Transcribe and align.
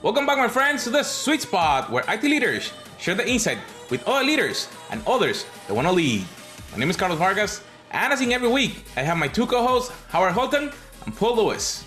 Welcome 0.00 0.26
back, 0.26 0.38
my 0.38 0.46
friends, 0.46 0.84
to 0.84 0.90
the 0.90 1.02
sweet 1.02 1.42
spot 1.42 1.90
where 1.90 2.04
IT 2.06 2.22
leaders 2.22 2.72
share 3.00 3.16
the 3.16 3.28
insight 3.28 3.58
with 3.90 4.06
other 4.06 4.24
leaders 4.24 4.68
and 4.92 5.02
others 5.08 5.44
that 5.66 5.74
want 5.74 5.88
to 5.88 5.92
lead. 5.92 6.24
My 6.70 6.78
name 6.78 6.88
is 6.88 6.96
Carlos 6.96 7.18
Vargas, 7.18 7.64
and 7.90 8.12
as 8.12 8.20
in 8.20 8.30
every 8.30 8.48
week, 8.48 8.84
I 8.96 9.02
have 9.02 9.16
my 9.16 9.26
two 9.26 9.44
co 9.44 9.66
hosts, 9.66 9.92
Howard 10.10 10.34
Holton 10.34 10.70
and 11.04 11.16
Paul 11.16 11.34
Lewis. 11.34 11.84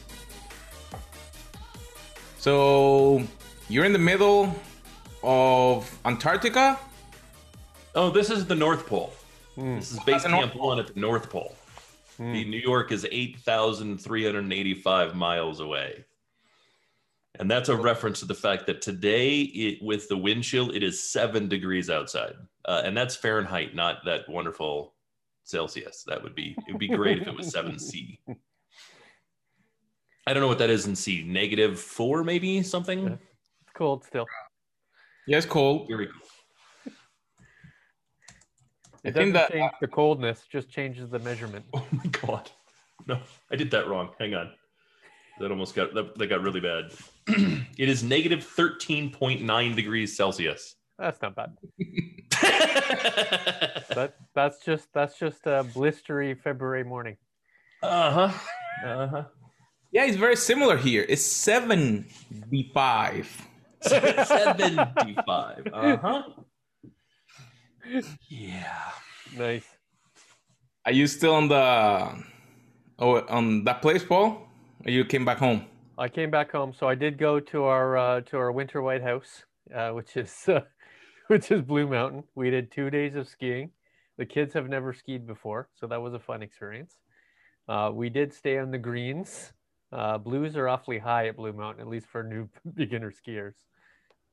So, 2.37 3.23
you're 3.69 3.85
in 3.85 3.93
the 3.93 3.99
middle 3.99 4.53
of 5.23 5.89
Antarctica? 6.03 6.77
Oh, 7.95 8.09
this 8.09 8.29
is 8.29 8.45
the 8.45 8.55
North 8.55 8.87
Pole. 8.87 9.13
Hmm. 9.55 9.77
This 9.77 9.93
is 9.93 10.01
base 10.01 10.23
the 10.23 10.29
North 10.29 10.51
camp 10.51 10.61
one 10.61 10.79
at 10.79 10.93
the 10.93 10.99
North 10.99 11.29
Pole. 11.29 11.55
Hmm. 12.17 12.33
The 12.33 12.43
New 12.43 12.59
York 12.59 12.91
is 12.91 13.07
8,385 13.09 15.15
miles 15.15 15.61
away. 15.61 16.03
And 17.39 17.49
that's 17.49 17.69
a 17.69 17.75
reference 17.75 18.19
to 18.19 18.25
the 18.25 18.35
fact 18.35 18.67
that 18.67 18.81
today, 18.81 19.41
it, 19.41 19.81
with 19.81 20.09
the 20.09 20.17
wind 20.17 20.43
chill, 20.43 20.69
it 20.71 20.83
is 20.83 21.01
seven 21.01 21.47
degrees 21.47 21.89
outside. 21.89 22.33
Uh, 22.65 22.81
and 22.83 22.95
that's 22.95 23.15
Fahrenheit, 23.15 23.73
not 23.73 24.03
that 24.05 24.27
wonderful 24.27 24.93
Celsius. 25.43 26.03
That 26.07 26.21
would 26.21 26.35
be, 26.35 26.55
it 26.67 26.71
would 26.71 26.79
be 26.79 26.89
great 26.89 27.21
if 27.21 27.27
it 27.27 27.35
was 27.35 27.49
7 27.51 27.79
C. 27.79 28.19
I 30.27 30.33
don't 30.33 30.41
know 30.41 30.47
what 30.47 30.59
that 30.59 30.69
is 30.69 30.85
in 30.87 30.95
C. 30.95 31.23
Negative 31.23 31.79
four, 31.79 32.23
maybe 32.23 32.61
something? 32.61 33.03
Yeah. 33.03 33.13
It's 33.13 33.73
cold 33.73 34.03
still. 34.03 34.27
Yeah, 35.25 35.37
it's 35.37 35.45
cold. 35.45 35.87
Very 35.87 36.07
cool. 36.07 36.93
I 39.03 39.07
It 39.07 39.13
think 39.13 39.15
doesn't 39.15 39.33
that 39.33 39.51
change 39.51 39.71
the 39.81 39.87
coldness, 39.87 40.43
just 40.51 40.69
changes 40.69 41.09
the 41.09 41.19
measurement. 41.19 41.65
Oh 41.73 41.87
my 41.91 42.05
god. 42.05 42.51
No, 43.07 43.19
I 43.51 43.55
did 43.55 43.71
that 43.71 43.87
wrong. 43.87 44.09
Hang 44.19 44.35
on. 44.35 44.51
That 45.39 45.51
almost 45.51 45.75
got 45.75 45.93
that, 45.93 46.17
that 46.17 46.27
got 46.27 46.41
really 46.41 46.59
bad. 46.59 46.91
it 47.77 47.89
is 47.89 48.03
negative 48.03 48.39
13.9 48.55 49.75
degrees 49.75 50.15
Celsius. 50.15 50.75
That's 50.99 51.21
not 51.21 51.35
bad. 51.35 51.57
That 53.95 54.15
that's 54.33 54.63
just 54.63 54.87
that's 54.93 55.17
just 55.19 55.45
a 55.45 55.65
blistery 55.75 56.37
February 56.39 56.83
morning. 56.83 57.17
uh-huh. 57.83 58.31
Uh-huh. 58.85 59.23
yeah, 59.91 60.05
it's 60.05 60.17
very 60.17 60.35
similar 60.35 60.77
here. 60.77 61.05
It's 61.07 61.23
75. 61.25 63.47
75. 63.81 65.67
Uh-huh. 65.73 66.23
Yeah. 68.29 68.91
Nice. 69.37 69.65
Are 70.85 70.91
you 70.91 71.07
still 71.07 71.33
on 71.35 71.47
the 71.47 72.23
oh 72.99 73.21
on 73.27 73.63
that 73.65 73.81
place, 73.81 74.03
Paul? 74.03 74.47
You 74.85 75.05
came 75.05 75.25
back 75.25 75.37
home? 75.37 75.65
I 75.97 76.09
came 76.09 76.31
back 76.31 76.51
home, 76.51 76.73
so 76.73 76.87
I 76.87 76.95
did 76.95 77.19
go 77.19 77.39
to 77.39 77.63
our 77.65 77.97
uh, 77.97 78.21
to 78.21 78.37
our 78.37 78.51
winter 78.51 78.81
white 78.81 79.03
house, 79.03 79.45
uh, 79.73 79.91
which 79.91 80.17
is 80.17 80.33
uh, 80.47 80.61
which 81.27 81.51
is 81.51 81.61
Blue 81.61 81.87
Mountain. 81.87 82.23
We 82.33 82.49
did 82.49 82.71
two 82.71 82.89
days 82.89 83.15
of 83.15 83.27
skiing. 83.27 83.71
The 84.17 84.25
kids 84.25 84.53
have 84.55 84.69
never 84.69 84.93
skied 84.93 85.27
before, 85.27 85.69
so 85.75 85.85
that 85.87 86.01
was 86.01 86.13
a 86.13 86.19
fun 86.19 86.41
experience. 86.41 86.97
Uh, 87.67 87.91
we 87.93 88.09
did 88.09 88.33
stay 88.33 88.57
on 88.57 88.71
the 88.71 88.77
greens. 88.77 89.53
Uh, 89.91 90.17
blues 90.17 90.55
are 90.55 90.67
awfully 90.67 90.97
high 90.97 91.27
at 91.27 91.35
Blue 91.35 91.53
Mountain, 91.53 91.81
at 91.81 91.87
least 91.87 92.07
for 92.07 92.23
new 92.23 92.49
beginner 92.73 93.11
skiers. 93.11 93.53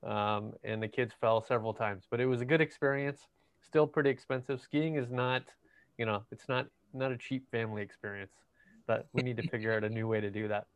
Um, 0.03 0.53
and 0.65 0.83
the 0.83 0.89
kids 0.89 1.12
fell 1.21 1.43
several 1.43 1.75
times, 1.75 2.05
but 2.11 2.21
it 2.21 2.27
was 2.27 2.41
a 2.41 2.45
good 2.45 2.61
experience. 2.61 3.21
Still 3.61 3.87
pretty 3.87 4.11
expensive. 4.11 4.61
Skiing 4.61 4.97
is 4.97 5.11
not, 5.11 5.43
you 5.99 6.07
know, 6.07 6.23
it's 6.31 6.49
not 6.49 6.67
not 6.95 7.12
a 7.12 7.19
cheap 7.19 7.51
family 7.51 7.83
experience. 7.83 8.33
But 8.89 9.06
we 9.12 9.22
need 9.22 9.36
to 9.36 9.48
figure 9.48 9.72
out 9.72 9.84
a 9.84 9.89
new 9.89 10.08
way 10.08 10.20
to 10.20 10.31
do 10.31 10.48
that 10.48 10.67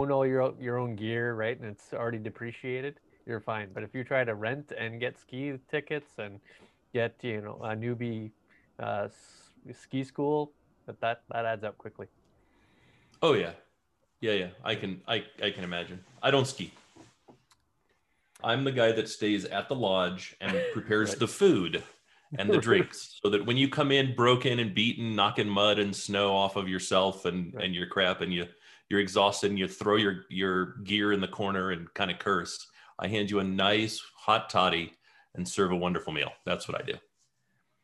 own 0.00 0.10
all 0.10 0.26
your 0.26 0.54
your 0.60 0.78
own 0.78 0.96
gear, 0.96 1.34
right, 1.34 1.58
and 1.58 1.68
it's 1.70 1.92
already 1.92 2.18
depreciated, 2.18 2.98
you're 3.26 3.40
fine. 3.40 3.68
But 3.72 3.82
if 3.82 3.94
you 3.94 4.04
try 4.04 4.24
to 4.24 4.34
rent 4.34 4.72
and 4.76 5.00
get 5.00 5.18
ski 5.18 5.54
tickets 5.70 6.18
and 6.18 6.40
get 6.92 7.14
you 7.22 7.40
know 7.40 7.58
a 7.62 7.74
newbie 7.76 8.30
uh, 8.78 9.08
ski 9.72 10.04
school, 10.04 10.52
that 10.86 11.00
that 11.00 11.22
that 11.30 11.44
adds 11.44 11.64
up 11.64 11.78
quickly. 11.78 12.06
Oh 13.22 13.34
yeah. 13.34 13.52
Yeah, 14.20 14.32
yeah. 14.32 14.48
I 14.64 14.74
can 14.74 15.00
I 15.06 15.24
I 15.42 15.50
can 15.50 15.64
imagine. 15.64 16.02
I 16.22 16.30
don't 16.30 16.46
ski. 16.46 16.72
I'm 18.42 18.64
the 18.64 18.72
guy 18.72 18.92
that 18.92 19.08
stays 19.08 19.44
at 19.46 19.68
the 19.68 19.74
lodge 19.74 20.36
and 20.40 20.52
prepares 20.72 21.10
Right. 21.10 21.18
the 21.20 21.28
food 21.28 21.82
and 22.38 22.50
the 22.50 22.58
drinks 22.68 23.18
so 23.22 23.30
that 23.30 23.44
when 23.46 23.56
you 23.56 23.68
come 23.68 23.90
in 23.92 24.14
broken 24.14 24.58
and 24.58 24.74
beaten, 24.74 25.14
knocking 25.14 25.48
mud 25.48 25.78
and 25.78 25.94
snow 25.94 26.34
off 26.34 26.56
of 26.56 26.68
yourself 26.68 27.24
and 27.24 27.54
Right. 27.54 27.64
and 27.64 27.74
your 27.74 27.86
crap 27.86 28.20
and 28.20 28.32
you 28.32 28.46
you're 28.90 29.00
exhausted 29.00 29.50
and 29.50 29.58
you 29.58 29.66
throw 29.68 29.96
your 29.96 30.24
your 30.30 30.76
gear 30.84 31.12
in 31.12 31.20
the 31.20 31.28
corner 31.28 31.70
and 31.70 31.92
kind 31.94 32.10
of 32.10 32.18
curse. 32.18 32.66
I 32.98 33.08
hand 33.08 33.30
you 33.30 33.40
a 33.40 33.44
nice 33.44 34.00
hot 34.16 34.50
toddy 34.50 34.92
and 35.34 35.48
serve 35.48 35.72
a 35.72 35.76
wonderful 35.76 36.12
meal. 36.12 36.32
That's 36.44 36.68
what 36.68 36.80
I 36.80 36.84
do. 36.84 36.94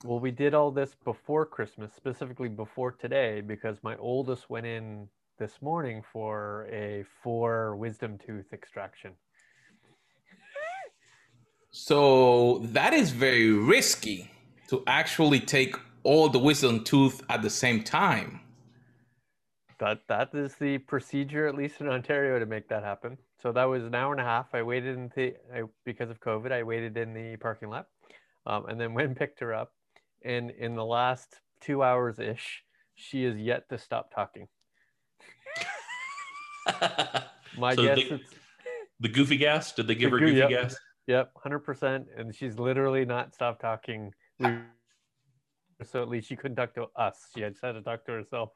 Well, 0.05 0.21
we 0.21 0.31
did 0.31 0.55
all 0.55 0.71
this 0.71 0.95
before 1.05 1.45
Christmas, 1.45 1.93
specifically 1.93 2.49
before 2.49 2.93
today, 2.93 3.41
because 3.43 3.83
my 3.83 3.97
oldest 3.97 4.49
went 4.49 4.67
in 4.67 5.09
this 5.39 5.61
morning 5.61 6.03
for 6.13 6.67
a 6.71 7.05
four 7.23 7.77
wisdom 7.77 8.17
tooth 8.17 8.53
extraction. 8.53 9.13
So 11.71 12.59
that 12.73 12.93
is 12.93 13.11
very 13.11 13.51
risky 13.53 14.31
to 14.69 14.83
actually 14.87 15.41
take 15.41 15.77
all 16.03 16.29
the 16.29 16.39
wisdom 16.39 16.83
tooth 16.85 17.23
at 17.29 17.43
the 17.43 17.51
same 17.51 17.83
time. 17.85 18.41
That 19.79 20.01
that 20.09 20.35
is 20.35 20.57
the 20.57 20.79
procedure, 20.79 21.47
at 21.47 21.55
least 21.55 21.81
in 21.81 21.89
Ontario, 21.89 22.39
to 22.39 22.47
make 22.47 22.69
that 22.69 22.83
happen. 22.83 23.17
So 23.41 23.51
that 23.53 23.65
was 23.65 23.85
an 23.85 23.95
hour 23.95 24.13
and 24.13 24.21
a 24.21 24.25
half. 24.25 24.49
I 24.53 24.63
waited 24.63 24.97
in 24.97 25.11
the 25.15 25.35
I, 25.55 25.63
because 25.87 26.11
of 26.11 26.21
COVID. 26.21 26.53
I 26.53 26.63
waited 26.65 26.97
in 26.99 27.15
the 27.15 27.37
parking 27.37 27.71
lot, 27.71 27.87
um, 28.47 28.67
and 28.67 28.79
then 28.81 28.93
went 28.99 29.09
and 29.09 29.17
picked 29.17 29.41
her 29.41 29.55
up. 29.55 29.73
And 30.23 30.51
in 30.51 30.75
the 30.75 30.85
last 30.85 31.41
two 31.63 31.83
hours 31.83 32.19
ish, 32.19 32.63
she 32.95 33.25
is 33.25 33.39
yet 33.39 33.69
to 33.71 33.79
stop 33.79 34.13
talking. 34.15 34.49
My 37.57 37.75
So 37.75 37.83
guess 37.85 37.97
they- 37.97 38.03
it's 38.17 38.35
the 39.01 39.09
goofy 39.09 39.39
gas? 39.39 39.73
Did 39.73 39.87
they 39.87 39.95
give 39.95 40.11
The 40.11 40.19
her 40.19 40.21
goo- 40.27 40.27
goofy 40.35 40.39
yep. 40.41 40.51
gas? 40.51 40.77
Yep, 41.11 41.33
hundred 41.37 41.61
percent. 41.61 42.07
And 42.17 42.35
she's 42.35 42.59
literally 42.59 43.05
not 43.05 43.35
stopped 43.35 43.61
talking. 43.61 44.13
So 45.83 46.03
at 46.03 46.09
least 46.09 46.29
she 46.29 46.37
couldn't 46.37 46.57
talk 46.57 46.73
to 46.75 46.87
us. 46.97 47.17
She 47.35 47.41
had 47.43 47.55
had 47.63 47.73
to 47.73 47.83
talk 47.83 48.05
to 48.07 48.13
herself. 48.13 48.51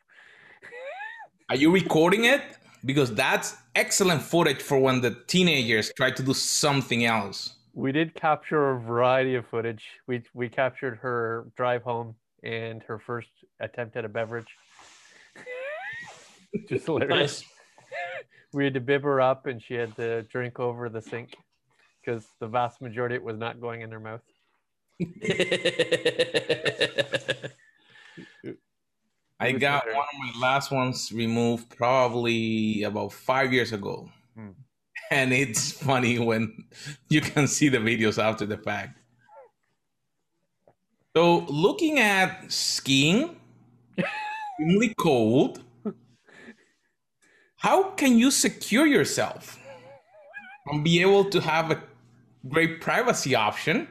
Are 1.50 1.56
you 1.56 1.70
recording 1.72 2.24
it? 2.24 2.42
Because 2.84 3.10
that's 3.14 3.56
excellent 3.74 4.22
footage 4.22 4.62
for 4.62 4.78
when 4.78 5.00
the 5.00 5.12
teenagers 5.26 5.90
try 5.96 6.10
to 6.10 6.22
do 6.22 6.34
something 6.34 7.04
else. 7.04 7.56
We 7.72 7.90
did 7.92 8.14
capture 8.14 8.70
a 8.70 8.80
variety 8.80 9.34
of 9.34 9.46
footage. 9.46 9.84
We 10.06 10.22
we 10.32 10.48
captured 10.48 10.98
her 11.06 11.46
drive 11.56 11.82
home 11.82 12.14
and 12.42 12.82
her 12.84 12.98
first 12.98 13.32
attempt 13.58 13.96
at 13.96 14.04
a 14.04 14.08
beverage. 14.08 14.52
Just 16.68 16.86
hilarious. 16.86 17.42
Nice. 17.42 17.44
We 18.52 18.64
had 18.64 18.74
to 18.74 18.80
bib 18.80 19.02
her 19.02 19.20
up, 19.20 19.46
and 19.46 19.60
she 19.60 19.74
had 19.74 19.96
to 19.96 20.22
drink 20.34 20.60
over 20.60 20.88
the 20.88 21.02
sink 21.02 21.34
because 22.04 22.26
the 22.40 22.46
vast 22.46 22.80
majority 22.80 23.16
of 23.16 23.22
it 23.22 23.24
was 23.24 23.38
not 23.38 23.60
going 23.60 23.82
in 23.82 23.90
their 23.90 24.00
mouth. 24.00 24.22
I 29.40 29.52
got 29.52 29.84
hilarious. 29.84 29.96
one 29.96 30.06
of 30.06 30.18
my 30.20 30.32
last 30.40 30.70
ones 30.70 31.12
removed 31.12 31.76
probably 31.76 32.84
about 32.84 33.12
five 33.12 33.52
years 33.52 33.72
ago. 33.72 34.08
Hmm. 34.36 34.50
And 35.10 35.32
it's 35.32 35.72
funny 35.72 36.18
when 36.18 36.64
you 37.08 37.20
can 37.20 37.46
see 37.46 37.68
the 37.68 37.78
videos 37.78 38.22
after 38.22 38.46
the 38.46 38.56
fact. 38.56 38.98
So, 41.16 41.40
looking 41.48 41.98
at 41.98 42.50
skiing, 42.50 43.36
extremely 43.98 44.94
cold, 44.98 45.62
how 47.56 47.90
can 47.90 48.18
you 48.18 48.30
secure 48.30 48.86
yourself 48.86 49.58
and 50.66 50.82
be 50.82 51.00
able 51.00 51.24
to 51.26 51.40
have 51.40 51.70
a 51.70 51.82
great 52.48 52.80
privacy 52.80 53.34
option 53.34 53.88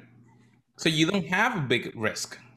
so 0.77 0.89
you 0.89 1.05
don't 1.09 1.25
have 1.27 1.57
a 1.57 1.61
big 1.61 1.91
risk? 1.95 2.37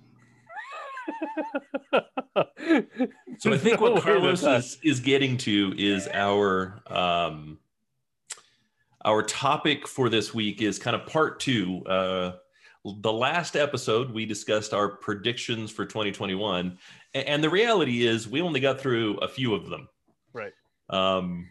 So 3.39 3.53
I 3.53 3.59
think 3.59 3.81
No 3.81 3.93
what 3.93 4.03
Carlos 4.03 4.41
that- 4.43 4.59
is, 4.61 4.79
is 4.83 5.01
getting 5.01 5.37
to 5.39 5.75
is 5.79 6.09
our 6.13 6.81
um, 6.89 7.59
our 9.05 9.23
topic 9.23 9.87
for 9.87 10.09
this 10.09 10.35
week 10.35 10.63
is 10.63 10.79
kind 10.79 10.97
of 10.97 11.07
part 11.07 11.39
two. 11.41 11.83
Uh, 11.87 12.33
the 13.03 13.13
last 13.13 13.57
episode 13.57 14.11
we 14.11 14.25
discussed 14.27 14.73
our 14.75 14.89
predictions 14.89 15.71
for 15.71 15.85
2021, 15.87 16.79
A- 17.15 17.29
and 17.29 17.43
the 17.45 17.51
reality 17.51 18.07
is 18.07 18.29
we 18.29 18.41
only 18.41 18.61
got 18.61 18.81
through 18.81 19.17
a 19.19 19.29
few 19.29 19.55
of 19.55 19.69
them. 19.71 19.89
right. 20.33 20.53
Um, 20.91 21.51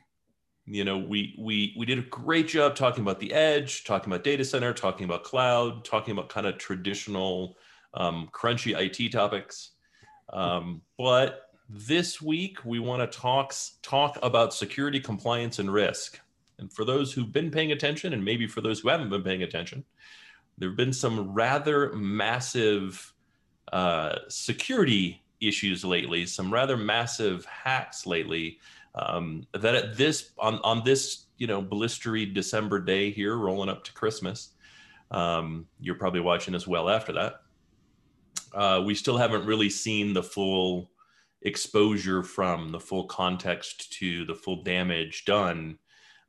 you 0.68 0.84
know, 0.84 0.98
we 0.98 1.36
we 1.38 1.76
we 1.78 1.86
did 1.86 2.00
a 2.00 2.04
great 2.04 2.48
job 2.48 2.76
talking 2.76 3.04
about 3.04 3.20
the 3.20 3.34
edge, 3.34 3.84
talking 3.84 4.12
about 4.12 4.24
data 4.24 4.44
center, 4.44 4.74
talking 4.74 5.06
about 5.06 5.24
cloud, 5.24 5.86
talking 5.86 6.12
about 6.12 6.30
kind 6.30 6.48
of 6.48 6.58
traditional 6.58 7.58
um, 7.94 8.30
crunchy 8.34 8.76
IT 8.78 9.12
topics. 9.12 9.72
Um, 10.34 10.82
but 10.98 11.50
this 11.70 12.22
week 12.22 12.64
we 12.66 12.80
want 12.80 13.10
to 13.10 13.20
talk 13.20 13.54
talk 13.82 14.18
about 14.24 14.54
security, 14.54 15.00
compliance, 15.00 15.60
and 15.60 15.72
risk. 15.72 16.20
And 16.58 16.72
for 16.72 16.86
those 16.86 17.12
who've 17.12 17.32
been 17.32 17.52
paying 17.52 17.72
attention, 17.72 18.14
and 18.14 18.24
maybe 18.24 18.48
for 18.48 18.62
those 18.62 18.80
who 18.80 18.90
haven't 18.90 19.10
been 19.10 19.24
paying 19.24 19.44
attention, 19.44 19.84
there 20.58 20.70
have 20.70 20.78
been 20.78 20.94
some 20.94 21.34
rather 21.34 21.92
massive 21.94 23.14
uh, 23.72 24.16
security 24.30 25.22
issues 25.42 25.84
lately, 25.84 26.26
some 26.26 26.52
rather 26.52 26.78
massive 26.78 27.46
hacks 27.46 28.06
lately. 28.06 28.60
Um, 28.96 29.46
that 29.54 29.76
at 29.76 29.98
this 29.98 30.32
on 30.40 30.60
on 30.64 30.84
this 30.84 31.26
you 31.38 31.48
know 31.48 31.62
blistery 31.62 32.34
December 32.34 32.80
day 32.80 33.12
here, 33.12 33.38
rolling 33.38 33.70
up 33.70 33.84
to 33.86 33.94
Christmas, 33.94 34.52
um, 35.12 35.68
you're 35.80 35.96
probably 35.96 36.22
watching 36.22 36.56
as 36.56 36.68
well 36.68 36.90
after 36.90 37.14
that. 37.14 37.42
Uh, 38.54 38.82
we 38.86 38.96
still 38.96 39.18
haven't 39.18 39.46
really 39.46 39.70
seen 39.70 40.14
the 40.14 40.24
full 40.24 40.90
exposure 41.42 42.24
from 42.24 42.70
the 42.70 42.80
full 42.80 43.06
context 43.06 43.92
to 43.94 44.26
the 44.26 44.34
full 44.34 44.64
damage 44.64 45.26
done 45.26 45.78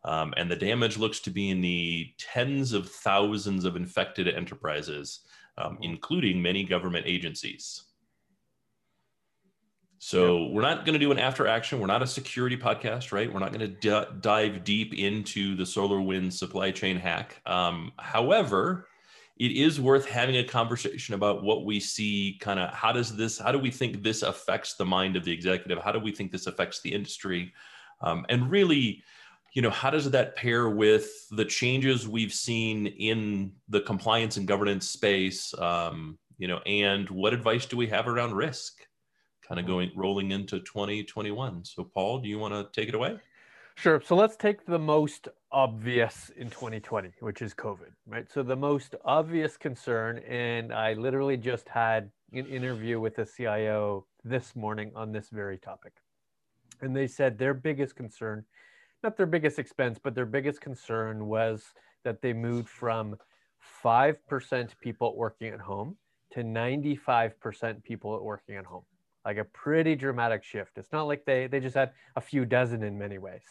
um, 0.07 0.33
and 0.37 0.49
the 0.49 0.57
damage 0.57 0.97
looks 0.97 1.19
to 1.21 1.31
be 1.31 1.51
in 1.51 1.61
the 1.61 2.13
tens 2.17 2.73
of 2.73 2.89
thousands 2.89 3.65
of 3.65 3.75
infected 3.75 4.29
enterprises, 4.29 5.21
um, 5.59 5.75
mm-hmm. 5.75 5.83
including 5.83 6.41
many 6.41 6.63
government 6.63 7.07
agencies. 7.07 7.83
So 9.99 10.47
we're 10.47 10.63
not 10.63 10.85
going 10.85 10.93
to 10.93 10.99
do 10.99 11.11
an 11.11 11.19
after 11.19 11.47
action. 11.47 11.81
We're 11.81 11.87
not 11.87 12.03
a 12.03 12.07
security 12.07 12.57
podcast, 12.57 13.13
right? 13.13 13.33
We're 13.33 13.41
not 13.41 13.53
going 13.53 13.61
to 13.61 14.03
d- 14.03 14.17
dive 14.21 14.63
deep 14.63 14.95
into 14.95 15.57
the 15.57 15.65
solar 15.65 16.01
wind 16.01 16.33
supply 16.33 16.71
chain 16.71 16.97
hack. 16.97 17.41
Um, 17.47 17.93
however, 17.99 18.89
it 19.39 19.53
is 19.53 19.81
worth 19.81 20.07
having 20.07 20.37
a 20.37 20.45
conversation 20.45 21.15
about 21.15 21.43
what 21.43 21.65
we 21.65 21.79
see 21.79 22.39
kind 22.41 22.59
of 22.59 22.73
how 22.73 22.93
does 22.93 23.15
this 23.17 23.39
how 23.39 23.53
do 23.53 23.59
we 23.59 23.71
think 23.71 24.03
this 24.03 24.23
affects 24.23 24.75
the 24.75 24.85
mind 24.85 25.17
of 25.17 25.25
the 25.25 25.33
executive 25.33 25.79
how 25.79 25.93
do 25.93 25.99
we 25.99 26.13
think 26.13 26.33
this 26.33 26.47
affects 26.47 26.81
the 26.81 26.93
industry 26.93 27.53
um, 28.01 28.25
and 28.29 28.51
really 28.51 29.03
you 29.53 29.63
know 29.63 29.71
how 29.71 29.91
does 29.91 30.11
that 30.11 30.37
pair 30.37 30.71
with 30.71 31.29
the 31.33 31.45
changes 31.45 32.09
we've 32.09 32.33
seen 32.33 32.87
in 32.87 33.53
the 33.69 33.81
compliance 33.81 34.37
and 34.37 34.49
governance 34.49 34.89
space 34.89 35.53
um, 35.59 36.19
you 36.39 36.49
know 36.49 36.59
and 36.67 37.09
what 37.11 37.35
advice 37.35 37.67
do 37.67 37.77
we 37.77 37.87
have 37.87 38.09
around 38.09 38.35
risk 38.35 38.87
kind 39.47 39.61
of 39.61 39.67
going 39.67 39.91
rolling 39.95 40.31
into 40.31 40.61
2021 40.61 41.65
so 41.65 41.85
paul 41.85 42.19
do 42.19 42.29
you 42.29 42.39
want 42.39 42.53
to 42.53 42.69
take 42.79 42.89
it 42.89 42.95
away? 42.95 43.19
Sure. 43.79 44.01
So 44.01 44.17
let's 44.17 44.37
take 44.37 44.65
the 44.65 44.79
most 44.79 45.29
obvious 45.53 46.31
in 46.37 46.49
2020 46.49 47.13
which 47.21 47.43
is 47.43 47.55
covid 47.55 47.93
right? 48.07 48.31
So 48.31 48.43
the 48.43 48.57
most 48.57 48.95
obvious 49.05 49.57
concern 49.57 50.19
and 50.29 50.73
i 50.73 50.95
literally 50.95 51.37
just 51.37 51.69
had 51.69 52.11
an 52.33 52.47
interview 52.47 53.01
with 53.01 53.17
the 53.17 53.27
cio 53.27 54.07
this 54.25 54.57
morning 54.57 54.91
on 54.97 55.13
this 55.13 55.29
very 55.31 55.59
topic. 55.59 55.93
And 56.81 56.95
they 56.95 57.07
said 57.07 57.39
their 57.39 57.55
biggest 57.55 57.97
concern 57.97 58.45
not 59.03 59.17
their 59.17 59.27
biggest 59.27 59.59
expense, 59.59 60.01
but 60.03 60.15
their 60.15 60.27
biggest 60.27 60.61
concern 60.61 61.27
was 61.27 61.63
that 62.05 62.23
they 62.23 62.33
moved 62.33 62.69
from 62.69 63.17
5% 63.85 64.71
people 64.81 65.17
working 65.17 65.53
at 65.53 65.61
home 65.61 65.97
to 66.33 66.41
95% 66.41 67.85
people 67.85 68.23
working 68.25 68.57
at 68.57 68.65
home. 68.65 68.85
Like 69.27 69.37
a 69.37 69.45
pretty 69.45 69.95
dramatic 69.95 70.43
shift. 70.43 70.79
It's 70.79 70.93
not 70.93 71.03
like 71.03 71.27
they, 71.27 71.47
they 71.49 71.61
just 71.61 71.75
had 71.75 71.91
a 72.15 72.21
few 72.21 72.47
dozen 72.47 72.83
in 72.83 72.97
many 72.97 73.19
ways. 73.19 73.43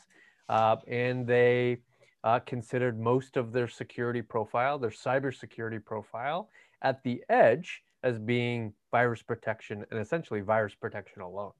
Uh, 0.49 0.77
and 0.87 1.27
they 1.27 1.77
uh, 2.23 2.39
considered 2.39 2.99
most 2.99 3.37
of 3.37 3.51
their 3.51 3.67
security 3.67 4.23
profile, 4.23 4.79
their 4.79 4.89
cybersecurity 4.89 5.83
profile, 5.83 6.49
at 6.81 7.03
the 7.03 7.23
edge 7.29 7.83
as 8.03 8.17
being 8.17 8.73
virus 8.89 9.21
protection 9.21 9.85
and 9.91 9.99
essentially 9.99 10.41
virus 10.41 10.73
protection 10.73 11.21
alone. 11.21 11.51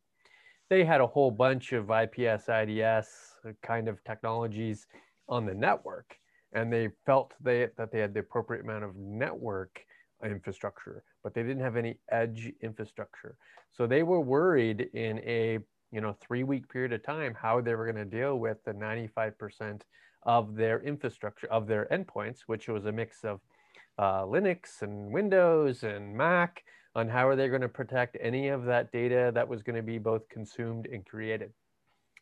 They 0.69 0.83
had 0.83 1.01
a 1.01 1.07
whole 1.07 1.29
bunch 1.29 1.73
of 1.73 1.91
IPS, 1.91 2.50
IDS, 2.50 3.35
kind 3.62 3.88
of 3.88 4.03
technologies 4.03 4.88
on 5.29 5.45
the 5.45 5.53
network 5.53 6.17
and 6.56 6.71
they 6.71 6.89
felt 7.06 7.33
they, 7.41 7.67
that 7.77 7.91
they 7.91 8.00
had 8.00 8.13
the 8.13 8.21
appropriate 8.21 8.63
amount 8.63 8.83
of 8.83 8.95
network 8.95 9.85
infrastructure 10.23 11.03
but 11.25 11.33
they 11.33 11.42
didn't 11.42 11.63
have 11.63 11.75
any 11.75 11.98
edge 12.12 12.54
infrastructure 12.62 13.36
so 13.72 13.88
they 13.88 14.04
were 14.04 14.22
worried 14.22 14.89
in 14.94 15.18
a 15.25 15.57
you 15.92 16.00
know 16.00 16.16
three 16.22 16.44
week 16.44 16.69
period 16.69 16.94
of 16.94 17.01
time 17.04 17.33
how 17.33 17.60
they 17.60 17.74
were 17.74 17.92
going 17.92 17.95
to 17.95 18.18
deal 18.18 18.38
with 18.38 18.63
the 18.63 18.72
95% 18.72 19.81
of 20.24 20.56
their 20.56 20.81
infrastructure 20.83 21.48
of 21.48 21.66
their 21.66 21.88
endpoints 21.92 22.42
which 22.45 22.68
was 22.68 22.86
a 22.86 22.92
mix 22.92 23.24
of 23.24 23.42
uh, 23.98 24.22
linux 24.22 24.83
and 24.83 25.12
windows 25.12 25.81
and 25.81 26.16
mac 26.16 26.63
on 26.94 27.10
how 27.10 27.27
are 27.27 27.36
they 27.36 27.48
going 27.48 27.60
to 27.60 27.68
protect 27.68 28.16
any 28.22 28.50
of 28.50 28.63
that 28.66 28.92
data 28.92 29.31
that 29.33 29.48
was 29.48 29.63
going 29.63 29.75
to 29.75 29.81
be 29.81 29.98
both 29.98 30.30
consumed 30.30 30.86
and 30.86 31.07
created 31.07 31.51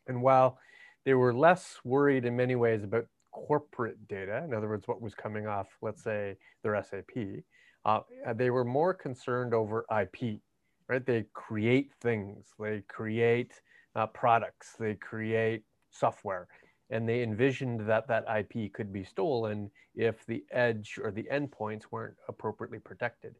and 0.06 0.22
while 0.22 0.58
they 1.04 1.12
were 1.12 1.34
less 1.34 1.76
worried 1.84 2.24
in 2.24 2.34
many 2.34 2.54
ways 2.54 2.82
about 2.82 3.04
corporate 3.34 4.06
data, 4.08 4.42
in 4.44 4.54
other 4.54 4.68
words, 4.68 4.86
what 4.86 5.02
was 5.02 5.14
coming 5.14 5.46
off, 5.46 5.66
let's 5.82 6.02
say, 6.02 6.36
their 6.62 6.82
SAP. 6.82 7.42
Uh, 7.84 8.00
they 8.34 8.50
were 8.50 8.64
more 8.64 8.94
concerned 8.94 9.52
over 9.52 9.84
IP, 9.90 10.40
right? 10.88 11.04
They 11.04 11.26
create 11.34 11.92
things, 12.00 12.46
they 12.58 12.82
create 12.88 13.60
uh, 13.94 14.06
products, 14.06 14.74
they 14.78 14.94
create 14.94 15.62
software, 15.90 16.48
and 16.90 17.08
they 17.08 17.22
envisioned 17.22 17.80
that 17.88 18.08
that 18.08 18.24
IP 18.38 18.72
could 18.72 18.92
be 18.92 19.04
stolen 19.04 19.70
if 19.94 20.24
the 20.26 20.44
edge 20.50 20.98
or 21.02 21.10
the 21.10 21.24
endpoints 21.32 21.84
weren't 21.90 22.16
appropriately 22.28 22.78
protected. 22.78 23.34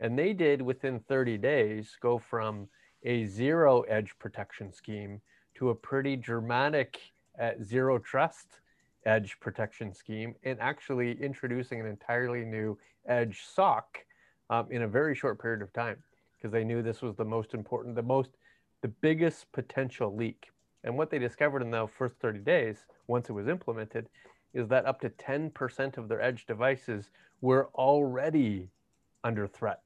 And 0.00 0.18
they 0.18 0.32
did 0.32 0.62
within 0.62 1.00
30 1.00 1.38
days 1.38 1.96
go 2.00 2.18
from 2.18 2.68
a 3.04 3.26
zero 3.26 3.82
edge 3.82 4.12
protection 4.18 4.72
scheme 4.72 5.20
to 5.54 5.70
a 5.70 5.74
pretty 5.74 6.16
dramatic 6.16 6.98
uh, 7.40 7.50
zero 7.62 7.98
trust 7.98 8.60
edge 9.04 9.36
protection 9.40 9.92
scheme 9.92 10.34
and 10.44 10.58
actually 10.60 11.20
introducing 11.20 11.80
an 11.80 11.86
entirely 11.86 12.44
new 12.44 12.78
edge 13.06 13.42
SOC 13.54 14.04
um, 14.50 14.66
in 14.70 14.82
a 14.82 14.88
very 14.88 15.14
short 15.14 15.40
period 15.40 15.62
of 15.62 15.72
time 15.72 15.96
because 16.36 16.52
they 16.52 16.64
knew 16.64 16.82
this 16.82 17.02
was 17.02 17.14
the 17.16 17.24
most 17.24 17.54
important, 17.54 17.94
the 17.94 18.02
most, 18.02 18.30
the 18.80 18.88
biggest 18.88 19.50
potential 19.52 20.14
leak. 20.14 20.50
And 20.84 20.96
what 20.96 21.10
they 21.10 21.18
discovered 21.18 21.62
in 21.62 21.70
the 21.70 21.86
first 21.86 22.16
30 22.20 22.40
days, 22.40 22.86
once 23.06 23.28
it 23.28 23.32
was 23.32 23.46
implemented, 23.46 24.08
is 24.52 24.68
that 24.68 24.84
up 24.84 25.00
to 25.00 25.10
10% 25.10 25.96
of 25.96 26.08
their 26.08 26.20
edge 26.20 26.46
devices 26.46 27.10
were 27.40 27.68
already 27.74 28.68
under 29.24 29.46
threat. 29.46 29.80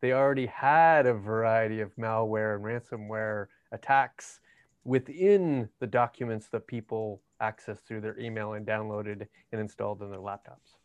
They 0.00 0.12
already 0.12 0.46
had 0.46 1.06
a 1.06 1.14
variety 1.14 1.80
of 1.80 1.94
malware 1.96 2.56
and 2.56 2.64
ransomware 2.64 3.46
attacks 3.72 4.40
within 4.84 5.68
the 5.80 5.86
documents 5.86 6.48
that 6.48 6.66
people 6.66 7.20
accessed 7.42 7.82
through 7.86 8.00
their 8.00 8.18
email 8.18 8.54
and 8.54 8.66
downloaded 8.66 9.26
and 9.52 9.60
installed 9.60 10.02
on 10.02 10.10
their 10.10 10.20
laptops 10.20 10.76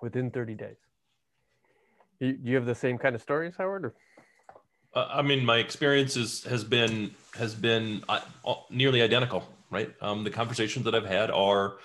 within 0.00 0.30
30 0.30 0.54
days. 0.54 0.76
Do 2.20 2.36
you 2.42 2.56
have 2.56 2.66
the 2.66 2.74
same 2.74 2.98
kind 2.98 3.14
of 3.14 3.22
stories, 3.22 3.54
Howard? 3.56 3.86
Or? 3.86 3.94
Uh, 4.94 5.08
I 5.10 5.22
mean, 5.22 5.44
my 5.44 5.58
experience 5.58 6.16
is, 6.16 6.44
has 6.44 6.64
been 6.64 7.14
has 7.36 7.54
been 7.54 8.02
uh, 8.08 8.20
nearly 8.70 9.02
identical. 9.02 9.44
Right, 9.70 9.92
um, 10.00 10.22
the 10.22 10.30
conversations 10.30 10.84
that 10.84 10.94
I've 10.94 11.06
had 11.06 11.30
are 11.32 11.78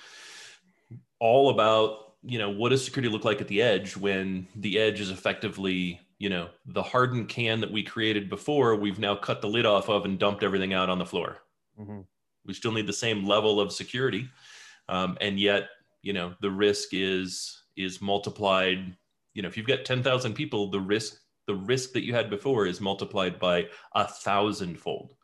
all 1.19 1.50
about 1.50 2.13
you 2.24 2.38
know 2.38 2.50
what 2.50 2.69
does 2.69 2.83
security 2.83 3.09
look 3.09 3.24
like 3.24 3.41
at 3.41 3.48
the 3.48 3.62
edge 3.62 3.95
when 3.95 4.48
the 4.55 4.77
edge 4.79 5.00
is 5.00 5.09
effectively 5.09 6.00
you 6.17 6.29
know 6.29 6.50
the 6.65 6.83
hardened 6.83 7.29
can 7.29 7.62
that 7.62 7.71
we 7.71 7.83
created 7.83 8.29
before 8.29 8.75
we've 8.75 9.00
now 9.00 9.15
cut 9.15 9.41
the 9.41 9.48
lid 9.48 9.65
off 9.65 9.89
of 9.89 10.05
and 10.05 10.19
dumped 10.19 10.43
everything 10.43 10.74
out 10.74 10.89
on 10.89 11.00
the 11.00 11.05
floor 11.05 11.38
mm-hmm. 11.79 12.01
we 12.45 12.53
still 12.53 12.71
need 12.71 12.88
the 12.88 12.93
same 12.93 13.25
level 13.25 13.59
of 13.59 13.71
security 13.71 14.27
um, 14.89 15.17
and 15.21 15.39
yet 15.39 15.69
you 16.01 16.12
know 16.12 16.33
the 16.41 16.51
risk 16.51 16.89
is 16.91 17.63
is 17.77 18.01
multiplied 18.01 18.95
you 19.33 19.41
know 19.41 19.48
if 19.48 19.57
you've 19.57 19.67
got 19.67 19.86
10,000 19.86 20.33
people 20.33 20.69
the 20.69 20.79
risk 20.79 21.19
the 21.50 21.55
risk 21.55 21.93
that 21.93 22.05
you 22.05 22.13
had 22.13 22.29
before 22.29 22.67
is 22.67 22.79
multiplied 22.79 23.39
by 23.39 23.65
a 23.95 24.07
thousandfold. 24.07 25.15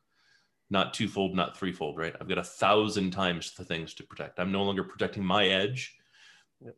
Not 0.72 0.96
twofold 0.96 1.36
not 1.36 1.56
threefold 1.56 2.00
right? 2.00 2.16
I've 2.20 2.28
got 2.28 2.40
a 2.40 2.44
thousand 2.44 3.12
times 3.12 3.54
the 3.54 3.64
things 3.64 3.94
to 3.94 4.04
protect. 4.04 4.40
I'm 4.40 4.52
no 4.52 4.64
longer 4.64 4.84
protecting 4.84 5.24
my 5.24 5.46
edge 5.46 5.96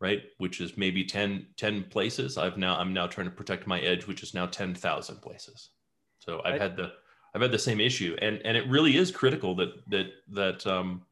right? 0.01 0.23
Which 0.37 0.59
is 0.59 0.75
maybe 0.75 1.05
10 1.05 1.47
10 1.55 1.83
places. 1.85 2.37
I've 2.37 2.57
now 2.57 2.77
i'm 2.77 2.91
now 2.91 3.07
trying 3.07 3.27
to 3.27 3.31
protect 3.31 3.67
my 3.67 3.79
edge 3.79 4.05
which 4.05 4.21
is 4.21 4.33
now 4.33 4.47
10,000 4.47 5.21
places. 5.21 5.69
So 6.19 6.41
i've 6.43 6.59
had 6.59 6.75
the 6.75 6.91
i've 7.33 7.41
had 7.41 7.53
the 7.53 7.57
same 7.57 7.79
issue. 7.79 8.17
And 8.21 8.41
and 8.43 8.57
it 8.57 8.67
really 8.67 8.97
is 8.97 9.11
critical 9.11 9.55
that 9.55 9.69
that 9.89 10.07
that 10.33 10.67
um 10.67 11.03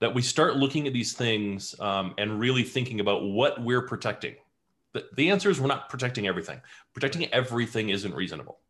that 0.00 0.14
we 0.14 0.20
start 0.20 0.56
looking 0.56 0.86
at 0.86 0.92
these 0.92 1.14
things 1.14 1.74
um, 1.80 2.14
and 2.18 2.38
really 2.38 2.62
thinking 2.62 3.00
about 3.00 3.24
what 3.24 3.60
we're 3.64 3.82
protecting 3.82 4.36
the, 4.94 5.04
the 5.16 5.30
answer 5.30 5.50
is 5.50 5.60
we're 5.60 5.66
not 5.66 5.88
protecting 5.88 6.26
everything 6.26 6.60
protecting 6.94 7.26
everything 7.32 7.90
isn't 7.90 8.14
reasonable 8.14 8.60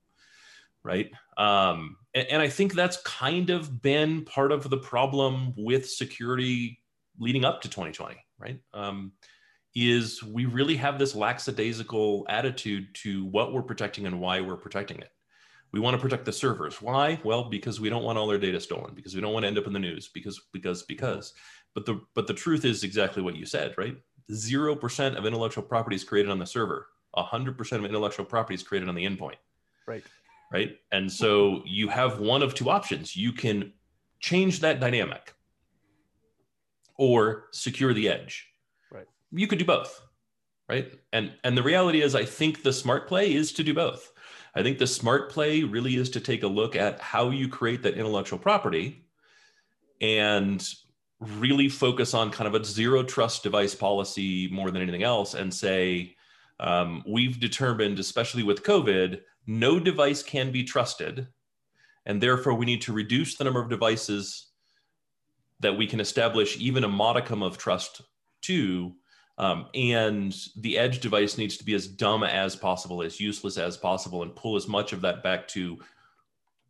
right 0.83 1.11
um, 1.37 1.97
and, 2.15 2.27
and 2.29 2.43
i 2.43 2.49
think 2.49 2.75
that's 2.75 3.01
kind 3.03 3.51
of 3.51 3.83
been 3.83 4.25
part 4.25 4.53
of 4.53 4.69
the 4.69 4.79
problem 4.79 5.55
with 5.57 5.89
security 5.89 6.81
leading 7.19 7.45
up 7.45 7.63
to 7.63 7.69
2020 7.69 8.17
right 8.39 8.61
um, 8.75 9.13
is 9.75 10.23
we 10.23 10.47
really 10.47 10.77
have 10.77 10.99
this 10.99 11.15
lackadaisical 11.15 12.27
attitude 12.29 12.93
to 12.95 13.25
what 13.27 13.53
we're 13.53 13.63
protecting 13.63 14.07
and 14.07 14.21
why 14.21 14.41
we're 14.41 14.57
protecting 14.57 14.99
it. 14.99 15.11
we 15.73 15.81
want 15.81 15.95
to 15.95 16.01
protect 16.01 16.25
the 16.25 16.33
servers. 16.33 16.81
Why? 16.81 17.21
Well, 17.23 17.45
because 17.45 17.79
we 17.79 17.91
don't 17.91 18.03
want 18.03 18.19
all 18.19 18.31
our 18.31 18.39
data 18.39 18.59
stolen, 18.59 18.95
because 18.95 19.15
we 19.15 19.21
don't 19.21 19.33
want 19.35 19.45
to 19.45 19.49
end 19.49 19.59
up 19.59 19.67
in 19.67 19.73
the 19.73 19.79
news, 19.79 20.09
because 20.09 20.41
because 20.53 20.83
because. 20.85 21.35
But 21.75 21.85
the 21.87 22.01
but 22.15 22.27
the 22.27 22.35
truth 22.35 22.65
is 22.65 22.83
exactly 22.83 23.23
what 23.23 23.37
you 23.37 23.45
said, 23.45 23.75
right? 23.77 23.97
Zero 24.33 24.75
percent 24.75 25.17
of 25.17 25.25
intellectual 25.27 25.65
property 25.65 25.97
is 25.97 26.05
created 26.05 26.31
on 26.31 26.39
the 26.39 26.47
server. 26.47 26.89
hundred 27.15 27.57
percent 27.57 27.83
of 27.83 27.89
intellectual 27.89 28.27
property 28.27 28.55
is 28.55 28.63
created 28.63 28.89
on 28.89 28.95
the 28.95 29.05
endpoint. 29.05 29.37
Right. 29.87 30.05
Right. 30.53 30.79
And 30.93 31.11
so 31.11 31.63
you 31.67 31.89
have 31.89 32.21
one 32.21 32.43
of 32.43 32.55
two 32.55 32.71
options. 32.71 33.17
You 33.17 33.33
can 33.33 33.73
change 34.21 34.61
that 34.61 34.81
dynamic 34.81 35.35
or 36.97 37.49
secure 37.53 37.95
the 37.95 38.09
edge. 38.09 38.49
Right. 38.91 39.07
You 39.31 39.47
could 39.47 39.59
do 39.59 39.65
both. 39.65 40.01
Right. 40.69 40.93
And 41.13 41.33
and 41.45 41.57
the 41.57 41.63
reality 41.63 42.03
is 42.03 42.15
I 42.15 42.25
think 42.25 42.63
the 42.63 42.73
smart 42.73 43.09
play 43.09 43.35
is 43.35 43.53
to 43.53 43.63
do 43.63 43.73
both. 43.73 44.13
I 44.55 44.63
think 44.63 44.79
the 44.79 44.87
smart 44.87 45.31
play 45.31 45.63
really 45.63 45.97
is 45.97 46.11
to 46.11 46.21
take 46.21 46.43
a 46.43 46.49
look 46.49 46.77
at 46.77 47.01
how 47.01 47.31
you 47.31 47.49
create 47.49 47.83
that 47.83 47.95
intellectual 47.95 48.39
property 48.39 49.05
and 50.01 50.67
really 51.21 51.69
focus 51.69 52.15
on 52.15 52.31
kind 52.31 52.53
of 52.53 52.61
a 52.61 52.65
zero 52.65 53.03
trust 53.03 53.43
device 53.43 53.75
policy 53.75 54.49
more 54.49 54.71
than 54.71 54.83
anything 54.83 55.03
else 55.03 55.35
and 55.35 55.53
say, 55.53 56.15
um, 56.61 57.03
we've 57.07 57.41
determined, 57.41 57.99
especially 57.99 58.43
with 58.43 58.63
COVID, 58.63 59.21
no 59.47 59.81
device 59.81 60.23
can 60.23 60.53
be 60.53 60.65
trusted. 60.65 61.27
And 62.07 62.23
therefore, 62.23 62.55
we 62.55 62.67
need 62.67 62.83
to 62.83 62.93
reduce 62.93 63.37
the 63.37 63.45
number 63.45 63.61
of 63.61 63.69
devices 63.69 64.47
that 65.61 65.77
we 65.77 65.87
can 65.87 66.01
establish 66.01 66.59
even 66.59 66.85
a 66.85 66.89
modicum 66.89 67.43
of 67.43 67.59
trust 67.59 68.03
to 68.43 68.95
um, 69.39 69.67
and 69.73 70.37
the 70.57 70.77
edge 70.77 70.99
device 70.99 71.39
needs 71.39 71.57
to 71.59 71.65
be 71.65 71.75
as 71.75 71.87
dumb 71.87 72.25
as 72.25 72.57
possible, 72.57 73.03
as 73.03 73.21
useless 73.21 73.57
as 73.57 73.77
possible, 73.77 74.25
and 74.25 74.35
pull 74.35 74.57
as 74.57 74.67
much 74.67 74.93
of 74.93 75.01
that 75.03 75.23
back 75.23 75.47
to 75.49 75.79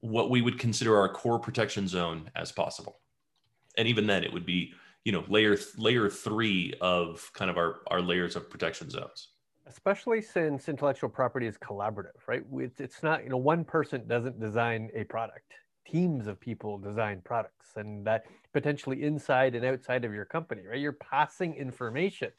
what 0.01 0.31
we 0.31 0.43
would 0.43 0.59
consider 0.59 0.97
our 0.99 1.09
core 1.09 1.39
protection 1.39 1.89
zone 1.89 2.31
as 2.37 2.53
possible. 2.53 3.01
And 3.79 3.89
even 3.89 4.07
then, 4.07 4.25
it 4.25 4.33
would 4.33 4.45
be 4.45 4.73
you 5.05 5.13
know 5.13 5.25
layer 5.29 5.57
layer 5.79 6.11
three 6.11 6.75
of 6.81 7.31
kind 7.33 7.51
of 7.51 7.57
our 7.57 7.81
our 7.87 8.03
layers 8.03 8.37
of 8.37 8.51
protection 8.51 8.91
zones. 8.91 9.29
Especially 9.67 10.21
since 10.21 10.69
intellectual 10.69 11.11
property 11.11 11.47
is 11.47 11.59
collaborative, 11.59 12.17
right? 12.27 12.43
It's, 12.55 12.81
it's 12.81 13.03
not 13.03 13.25
you 13.25 13.31
know 13.31 13.37
one 13.39 13.65
person 13.65 14.07
doesn't 14.07 14.39
design 14.39 14.91
a 14.95 15.05
product. 15.05 15.53
Teams 15.87 16.27
of 16.27 16.39
people 16.39 16.77
design 16.77 17.23
products, 17.25 17.69
and 17.77 18.07
that 18.07 18.25
potentially 18.53 19.05
inside 19.05 19.55
and 19.55 19.65
outside 19.65 20.05
of 20.05 20.13
your 20.13 20.27
company, 20.27 20.63
right? 20.67 20.79
You're 20.79 20.93
passing 20.93 21.55
information 21.55 22.31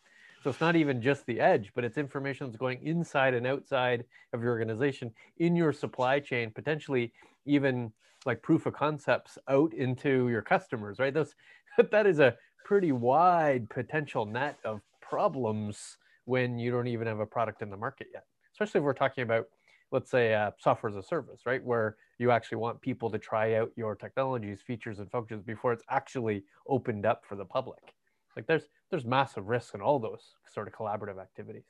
so 0.44 0.50
it's 0.50 0.62
not 0.62 0.76
even 0.76 1.02
just 1.02 1.26
the 1.26 1.40
edge, 1.40 1.72
but 1.76 1.84
it's 1.84 1.98
information 1.98 2.48
that's 2.48 2.58
going 2.58 2.86
inside 2.86 3.34
and 3.34 3.46
outside 3.46 4.06
of 4.32 4.42
your 4.42 4.52
organization 4.52 5.12
in 5.38 5.56
your 5.56 5.74
supply 5.74 6.20
chain, 6.20 6.52
potentially 6.52 7.12
even 7.46 7.92
like 8.30 8.44
proof 8.44 8.68
of 8.68 8.74
concepts 8.74 9.40
out 9.48 9.74
into 9.74 10.30
your 10.30 10.44
customers, 10.44 11.00
right? 11.00 11.16
Those 11.16 11.34
that 11.92 12.06
is 12.06 12.20
a 12.20 12.36
pretty 12.64 12.92
wide 12.92 13.68
potential 13.72 14.24
net 14.24 14.60
of 14.64 14.82
problems 15.02 15.98
when 16.26 16.60
you 16.60 16.70
don't 16.70 16.86
even 16.86 17.08
have 17.08 17.20
a 17.20 17.26
product 17.26 17.64
in 17.64 17.72
the 17.72 17.78
market 17.78 18.08
yet. 18.14 18.26
Especially 18.54 18.78
if 18.80 18.86
we're 18.86 18.94
talking 18.94 19.24
about, 19.24 19.48
let's 19.92 20.12
say, 20.12 20.36
uh, 20.36 20.52
software 20.60 20.92
as 20.92 20.96
a 20.96 21.02
service, 21.02 21.42
right? 21.48 21.64
Where 21.64 21.96
you 22.20 22.30
actually 22.30 22.60
want 22.60 22.80
people 22.82 23.10
to 23.10 23.18
try 23.18 23.56
out 23.56 23.72
your 23.76 23.96
technologies, 23.96 24.60
features, 24.62 25.00
and 25.00 25.10
functions 25.10 25.42
before 25.42 25.74
it's 25.74 25.84
actually 25.90 26.44
opened 26.68 27.08
up 27.08 27.24
for 27.28 27.36
the 27.36 27.46
public. 27.46 27.96
Like 28.36 28.46
there's 28.46 28.66
there's 28.92 29.06
massive 29.06 29.48
risk 29.48 29.74
in 29.74 29.82
all 29.82 29.98
those 29.98 30.36
sort 30.54 30.68
of 30.68 30.74
collaborative 30.76 31.20
activities. 31.20 31.66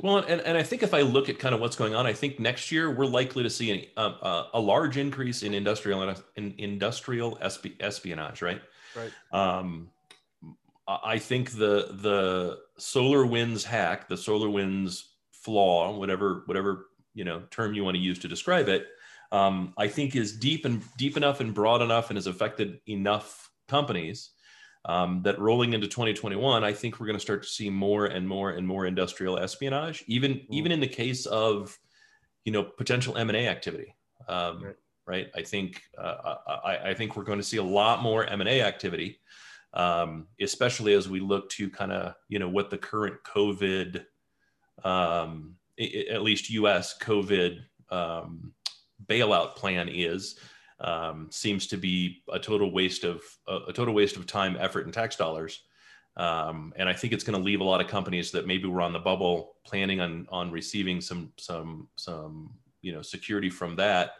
Well, 0.00 0.18
and, 0.18 0.40
and 0.40 0.58
I 0.58 0.62
think 0.62 0.82
if 0.82 0.92
I 0.92 1.02
look 1.02 1.28
at 1.28 1.38
kind 1.38 1.54
of 1.54 1.60
what's 1.60 1.76
going 1.76 1.94
on, 1.94 2.06
I 2.06 2.12
think 2.12 2.40
next 2.40 2.72
year 2.72 2.90
we're 2.90 3.06
likely 3.06 3.42
to 3.44 3.50
see 3.50 3.90
a, 3.96 4.00
a, 4.00 4.48
a 4.54 4.60
large 4.60 4.96
increase 4.96 5.42
in 5.42 5.54
industrial 5.54 6.14
in 6.36 6.54
industrial 6.58 7.38
espionage, 7.40 8.42
right? 8.42 8.60
Right. 8.96 9.12
Um, 9.32 9.90
I 10.86 11.18
think 11.18 11.52
the 11.52 11.88
the 11.92 12.58
SolarWinds 12.78 13.64
hack, 13.64 14.08
the 14.08 14.16
SolarWinds 14.16 15.04
flaw, 15.32 15.96
whatever 15.96 16.42
whatever 16.46 16.86
you 17.14 17.24
know 17.24 17.42
term 17.50 17.74
you 17.74 17.84
want 17.84 17.96
to 17.96 18.02
use 18.02 18.18
to 18.20 18.28
describe 18.28 18.68
it, 18.68 18.86
um, 19.32 19.74
I 19.78 19.88
think 19.88 20.16
is 20.16 20.36
deep 20.36 20.64
and 20.64 20.82
deep 20.98 21.16
enough 21.16 21.40
and 21.40 21.54
broad 21.54 21.82
enough 21.82 22.10
and 22.10 22.16
has 22.16 22.26
affected 22.26 22.80
enough 22.86 23.50
companies 23.68 24.30
um, 24.86 25.22
that 25.22 25.38
rolling 25.38 25.72
into 25.72 25.86
2021, 25.86 26.62
I 26.62 26.72
think 26.72 27.00
we're 27.00 27.06
going 27.06 27.16
to 27.16 27.22
start 27.22 27.42
to 27.42 27.48
see 27.48 27.70
more 27.70 28.06
and 28.06 28.28
more 28.28 28.50
and 28.50 28.66
more 28.66 28.86
industrial 28.86 29.38
espionage, 29.38 30.04
even 30.06 30.34
mm. 30.34 30.46
even 30.50 30.72
in 30.72 30.80
the 30.80 30.88
case 30.88 31.26
of 31.26 31.78
you 32.44 32.52
know 32.52 32.62
potential 32.62 33.16
M 33.16 33.30
and 33.30 33.36
A 33.36 33.48
activity. 33.48 33.94
Um, 34.28 34.62
right. 34.62 34.76
right. 35.06 35.30
I 35.34 35.42
think 35.42 35.82
uh, 35.98 36.36
I, 36.64 36.90
I, 36.90 36.94
think 36.94 37.16
we're 37.16 37.24
going 37.24 37.38
to 37.38 37.44
see 37.44 37.58
a 37.58 37.62
lot 37.62 38.02
more 38.02 38.24
M 38.26 38.40
and 38.40 38.48
A 38.48 38.62
activity, 38.62 39.20
um, 39.72 40.26
especially 40.40 40.94
as 40.94 41.08
we 41.08 41.20
look 41.20 41.48
to 41.50 41.70
kind 41.70 41.92
of 41.92 42.14
you 42.28 42.38
know 42.38 42.48
what 42.48 42.70
the 42.70 42.78
current 42.78 43.16
COVID, 43.24 44.04
um, 44.84 45.56
at 45.78 46.22
least 46.22 46.50
U.S. 46.50 46.96
COVID 47.00 47.60
um, 47.90 48.52
bailout 49.06 49.56
plan 49.56 49.88
is 49.88 50.38
um, 50.80 51.28
seems 51.30 51.66
to 51.68 51.76
be 51.76 52.22
a 52.32 52.38
total 52.38 52.72
waste 52.72 53.04
of 53.04 53.22
a, 53.46 53.72
total 53.72 53.94
waste 53.94 54.16
of 54.16 54.26
time, 54.26 54.56
effort, 54.58 54.84
and 54.84 54.94
tax 54.94 55.16
dollars. 55.16 55.62
Um, 56.16 56.72
and 56.76 56.88
I 56.88 56.92
think 56.92 57.12
it's 57.12 57.24
going 57.24 57.38
to 57.38 57.44
leave 57.44 57.60
a 57.60 57.64
lot 57.64 57.80
of 57.80 57.88
companies 57.88 58.30
that 58.32 58.46
maybe 58.46 58.68
were 58.68 58.82
on 58.82 58.92
the 58.92 58.98
bubble 58.98 59.56
planning 59.64 60.00
on 60.00 60.26
on 60.30 60.50
receiving 60.50 61.00
some 61.00 61.32
some 61.38 61.88
some 61.96 62.50
you 62.82 62.92
know 62.92 63.02
security 63.02 63.50
from 63.50 63.76
that 63.76 64.12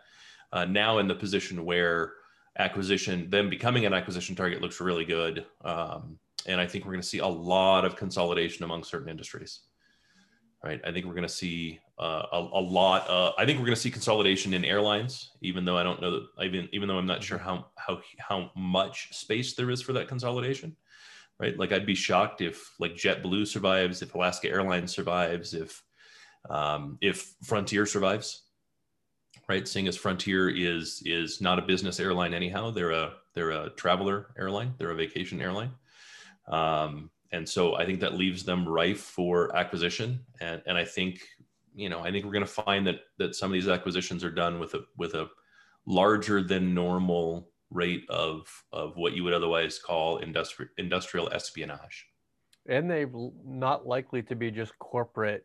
uh, 0.53 0.65
now 0.65 0.99
in 0.99 1.09
the 1.09 1.15
position 1.15 1.65
where 1.65 2.15
acquisition 2.59 3.29
them 3.31 3.51
becoming 3.51 3.85
an 3.85 3.93
acquisition 3.93 4.35
target 4.35 4.63
looks 4.63 4.81
really 4.81 5.05
good. 5.05 5.47
Um, 5.65 6.19
and 6.47 6.61
I 6.61 6.67
think 6.67 6.85
we're 6.85 6.93
going 6.93 7.03
to 7.03 7.09
see 7.09 7.19
a 7.19 7.27
lot 7.27 7.85
of 7.85 7.97
consolidation 7.97 8.65
among 8.65 8.85
certain 8.85 9.09
industries 9.09 9.61
right? 10.65 10.81
I 10.85 10.91
think 10.91 11.05
we're 11.05 11.13
going 11.13 11.23
to 11.23 11.29
see 11.29 11.79
uh, 11.99 12.27
a, 12.33 12.39
a, 12.39 12.61
lot. 12.61 13.09
Uh, 13.09 13.33
I 13.39 13.47
think 13.47 13.59
we're 13.59 13.67
going 13.67 13.77
to 13.77 13.81
see 13.81 13.91
consolidation 13.91 14.53
in 14.53 14.65
airlines, 14.65 15.31
even 15.43 15.65
though 15.65 15.79
I 15.79 15.85
don't 15.85 16.01
know 16.01 16.11
that. 16.11 16.45
Even 16.45 16.69
even 16.73 16.89
though 16.89 16.99
I'm 16.99 17.07
not 17.07 17.23
sure 17.23 17.39
how 17.39 17.67
how 17.77 18.01
how 18.19 18.51
much 18.57 19.15
space 19.17 19.55
there 19.55 19.71
is 19.71 19.81
for 19.81 19.93
that 19.93 20.09
consolidation, 20.09 20.77
right? 21.39 21.57
Like 21.57 21.73
I'd 21.73 21.87
be 21.87 21.95
shocked 21.95 22.41
if 22.41 22.75
like 22.81 22.95
JetBlue 22.95 23.47
survives, 23.47 24.03
if 24.03 24.15
Alaska 24.15 24.49
Airlines 24.49 24.93
survives, 24.93 25.55
if 25.55 25.83
um, 26.51 26.99
if 27.01 27.35
Frontier 27.45 27.87
survives, 27.87 28.43
right? 29.49 29.67
Seeing 29.67 29.87
as 29.87 29.97
Frontier 29.97 30.49
is 30.49 31.01
is 31.07 31.41
not 31.41 31.61
a 31.61 31.63
business 31.63 32.01
airline 32.01 32.35
anyhow, 32.35 32.73
they're 32.73 32.91
a 32.91 33.15
they're 33.35 33.51
a 33.51 33.71
traveler 33.71 34.35
airline, 34.37 34.75
they're 34.79 34.91
a 34.91 34.97
vacation 34.97 35.41
airline. 35.41 35.71
Um, 36.49 37.11
and 37.35 37.49
so 37.49 37.75
I 37.75 37.85
think 37.85 38.01
that 38.01 38.15
leaves 38.15 38.45
them 38.45 38.69
rife 38.69 39.01
for 39.01 39.55
acquisition. 39.57 40.21
And, 40.41 40.63
and 40.67 40.79
I 40.79 40.85
think, 40.85 41.21
you 41.75 41.89
know, 41.89 42.01
I 42.01 42.11
think 42.11 42.25
we're 42.25 42.33
going 42.33 42.47
to 42.47 42.51
find 42.51 42.87
that 42.87 43.01
that 43.19 43.35
some 43.35 43.51
of 43.51 43.55
these 43.55 43.69
acquisitions 43.69 44.25
are 44.25 44.31
done 44.31 44.59
with 44.59 44.75
a 44.75 44.85
with 44.97 45.15
a 45.15 45.29
larger 45.87 46.43
than 46.43 46.75
normal 46.75 47.51
rate 47.71 48.05
of 48.09 48.47
of 48.73 48.97
what 48.97 49.15
you 49.15 49.25
would 49.25 49.35
otherwise 49.35 49.79
call 49.79 50.19
industrial 50.19 50.71
industrial 50.79 51.31
espionage. 51.33 52.07
And 52.67 52.91
they're 52.91 53.11
not 53.45 53.87
likely 53.87 54.23
to 54.23 54.35
be 54.35 54.51
just 54.51 54.79
corporate 54.79 55.45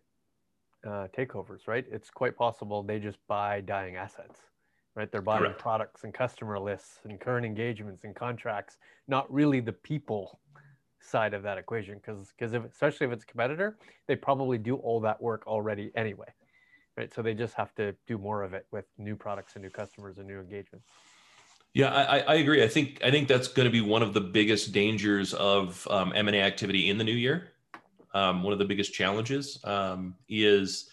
uh, 0.88 1.08
takeovers, 1.18 1.68
right? 1.68 1.86
It's 1.92 2.10
quite 2.10 2.38
possible 2.38 2.84
they 2.84 3.00
just 3.00 3.18
buy 3.28 3.60
dying 3.62 3.98
assets, 3.98 4.40
right? 4.96 5.12
They're 5.12 5.22
buying 5.22 5.42
Correct. 5.42 5.60
products 5.60 6.04
and 6.06 6.14
customer 6.14 6.58
lists 6.58 7.00
and 7.04 7.20
current 7.20 7.46
engagements 7.46 8.06
and 8.06 8.16
contracts, 8.16 8.78
not 9.10 9.32
really 9.34 9.60
the 9.60 9.74
people 9.74 10.40
side 11.10 11.34
of 11.34 11.44
that 11.44 11.58
equation 11.58 11.96
because 11.96 12.32
because 12.38 12.54
if 12.54 12.64
especially 12.66 13.08
if 13.08 13.14
it's 13.14 13.24
a 13.24 13.28
competitor 13.28 13.78
they 14.08 14.16
probably 14.16 14.58
do 14.58 14.76
all 14.78 15.00
that 15.00 15.22
work 15.22 15.46
already 15.48 15.92
anyway 15.96 16.28
right? 16.98 17.14
So 17.14 17.22
they 17.22 17.34
just 17.34 17.54
have 17.54 17.74
to 17.76 17.96
do 18.08 18.18
more 18.18 18.44
of 18.44 18.54
it 18.54 18.68
with 18.72 18.86
new 18.98 19.16
products 19.16 19.54
and 19.56 19.64
new 19.64 19.70
customers 19.70 20.18
and 20.18 20.28
new 20.28 20.40
engagements. 20.40 20.88
Yeah 21.74 21.94
i, 21.94 22.20
I 22.20 22.36
agree. 22.36 22.64
I 22.64 22.68
think 22.68 23.00
i 23.04 23.12
think 23.12 23.28
that's 23.28 23.48
going 23.48 23.66
to 23.66 23.72
be 23.72 23.82
one 23.82 24.02
of 24.02 24.14
the 24.14 24.22
biggest 24.22 24.72
dangers 24.72 25.34
of 25.34 25.88
um, 25.90 26.12
m&a 26.16 26.42
activity 26.42 26.90
in 26.90 26.98
the 26.98 27.04
new 27.04 27.14
year. 27.14 27.50
Um, 28.14 28.42
one 28.44 28.54
of 28.54 28.60
the 28.60 28.66
biggest 28.66 28.94
challenges 28.94 29.60
um, 29.64 30.16
is 30.28 30.90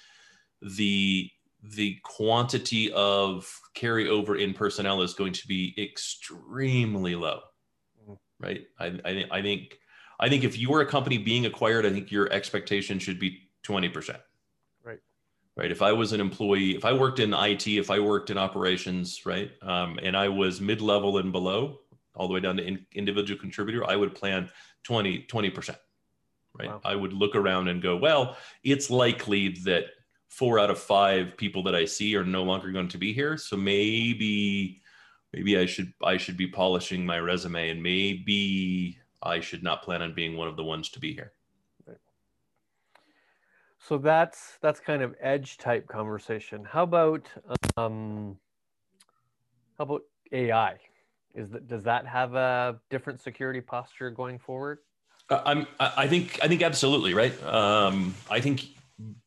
the 0.60 1.30
the 1.62 1.96
quantity 2.04 2.92
of 2.92 3.50
carryover 3.74 4.40
in 4.40 4.54
personnel 4.54 5.02
is 5.02 5.14
going 5.14 5.32
to 5.32 5.46
be 5.48 5.74
extremely 5.78 7.14
low. 7.16 7.40
Mm-hmm. 8.02 8.14
right? 8.38 8.66
I, 8.78 8.86
I, 9.04 9.24
I 9.38 9.42
think 9.42 9.78
I 10.18 10.28
think 10.28 10.44
if 10.44 10.58
you 10.58 10.70
were 10.70 10.80
a 10.80 10.86
company 10.86 11.18
being 11.18 11.46
acquired, 11.46 11.86
I 11.86 11.90
think 11.90 12.10
your 12.10 12.32
expectation 12.32 12.98
should 12.98 13.18
be 13.18 13.48
20%. 13.66 14.16
Right. 14.82 14.98
Right. 15.56 15.70
If 15.70 15.82
I 15.82 15.92
was 15.92 16.12
an 16.12 16.20
employee, 16.20 16.76
if 16.76 16.84
I 16.84 16.92
worked 16.92 17.18
in 17.18 17.34
IT, 17.34 17.66
if 17.66 17.90
I 17.90 17.98
worked 17.98 18.30
in 18.30 18.38
operations, 18.38 19.24
right, 19.26 19.50
um, 19.62 19.98
and 20.02 20.16
I 20.16 20.28
was 20.28 20.60
mid 20.60 20.80
level 20.80 21.18
and 21.18 21.32
below, 21.32 21.80
all 22.14 22.28
the 22.28 22.34
way 22.34 22.40
down 22.40 22.56
to 22.56 22.64
in, 22.64 22.86
individual 22.92 23.38
contributor, 23.38 23.88
I 23.88 23.96
would 23.96 24.14
plan 24.14 24.50
20, 24.84 25.26
20%. 25.30 25.76
Right. 26.58 26.68
Wow. 26.68 26.80
I 26.84 26.94
would 26.94 27.12
look 27.12 27.34
around 27.34 27.68
and 27.68 27.82
go, 27.82 27.96
well, 27.96 28.38
it's 28.64 28.88
likely 28.88 29.50
that 29.64 29.84
four 30.28 30.58
out 30.58 30.70
of 30.70 30.78
five 30.78 31.36
people 31.36 31.62
that 31.64 31.74
I 31.74 31.84
see 31.84 32.16
are 32.16 32.24
no 32.24 32.42
longer 32.42 32.70
going 32.72 32.88
to 32.88 32.98
be 32.98 33.12
here. 33.12 33.36
So 33.36 33.56
maybe 33.56 34.82
maybe 35.32 35.58
I 35.58 35.66
should 35.66 35.92
I 36.02 36.16
should 36.16 36.36
be 36.36 36.46
polishing 36.46 37.04
my 37.04 37.18
resume 37.18 37.70
and 37.70 37.82
maybe 37.82 38.98
I 39.26 39.40
should 39.40 39.62
not 39.62 39.82
plan 39.82 40.02
on 40.02 40.14
being 40.14 40.36
one 40.36 40.48
of 40.48 40.56
the 40.56 40.64
ones 40.64 40.88
to 40.90 41.00
be 41.00 41.12
here. 41.12 41.32
So 43.78 43.98
that's 43.98 44.58
that's 44.62 44.80
kind 44.80 45.02
of 45.02 45.14
edge 45.20 45.58
type 45.58 45.86
conversation. 45.86 46.64
How 46.64 46.82
about 46.82 47.28
um, 47.76 48.36
how 49.78 49.84
about 49.84 50.02
AI? 50.32 50.76
Is 51.34 51.50
that 51.50 51.68
does 51.68 51.84
that 51.84 52.06
have 52.06 52.34
a 52.34 52.80
different 52.90 53.20
security 53.20 53.60
posture 53.60 54.10
going 54.10 54.38
forward? 54.38 54.78
Uh, 55.30 55.42
I'm 55.44 55.66
I 55.78 56.08
think 56.08 56.38
I 56.42 56.48
think 56.48 56.62
absolutely 56.62 57.14
right. 57.14 57.40
Um, 57.44 58.14
I 58.30 58.40
think 58.40 58.64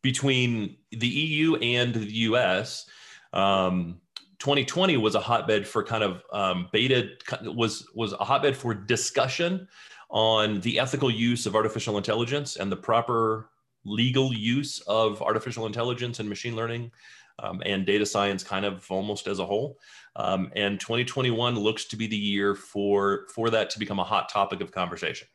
between 0.01 0.77
the 0.91 1.07
EU 1.07 1.55
and 1.57 1.93
the 1.93 2.11
US, 2.11 2.89
um, 3.31 4.01
2020 4.39 4.97
was 4.97 5.15
a 5.15 5.19
hotbed 5.19 5.67
for 5.67 5.83
kind 5.83 6.03
of 6.03 6.23
um, 6.31 6.67
beta 6.71 7.09
was 7.43 7.87
was 7.93 8.13
a 8.13 8.23
hotbed 8.23 8.55
for 8.55 8.73
discussion 8.73 9.67
on 10.09 10.59
the 10.61 10.79
ethical 10.79 11.11
use 11.11 11.45
of 11.45 11.55
artificial 11.55 11.97
intelligence 11.97 12.55
and 12.55 12.71
the 12.71 12.75
proper 12.75 13.49
legal 13.85 14.33
use 14.33 14.79
of 14.81 15.21
artificial 15.21 15.65
intelligence 15.65 16.19
and 16.19 16.27
machine 16.27 16.55
learning 16.55 16.91
um, 17.39 17.61
and 17.65 17.85
data 17.85 18.05
science 18.05 18.43
kind 18.43 18.65
of 18.65 18.89
almost 18.89 19.27
as 19.27 19.39
a 19.39 19.45
whole. 19.45 19.77
Um, 20.15 20.51
and 20.55 20.79
2021 20.79 21.57
looks 21.57 21.85
to 21.85 21.95
be 21.95 22.07
the 22.07 22.17
year 22.17 22.55
for 22.55 23.27
for 23.33 23.49
that 23.49 23.69
to 23.71 23.79
become 23.79 23.99
a 23.99 24.03
hot 24.03 24.29
topic 24.29 24.61
of 24.61 24.71
conversation 24.71 25.27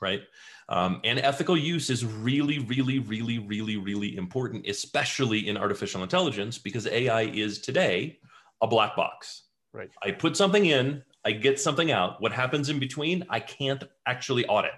right 0.00 0.22
um, 0.68 1.00
and 1.04 1.18
ethical 1.18 1.56
use 1.56 1.88
is 1.88 2.04
really, 2.04 2.58
really, 2.58 2.98
really, 2.98 3.38
really, 3.38 3.76
really 3.76 4.16
important, 4.16 4.66
especially 4.66 5.48
in 5.48 5.56
artificial 5.56 6.02
intelligence, 6.02 6.58
because 6.58 6.86
AI 6.86 7.22
is 7.22 7.58
today 7.60 8.18
a 8.60 8.66
black 8.66 8.94
box. 8.94 9.44
Right. 9.72 9.90
I 10.02 10.10
put 10.10 10.36
something 10.36 10.66
in, 10.66 11.02
I 11.24 11.32
get 11.32 11.58
something 11.58 11.90
out. 11.90 12.20
What 12.20 12.32
happens 12.32 12.68
in 12.68 12.78
between, 12.78 13.24
I 13.30 13.40
can't 13.40 13.82
actually 14.06 14.44
audit. 14.46 14.72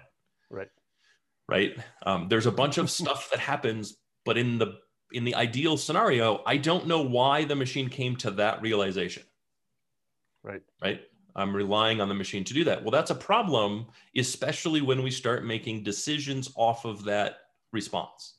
Right. 0.49 0.69
Right. 1.49 1.77
Um, 2.05 2.27
there's 2.29 2.45
a 2.45 2.51
bunch 2.51 2.77
of 2.77 2.89
stuff 2.99 3.29
that 3.31 3.39
happens, 3.39 3.97
but 4.25 4.37
in 4.37 4.57
the 4.57 4.79
in 5.13 5.25
the 5.25 5.35
ideal 5.35 5.75
scenario, 5.75 6.41
I 6.45 6.55
don't 6.55 6.87
know 6.87 7.01
why 7.01 7.43
the 7.43 7.55
machine 7.55 7.89
came 7.89 8.15
to 8.17 8.31
that 8.31 8.61
realization. 8.61 9.23
Right. 10.41 10.61
Right. 10.81 11.01
I'm 11.35 11.55
relying 11.55 12.01
on 12.01 12.09
the 12.09 12.15
machine 12.15 12.43
to 12.43 12.53
do 12.53 12.63
that. 12.65 12.81
Well, 12.81 12.91
that's 12.91 13.11
a 13.11 13.15
problem, 13.15 13.87
especially 14.15 14.81
when 14.81 15.01
we 15.01 15.11
start 15.11 15.45
making 15.45 15.83
decisions 15.83 16.51
off 16.55 16.85
of 16.85 17.05
that 17.05 17.37
response. 17.71 18.35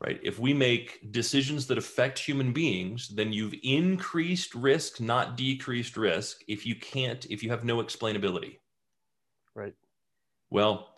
Right? 0.00 0.20
If 0.22 0.38
we 0.38 0.54
make 0.54 1.10
decisions 1.10 1.66
that 1.66 1.78
affect 1.78 2.18
human 2.20 2.52
beings, 2.52 3.08
then 3.08 3.32
you've 3.32 3.54
increased 3.64 4.54
risk, 4.54 5.00
not 5.00 5.36
decreased 5.36 5.96
risk, 5.96 6.42
if 6.46 6.64
you 6.64 6.76
can't, 6.76 7.26
if 7.30 7.42
you 7.42 7.50
have 7.50 7.64
no 7.64 7.78
explainability. 7.78 8.58
Right. 9.56 9.74
Well, 10.50 10.94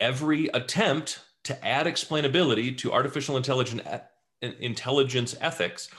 every 0.00 0.46
attempt 0.48 1.20
to 1.44 1.66
add 1.66 1.86
explainability 1.86 2.76
to 2.78 2.92
artificial 2.92 3.36
intelligence, 3.36 3.82
intelligence 4.40 5.36
ethics 5.40 5.90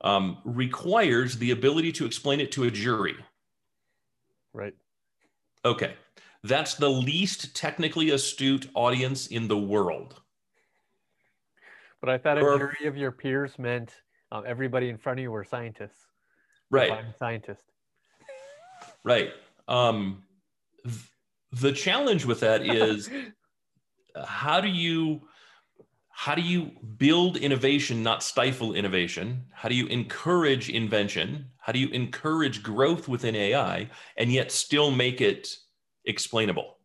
um, 0.00 0.38
requires 0.44 1.36
the 1.36 1.50
ability 1.50 1.92
to 1.92 2.06
explain 2.06 2.40
it 2.40 2.50
to 2.52 2.64
a 2.64 2.70
jury 2.70 3.16
Right. 4.52 4.74
Okay. 5.64 5.94
That's 6.44 6.74
the 6.74 6.88
least 6.88 7.54
technically 7.54 8.10
astute 8.10 8.68
audience 8.74 9.26
in 9.26 9.48
the 9.48 9.58
world. 9.58 10.20
But 12.00 12.10
I 12.10 12.18
thought 12.18 12.38
a 12.38 12.40
jury 12.40 12.86
of 12.86 12.96
your 12.96 13.10
peers 13.10 13.58
meant 13.58 13.92
um, 14.30 14.44
everybody 14.46 14.88
in 14.88 14.98
front 14.98 15.18
of 15.18 15.22
you 15.22 15.32
were 15.32 15.44
scientists. 15.44 16.06
Right. 16.70 16.92
I'm 16.92 17.06
a 17.06 17.16
scientist. 17.16 17.64
Right. 19.02 19.32
Um, 19.66 20.22
th- 20.84 21.10
the 21.52 21.72
challenge 21.72 22.24
with 22.24 22.40
that 22.40 22.64
is 22.64 23.10
how 24.24 24.60
do 24.60 24.68
you 24.68 25.22
how 26.18 26.34
do 26.34 26.42
you 26.42 26.72
build 26.96 27.36
innovation, 27.36 28.02
not 28.02 28.24
stifle 28.24 28.74
innovation? 28.74 29.44
How 29.52 29.68
do 29.68 29.76
you 29.76 29.86
encourage 29.86 30.68
invention? 30.68 31.46
How 31.58 31.70
do 31.70 31.78
you 31.78 31.90
encourage 31.90 32.60
growth 32.60 33.06
within 33.06 33.36
AI 33.36 33.88
and 34.16 34.32
yet 34.32 34.50
still 34.50 34.90
make 34.90 35.20
it 35.20 35.56
explainable? 36.06 36.78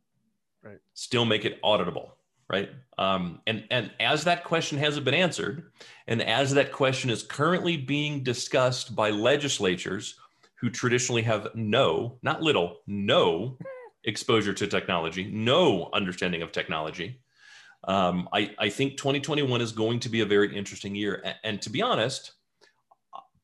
Right. 0.62 0.78
Still 0.94 1.26
make 1.26 1.46
it 1.46 1.60
auditable, 1.64 2.12
right? 2.48 2.70
Um, 3.00 3.42
and 3.48 3.64
and 3.72 3.90
as 4.00 4.24
that 4.26 4.44
question 4.44 4.78
hasn't 4.78 5.04
been 5.04 5.16
answered, 5.16 5.72
and 6.06 6.22
as 6.22 6.54
that 6.54 6.72
question 6.72 7.10
is 7.10 7.24
currently 7.24 7.76
being 7.76 8.22
discussed 8.22 8.96
by 8.96 9.10
legislatures 9.10 10.14
who 10.62 10.70
traditionally 10.70 11.24
have 11.24 11.48
no, 11.56 12.20
not 12.22 12.44
little, 12.44 12.82
no 12.86 13.58
exposure 14.04 14.54
to 14.54 14.68
technology, 14.68 15.24
no 15.34 15.90
understanding 15.92 16.44
of 16.44 16.52
technology, 16.52 17.23
um, 17.86 18.30
I, 18.32 18.52
I 18.58 18.70
think 18.70 18.98
2021 18.98 19.62
is 19.62 19.72
going 19.72 20.00
to 20.02 20.10
be 20.10 20.22
a 20.22 20.26
very 20.26 20.56
interesting 20.56 20.96
year. 20.96 21.22
And, 21.24 21.36
and 21.44 21.62
to 21.64 21.70
be 21.70 21.82
honest, 21.82 22.34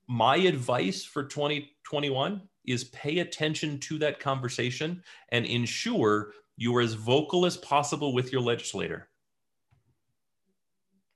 my 0.08 0.38
advice 0.38 1.04
for 1.04 1.24
2021 1.24 2.42
is 2.66 2.86
pay 2.86 3.20
attention 3.20 3.80
to 3.80 3.98
that 4.00 4.20
conversation 4.20 5.04
and 5.30 5.46
ensure 5.46 6.32
you 6.58 6.76
are 6.76 6.82
as 6.82 6.94
vocal 6.94 7.46
as 7.46 7.58
possible 7.58 8.14
with 8.14 8.32
your 8.32 8.42
legislator. 8.42 9.10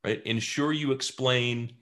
Right? 0.04 0.22
Ensure 0.26 0.74
you 0.74 0.92
explain 0.92 1.74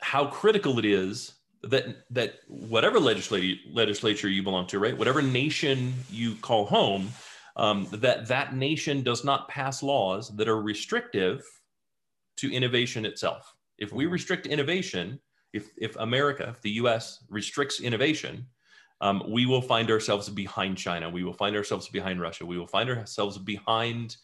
how 0.00 0.26
critical 0.26 0.78
it 0.78 0.84
is 0.84 1.34
that 1.62 2.04
that 2.10 2.34
whatever 2.48 2.98
legislature 2.98 3.54
legislature 3.72 4.28
you 4.28 4.42
belong 4.42 4.66
to, 4.66 4.78
right? 4.80 4.96
Whatever 4.96 5.22
nation 5.22 5.94
you 6.10 6.34
call 6.36 6.66
home, 6.66 7.08
um, 7.56 7.86
that 7.92 8.26
that 8.28 8.54
nation 8.54 9.02
does 9.02 9.24
not 9.24 9.48
pass 9.48 9.82
laws 9.82 10.34
that 10.36 10.48
are 10.48 10.62
restrictive 10.62 11.44
to 12.36 12.52
innovation 12.52 13.04
itself. 13.04 13.54
If 13.78 13.92
we 13.92 14.04
mm-hmm. 14.04 14.12
restrict 14.14 14.46
innovation, 14.46 15.20
if, 15.52 15.68
if 15.76 15.96
America, 15.96 16.48
if 16.48 16.62
the 16.62 16.70
US 16.72 17.24
restricts 17.28 17.80
innovation, 17.80 18.46
um, 19.00 19.22
we 19.28 19.46
will 19.46 19.60
find 19.60 19.90
ourselves 19.90 20.28
behind 20.28 20.78
China. 20.78 21.10
We 21.10 21.24
will 21.24 21.32
find 21.32 21.56
ourselves 21.56 21.88
behind 21.88 22.20
Russia. 22.20 22.46
We 22.46 22.56
will 22.56 22.66
find 22.66 22.88
ourselves 22.88 23.36
behind, 23.36 24.16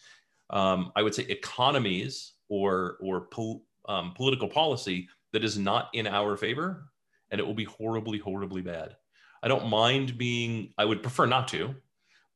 um, 0.51 0.93
I 0.95 1.03
would 1.03 1.15
say, 1.15 1.25
economies 1.25 2.35
or, 2.49 2.97
or 3.01 3.23
pol- 3.23 3.65
um, 3.89 4.13
political 4.15 4.49
policy 4.49 5.09
that 5.33 5.45
is 5.45 5.59
not 5.59 5.89
in 5.95 6.07
our 6.07 6.37
favor. 6.37 6.85
And 7.31 7.41
it 7.41 7.47
will 7.47 7.55
be 7.55 7.65
horribly, 7.65 8.19
horribly 8.19 8.63
bad. 8.63 8.97
I 9.43 9.49
don't 9.49 9.69
mind 9.69 10.17
being, 10.17 10.73
I 10.79 10.85
would 10.85 11.03
prefer 11.03 11.27
not 11.27 11.49
to, 11.49 11.75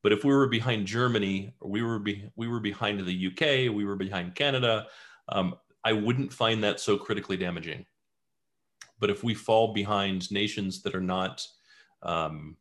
but 0.02 0.12
if 0.12 0.24
we 0.24 0.34
were 0.34 0.48
behind 0.48 0.86
Germany, 0.86 1.54
or 1.60 1.70
we 1.70 1.82
were 1.82 1.98
be, 1.98 2.28
we 2.36 2.48
were 2.48 2.60
behind 2.60 3.00
the 3.00 3.26
UK, 3.28 3.74
we 3.74 3.84
were 3.84 3.96
behind 3.96 4.34
Canada, 4.34 4.86
um, 5.28 5.54
I 5.84 5.92
wouldn't 5.92 6.32
find 6.32 6.62
that 6.64 6.80
so 6.80 6.96
critically 6.96 7.36
damaging. 7.36 7.86
But 8.98 9.10
if 9.10 9.24
we 9.24 9.34
fall 9.34 9.72
behind 9.72 10.30
nations 10.30 10.82
that 10.82 10.94
are 10.94 11.00
not, 11.00 11.46
um, 12.02 12.56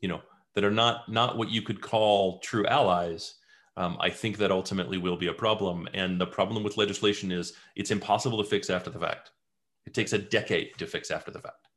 you 0.00 0.08
know, 0.08 0.22
that 0.54 0.64
are 0.64 0.70
not 0.70 1.08
not 1.08 1.36
what 1.36 1.50
you 1.50 1.62
could 1.62 1.80
call 1.80 2.40
true 2.40 2.66
allies, 2.66 3.34
um, 3.76 3.96
I 4.00 4.10
think 4.10 4.38
that 4.38 4.50
ultimately 4.50 4.98
will 4.98 5.16
be 5.16 5.28
a 5.28 5.32
problem. 5.32 5.88
And 5.94 6.20
the 6.20 6.26
problem 6.26 6.64
with 6.64 6.76
legislation 6.76 7.30
is 7.30 7.52
it's 7.76 7.92
impossible 7.92 8.42
to 8.42 8.48
fix 8.48 8.70
after 8.70 8.90
the 8.90 8.98
fact. 8.98 9.30
It 9.86 9.94
takes 9.94 10.12
a 10.12 10.18
decade 10.18 10.76
to 10.78 10.86
fix 10.86 11.10
after 11.10 11.30
the 11.30 11.40
fact. 11.40 11.67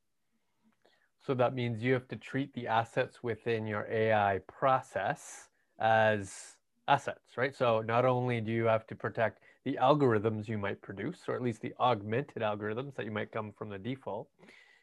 So 1.26 1.36
that 1.36 1.54
means 1.54 1.84
you 1.84 1.94
have 1.94 2.08
to 2.08 2.16
treat 2.16 2.54
the 2.54 2.68
assets 2.68 3.22
within 3.22 3.68
your 3.68 3.88
AI 3.92 4.40
process 4.48 5.50
as 5.80 6.56
assets, 6.88 7.38
right? 7.38 7.56
So 7.56 7.82
not 7.82 8.06
only 8.06 8.42
do 8.42 8.52
you 8.52 8.66
have 8.66 8.88
to 8.88 8.96
protect 8.96 9.40
the 9.64 9.78
algorithms 9.80 10.48
you 10.48 10.58
might 10.58 10.82
produce, 10.82 11.20
or 11.28 11.36
at 11.36 11.44
least 11.44 11.62
the 11.62 11.74
augmented 11.80 12.42
algorithms 12.42 12.96
that 12.96 13.06
you 13.06 13.12
might 13.12 13.32
come 13.32 13.52
from 13.56 13.70
the 13.70 13.78
default, 13.78 14.28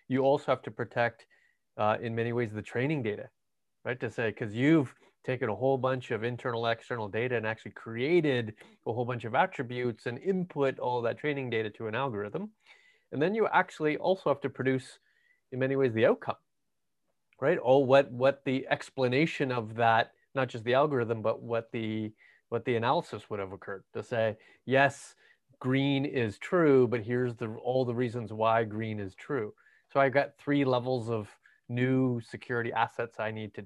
you 0.07 0.21
also 0.21 0.53
have 0.53 0.63
to 0.63 0.71
protect, 0.71 1.27
uh, 1.77 1.97
in 2.01 2.15
many 2.15 2.33
ways, 2.33 2.53
the 2.53 2.63
training 2.63 3.03
data, 3.03 3.29
right? 3.85 3.99
To 3.99 4.11
say, 4.11 4.31
because 4.31 4.55
you've 4.55 4.95
taken 5.25 5.49
a 5.49 5.55
whole 5.55 5.77
bunch 5.77 6.13
of 6.13 6.23
internal, 6.23 6.67
external 6.69 7.09
data 7.09 7.37
and 7.37 7.47
actually 7.47 7.73
created 7.73 8.55
a 8.87 8.93
whole 8.93 9.05
bunch 9.05 9.25
of 9.25 9.35
attributes 9.35 10.07
and 10.07 10.19
input 10.19 10.79
all 10.79 11.03
that 11.03 11.19
training 11.19 11.51
data 11.51 11.69
to 11.69 11.89
an 11.89 11.97
algorithm. 11.97 12.51
And 13.11 13.21
then 13.21 13.35
you 13.35 13.49
actually 13.49 13.97
also 13.97 14.31
have 14.31 14.41
to 14.43 14.49
produce 14.49 14.99
in 15.53 15.59
many 15.59 15.77
ways 15.77 15.93
the 15.93 16.07
outcome 16.07 16.37
right? 17.41 17.59
Oh 17.63 17.79
what 17.79 18.11
what 18.11 18.43
the 18.45 18.67
explanation 18.69 19.53
of 19.53 19.75
that 19.77 20.13
not 20.35 20.49
just 20.49 20.65
the 20.65 20.75
algorithm 20.75 21.23
but 21.23 21.43
what 21.43 21.71
the 21.73 22.13
what 22.49 22.65
the 22.65 22.77
analysis 22.77 23.29
would 23.29 23.41
have 23.41 23.53
occurred 23.53 23.85
to 23.95 24.03
say 24.03 24.37
yes 24.67 25.15
green 25.61 26.05
is 26.05 26.39
true 26.39 26.89
but 26.89 27.01
here's 27.01 27.35
the 27.37 27.49
all 27.63 27.85
the 27.85 27.95
reasons 27.95 28.33
why 28.33 28.65
green 28.65 28.99
is 29.01 29.15
true. 29.15 29.53
So 29.93 30.01
i've 30.01 30.13
got 30.13 30.37
three 30.39 30.65
levels 30.65 31.11
of 31.11 31.29
new 31.69 32.21
security 32.21 32.73
assets 32.73 33.21
i 33.21 33.31
need 33.31 33.55
to 33.55 33.63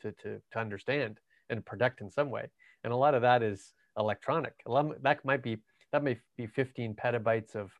to 0.00 0.12
to, 0.12 0.40
to 0.52 0.58
understand 0.58 1.18
and 1.50 1.64
protect 1.64 2.00
in 2.00 2.10
some 2.10 2.30
way. 2.30 2.46
And 2.84 2.92
a 2.92 2.96
lot 2.96 3.14
of 3.14 3.22
that 3.22 3.42
is 3.42 3.72
electronic. 3.98 4.54
That 4.66 5.24
might 5.24 5.42
be 5.42 5.58
that 5.92 6.02
may 6.02 6.18
be 6.36 6.46
15 6.46 6.94
petabytes 6.94 7.54
of, 7.54 7.70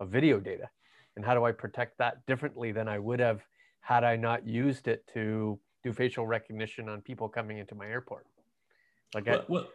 of 0.00 0.08
video 0.08 0.38
data. 0.38 0.68
And 1.16 1.24
how 1.24 1.34
do 1.34 1.44
I 1.44 1.52
protect 1.52 1.98
that 1.98 2.24
differently 2.26 2.72
than 2.72 2.88
I 2.88 2.98
would 2.98 3.20
have 3.20 3.42
had 3.80 4.04
I 4.04 4.16
not 4.16 4.46
used 4.46 4.88
it 4.88 5.04
to 5.14 5.58
do 5.82 5.92
facial 5.92 6.26
recognition 6.26 6.88
on 6.88 7.00
people 7.00 7.28
coming 7.28 7.58
into 7.58 7.74
my 7.74 7.86
airport? 7.86 8.26
Like, 9.14 9.26
well, 9.26 9.38
I, 9.38 9.44
well 9.48 9.66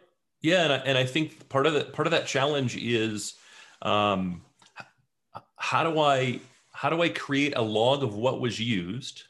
yeah, 0.42 0.64
and 0.64 0.72
I, 0.72 0.76
and 0.76 0.98
I 0.98 1.04
think 1.04 1.48
part 1.48 1.66
of 1.66 1.74
that 1.74 1.92
part 1.92 2.06
of 2.06 2.10
that 2.10 2.26
challenge 2.26 2.76
is 2.76 3.34
um, 3.80 4.42
how 5.56 5.84
do 5.88 6.00
I 6.00 6.40
how 6.72 6.90
do 6.90 7.00
I 7.02 7.08
create 7.08 7.54
a 7.56 7.62
log 7.62 8.02
of 8.02 8.14
what 8.14 8.40
was 8.40 8.58
used 8.58 9.24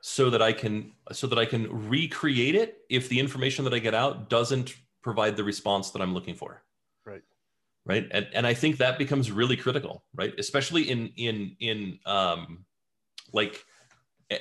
so 0.00 0.30
that 0.30 0.42
I 0.42 0.52
can 0.52 0.92
so 1.12 1.26
that 1.26 1.38
I 1.38 1.46
can 1.46 1.88
recreate 1.88 2.54
it 2.54 2.78
if 2.90 3.08
the 3.08 3.18
information 3.18 3.64
that 3.64 3.72
I 3.72 3.78
get 3.78 3.94
out 3.94 4.28
doesn't 4.28 4.74
provide 5.02 5.36
the 5.36 5.44
response 5.44 5.90
that 5.90 6.02
I'm 6.02 6.14
looking 6.14 6.34
for. 6.34 6.62
Right. 7.84 8.06
And, 8.10 8.28
and 8.32 8.46
I 8.46 8.54
think 8.54 8.76
that 8.76 8.96
becomes 8.96 9.32
really 9.32 9.56
critical, 9.56 10.04
right? 10.14 10.32
Especially 10.38 10.90
in 10.90 11.08
in 11.16 11.56
in 11.58 11.98
um 12.06 12.64
like 13.32 13.64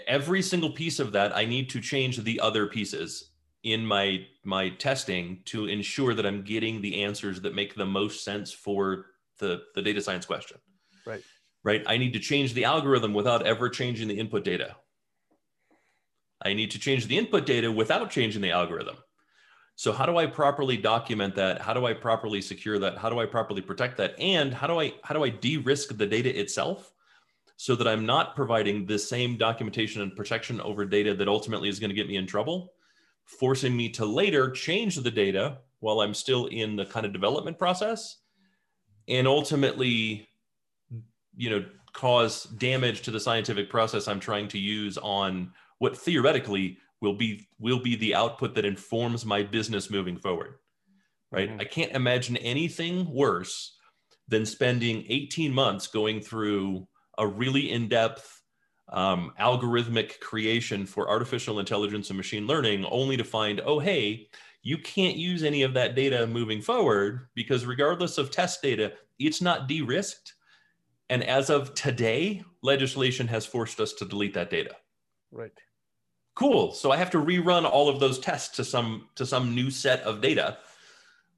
every 0.07 0.41
single 0.41 0.71
piece 0.71 0.99
of 0.99 1.11
that, 1.13 1.35
I 1.35 1.45
need 1.45 1.69
to 1.71 1.81
change 1.81 2.17
the 2.17 2.39
other 2.39 2.67
pieces 2.67 3.31
in 3.63 3.85
my 3.85 4.25
my 4.43 4.69
testing 4.69 5.41
to 5.45 5.65
ensure 5.65 6.13
that 6.13 6.25
I'm 6.25 6.43
getting 6.43 6.81
the 6.81 7.03
answers 7.03 7.41
that 7.41 7.55
make 7.55 7.75
the 7.75 7.85
most 7.85 8.23
sense 8.23 8.51
for 8.51 9.07
the 9.39 9.63
the 9.73 9.81
data 9.81 10.01
science 10.01 10.25
question. 10.25 10.57
Right. 11.05 11.23
Right. 11.63 11.83
I 11.87 11.97
need 11.97 12.13
to 12.13 12.19
change 12.19 12.53
the 12.53 12.65
algorithm 12.65 13.13
without 13.13 13.45
ever 13.45 13.69
changing 13.69 14.07
the 14.07 14.19
input 14.19 14.43
data 14.43 14.75
I 16.43 16.53
need 16.53 16.71
to 16.71 16.79
change 16.79 17.07
the 17.07 17.17
input 17.17 17.45
data 17.45 17.71
without 17.71 18.09
changing 18.09 18.41
the 18.41 18.51
algorithm. 18.51 18.97
So 19.81 19.91
how 19.91 20.05
do 20.05 20.17
I 20.17 20.27
properly 20.27 20.77
document 20.77 21.33
that? 21.33 21.59
How 21.59 21.73
do 21.73 21.87
I 21.87 21.93
properly 21.95 22.39
secure 22.39 22.77
that? 22.77 22.99
How 22.99 23.09
do 23.09 23.19
I 23.19 23.25
properly 23.25 23.63
protect 23.63 23.97
that? 23.97 24.13
And 24.19 24.53
how 24.53 24.67
do 24.67 24.79
I 24.79 24.93
how 25.01 25.15
do 25.15 25.23
I 25.23 25.29
de-risk 25.29 25.97
the 25.97 26.05
data 26.05 26.39
itself 26.39 26.93
so 27.57 27.75
that 27.75 27.87
I'm 27.87 28.05
not 28.05 28.35
providing 28.35 28.85
the 28.85 28.99
same 28.99 29.37
documentation 29.37 30.03
and 30.03 30.15
protection 30.15 30.61
over 30.61 30.85
data 30.85 31.15
that 31.15 31.27
ultimately 31.27 31.67
is 31.67 31.79
going 31.79 31.89
to 31.89 31.95
get 31.95 32.07
me 32.07 32.17
in 32.17 32.27
trouble, 32.27 32.73
forcing 33.25 33.75
me 33.75 33.89
to 33.89 34.05
later 34.05 34.51
change 34.51 34.97
the 34.97 35.09
data 35.09 35.57
while 35.79 36.01
I'm 36.01 36.13
still 36.13 36.45
in 36.45 36.75
the 36.75 36.85
kind 36.85 37.07
of 37.07 37.11
development 37.11 37.57
process 37.57 38.17
and 39.07 39.27
ultimately 39.27 40.29
you 41.35 41.49
know 41.49 41.65
cause 41.91 42.43
damage 42.43 43.01
to 43.01 43.09
the 43.09 43.19
scientific 43.19 43.67
process 43.71 44.07
I'm 44.07 44.19
trying 44.19 44.47
to 44.49 44.59
use 44.59 44.99
on 44.99 45.53
what 45.79 45.97
theoretically 45.97 46.77
will 47.01 47.13
be 47.13 47.47
will 47.59 47.79
be 47.79 47.95
the 47.95 48.15
output 48.15 48.55
that 48.55 48.65
informs 48.65 49.25
my 49.25 49.43
business 49.43 49.89
moving 49.89 50.17
forward 50.17 50.55
right? 51.31 51.49
Mm-hmm. 51.49 51.61
i 51.61 51.65
can't 51.65 51.91
imagine 51.91 52.37
anything 52.37 53.11
worse 53.11 53.77
than 54.27 54.45
spending 54.45 55.05
18 55.09 55.53
months 55.53 55.87
going 55.87 56.21
through 56.21 56.87
a 57.17 57.27
really 57.27 57.71
in-depth 57.71 58.41
um, 58.93 59.33
algorithmic 59.39 60.19
creation 60.19 60.85
for 60.85 61.09
artificial 61.09 61.59
intelligence 61.59 62.09
and 62.09 62.17
machine 62.17 62.47
learning 62.47 62.85
only 62.85 63.17
to 63.17 63.23
find 63.23 63.61
oh 63.65 63.79
hey 63.79 64.27
you 64.63 64.77
can't 64.77 65.17
use 65.17 65.43
any 65.43 65.63
of 65.63 65.73
that 65.73 65.95
data 65.95 66.27
moving 66.27 66.61
forward 66.61 67.27
because 67.33 67.65
regardless 67.65 68.17
of 68.17 68.31
test 68.31 68.61
data 68.61 68.93
it's 69.19 69.41
not 69.41 69.67
de-risked. 69.67 70.33
And 71.09 71.23
as 71.23 71.49
of 71.49 71.73
today 71.73 72.43
legislation 72.63 73.27
has 73.27 73.45
forced 73.45 73.79
us 73.79 73.93
to 73.93 74.05
delete 74.05 74.33
that 74.35 74.49
data. 74.49 74.75
Right 75.31 75.51
cool. 76.35 76.71
So 76.71 76.91
i 76.91 76.97
have 76.97 77.11
to 77.11 77.17
rerun 77.17 77.69
all 77.69 77.89
of 77.89 77.99
those 77.99 78.19
tests 78.19 78.55
to 78.57 78.63
some 78.63 79.07
to 79.15 79.25
some 79.25 79.55
new 79.55 79.69
set 79.69 80.01
of 80.01 80.21
data 80.21 80.57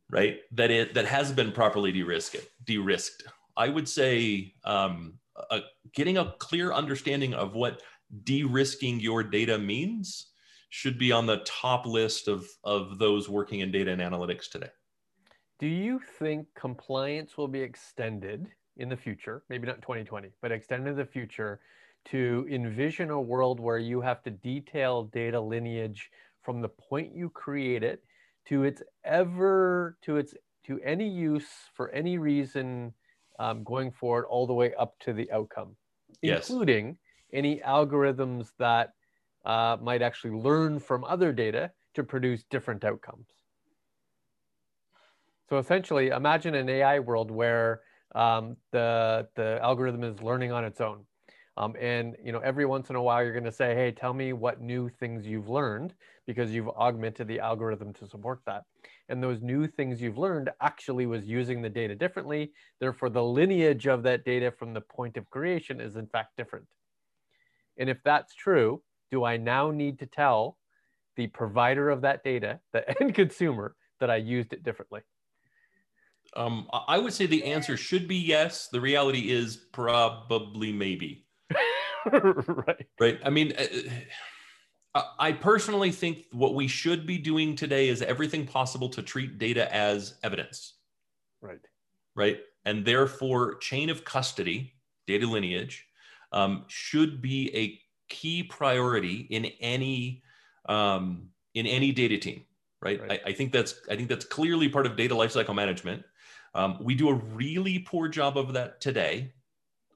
right 0.10 0.39
that 0.51 0.69
it 0.71 0.93
that 0.93 1.06
has 1.06 1.32
been 1.32 1.51
properly 1.51 1.91
de-risked 1.91 2.47
de-risked. 2.65 3.23
I 3.56 3.69
would 3.69 3.88
say 3.88 4.53
um, 4.63 5.13
a, 5.51 5.62
getting 5.93 6.17
a 6.17 6.34
clear 6.39 6.73
understanding 6.73 7.34
of 7.34 7.53
what 7.53 7.82
de-risking 8.23 8.99
your 8.99 9.23
data 9.23 9.58
means 9.58 10.27
should 10.69 10.97
be 10.97 11.12
on 11.12 11.25
the 11.25 11.38
top 11.45 11.86
list 11.86 12.27
of 12.27 12.45
of 12.63 12.99
those 12.99 13.29
working 13.29 13.62
in 13.62 13.71
data 13.71 13.91
and 13.91 14.01
analytics 14.01 14.49
today. 14.49 14.69
Do 15.60 15.67
you 15.67 15.99
think 16.19 16.47
compliance 16.56 17.38
will 17.38 17.47
be 17.47 17.62
extended 17.62 18.47
in 18.77 18.89
the 18.89 18.97
future? 18.97 19.43
Maybe 19.49 19.67
not 19.67 19.82
2020 19.82 20.29
but 20.41 20.51
extended 20.51 20.89
in 20.89 20.97
the 20.97 21.06
future 21.06 21.62
to 22.06 22.48
envision 22.50 23.10
a 23.10 23.20
world 23.20 23.60
where 23.60 23.78
you 23.78 24.02
have 24.02 24.22
to 24.24 24.30
detail 24.30 25.04
data 25.06 25.39
lineage 25.39 26.10
from 26.42 26.62
the 26.62 26.70
point 26.70 27.16
you 27.16 27.30
create 27.30 27.84
it 27.84 28.04
to 28.46 28.63
its 28.63 28.82
ever 29.06 29.98
to 30.02 30.18
its 30.18 30.34
to 30.66 30.80
any 30.84 31.08
use 31.08 31.48
for 31.74 31.89
any 31.92 32.18
reason 32.18 32.94
um, 33.39 33.63
going 33.63 33.92
forward 33.92 34.26
all 34.26 34.46
the 34.46 34.54
way 34.54 34.74
up 34.76 34.98
to 35.00 35.13
the 35.13 35.32
outcome 35.32 35.76
yes. 36.22 36.50
including 36.50 36.98
any 37.32 37.60
algorithms 37.60 38.52
that 38.60 38.94
uh, 39.46 39.78
might 39.82 40.02
actually 40.02 40.32
learn 40.32 40.80
from 40.80 41.04
other 41.04 41.32
data 41.32 41.72
to 41.94 42.04
produce 42.04 42.44
different 42.50 42.84
outcomes 42.84 43.28
so 45.50 45.58
essentially 45.58 46.08
imagine 46.10 46.56
an 46.56 46.70
ai 46.70 47.00
world 47.00 47.32
where 47.32 47.82
um, 48.16 48.58
the 48.72 49.28
the 49.36 49.60
algorithm 49.62 50.04
is 50.04 50.22
learning 50.22 50.52
on 50.52 50.63
its 50.66 50.82
own 50.82 51.06
um, 51.56 51.76
and 51.80 52.16
you 52.24 52.32
know, 52.32 52.39
every 52.39 52.66
once 52.66 52.89
in 52.89 52.96
a 52.96 53.02
while, 53.02 53.24
you're 53.24 53.34
going 53.34 53.44
to 53.44 53.52
say, 53.52 53.76
"Hey, 53.76 53.92
tell 53.92 54.13
me 54.13 54.34
what 54.34 54.62
new 54.62 54.89
things 54.89 55.28
you've 55.28 55.50
learned," 55.50 55.94
because 56.26 56.52
you've 56.52 56.70
augmented 56.70 57.28
the 57.28 57.39
algorithm 57.39 57.94
to 57.94 58.08
support 58.08 58.42
that. 58.46 58.63
And 59.10 59.22
those 59.22 59.42
new 59.42 59.68
things 59.68 60.02
you've 60.02 60.18
learned 60.18 60.50
actually 60.62 61.06
was 61.06 61.26
using 61.26 61.62
the 61.62 61.70
data 61.70 61.96
differently. 61.96 62.54
Therefore, 62.80 63.10
the 63.10 63.24
lineage 63.24 63.88
of 63.88 64.02
that 64.04 64.26
data 64.26 64.52
from 64.52 64.74
the 64.74 64.82
point 64.82 65.18
of 65.18 65.30
creation 65.30 65.80
is 65.80 65.96
in 65.96 66.08
fact 66.08 66.38
different. 66.38 66.66
And 67.78 67.89
if 67.89 68.02
that's 68.04 68.34
true, 68.34 68.82
do 69.12 69.24
I 69.24 69.38
now 69.38 69.70
need 69.70 70.00
to 70.00 70.06
tell 70.06 70.58
the 71.16 71.28
provider 71.28 71.89
of 71.89 72.02
that 72.02 72.24
data, 72.24 72.60
the 72.72 72.89
end 73.02 73.13
consumer, 73.13 73.76
that 74.00 74.10
I 74.10 74.16
used 74.16 74.54
it 74.54 74.63
differently? 74.63 75.02
Um, 76.36 76.68
I 76.88 76.98
would 76.98 77.13
say 77.13 77.28
the 77.28 77.44
answer 77.44 77.78
should 77.78 78.08
be 78.08 78.16
yes. 78.16 78.68
The 78.70 78.82
reality 78.82 79.30
is 79.32 79.56
probably 79.56 80.74
maybe. 80.74 81.22
right. 82.12 82.86
Right. 83.00 83.20
I 83.24 83.30
mean, 83.30 83.54
uh, 83.58 83.66
uh, 84.96 85.04
I 85.18 85.32
personally 85.32 85.92
think 85.92 86.26
what 86.32 86.56
we 86.56 86.68
should 86.68 87.08
be 87.08 87.18
doing 87.18 87.56
today 87.56 87.89
is 87.89 88.02
everything 88.02 88.46
possible 88.46 88.89
to 88.89 89.02
treat 89.02 89.38
data 89.38 89.74
as 89.74 90.16
evidence. 90.24 90.76
Right. 91.42 91.60
Right. 92.16 92.39
And 92.66 92.86
therefore, 92.86 93.56
chain 93.56 93.89
of 93.89 94.06
custody, 94.06 94.74
data 95.08 95.28
lineage, 95.28 95.86
um, 96.32 96.66
should 96.68 97.22
be 97.22 97.56
a 97.56 97.80
key 98.13 98.44
priority 98.44 99.28
in 99.30 99.46
any 99.60 100.24
um, 100.70 101.30
in 101.54 101.66
any 101.66 101.92
data 101.92 102.18
team. 102.18 102.46
Right. 102.82 103.00
right. 103.02 103.22
I, 103.26 103.30
I, 103.30 103.34
think 103.34 103.52
that's 103.52 103.76
I 103.89 103.96
think 103.96 104.10
that's 104.10 104.26
clearly 104.26 104.70
part 104.70 104.86
of 104.86 104.96
data 104.96 105.16
lifecycle 105.16 105.56
management. 105.56 106.04
Um, 106.54 106.78
we 106.82 106.96
do 106.96 107.10
a 107.10 107.13
really 107.13 107.80
poor 107.80 108.08
job 108.08 108.38
of 108.38 108.54
that 108.54 108.80
today. 108.82 109.34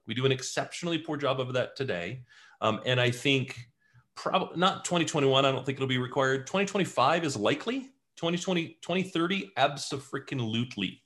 We 0.08 0.14
do 0.14 0.26
an 0.26 0.32
exceptionally 0.32 0.98
poor 0.98 1.18
job 1.18 1.38
of 1.38 1.52
that 1.52 1.76
today. 1.76 2.22
Um, 2.62 2.80
and 2.86 2.98
I 2.98 3.10
think 3.10 3.68
probably 4.16 4.58
not 4.58 4.84
2021, 4.84 5.44
I 5.44 5.52
don't 5.52 5.64
think 5.64 5.76
it'll 5.76 5.86
be 5.86 5.98
required. 5.98 6.46
2025 6.46 7.24
is 7.24 7.36
likely. 7.36 7.90
2020, 8.16 8.78
2030, 8.82 9.52
absolutely. 9.56 11.02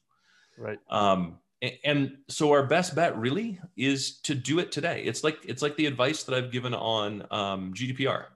Right. 0.57 0.79
Um, 0.89 1.41
and, 1.61 1.73
and 1.85 2.17
so 2.29 2.53
our 2.53 2.65
best 2.65 2.95
bet 2.95 3.19
really 3.19 3.59
is 3.77 4.21
to 4.21 4.35
do 4.35 4.61
it 4.61 4.73
today. 4.73 5.03
It's 5.05 5.23
like 5.23 5.39
it's 5.45 5.61
like 5.61 5.77
the 5.77 5.87
advice 5.87 6.23
that 6.23 6.35
I've 6.35 6.53
given 6.53 6.73
on 6.73 7.27
um, 7.31 7.75
GDPR. 7.75 8.27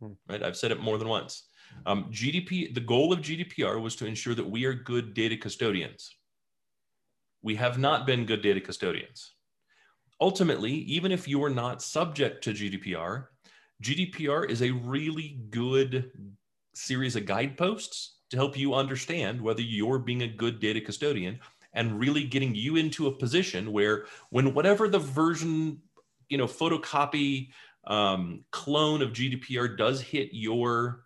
Hmm. 0.00 0.12
Right. 0.28 0.42
I've 0.42 0.56
said 0.56 0.72
it 0.72 0.80
more 0.80 0.98
than 0.98 1.08
once. 1.08 1.44
Um, 1.86 2.04
GDP, 2.10 2.74
the 2.74 2.80
goal 2.80 3.14
of 3.14 3.20
GDPR 3.20 3.80
was 3.80 3.96
to 3.96 4.06
ensure 4.06 4.34
that 4.34 4.50
we 4.50 4.66
are 4.66 4.74
good 4.74 5.14
data 5.14 5.36
custodians. 5.38 6.14
We 7.40 7.54
have 7.54 7.78
not 7.78 8.04
been 8.04 8.26
good 8.26 8.42
data 8.42 8.60
custodians 8.60 9.32
ultimately, 10.22 10.72
even 10.72 11.10
if 11.10 11.26
you 11.26 11.42
are 11.42 11.50
not 11.50 11.82
subject 11.82 12.44
to 12.44 12.52
GDPR, 12.52 13.26
GDPR 13.82 14.48
is 14.48 14.62
a 14.62 14.70
really 14.70 15.40
good 15.50 16.12
series 16.74 17.16
of 17.16 17.26
guideposts 17.26 18.18
to 18.30 18.36
help 18.36 18.56
you 18.56 18.72
understand 18.72 19.42
whether 19.42 19.60
you're 19.60 19.98
being 19.98 20.22
a 20.22 20.28
good 20.28 20.60
data 20.60 20.80
custodian 20.80 21.40
and 21.74 21.98
really 21.98 22.22
getting 22.22 22.54
you 22.54 22.76
into 22.76 23.08
a 23.08 23.16
position 23.16 23.72
where 23.72 24.06
when 24.30 24.54
whatever 24.54 24.88
the 24.88 24.98
version 24.98 25.82
you 26.28 26.38
know 26.38 26.46
photocopy 26.46 27.48
um, 27.88 28.44
clone 28.52 29.02
of 29.02 29.10
gdpr 29.10 29.76
does 29.76 30.00
hit 30.00 30.30
your 30.32 31.02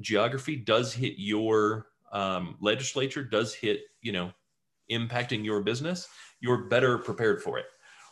geography 0.00 0.56
does 0.56 0.92
hit 0.92 1.14
your 1.16 1.86
um, 2.12 2.56
legislature 2.60 3.22
does 3.22 3.54
hit 3.54 3.80
you 4.02 4.12
know 4.12 4.30
impacting 4.90 5.44
your 5.44 5.62
business 5.62 6.08
you're 6.40 6.64
better 6.64 6.98
prepared 6.98 7.40
for 7.42 7.58
it 7.58 7.66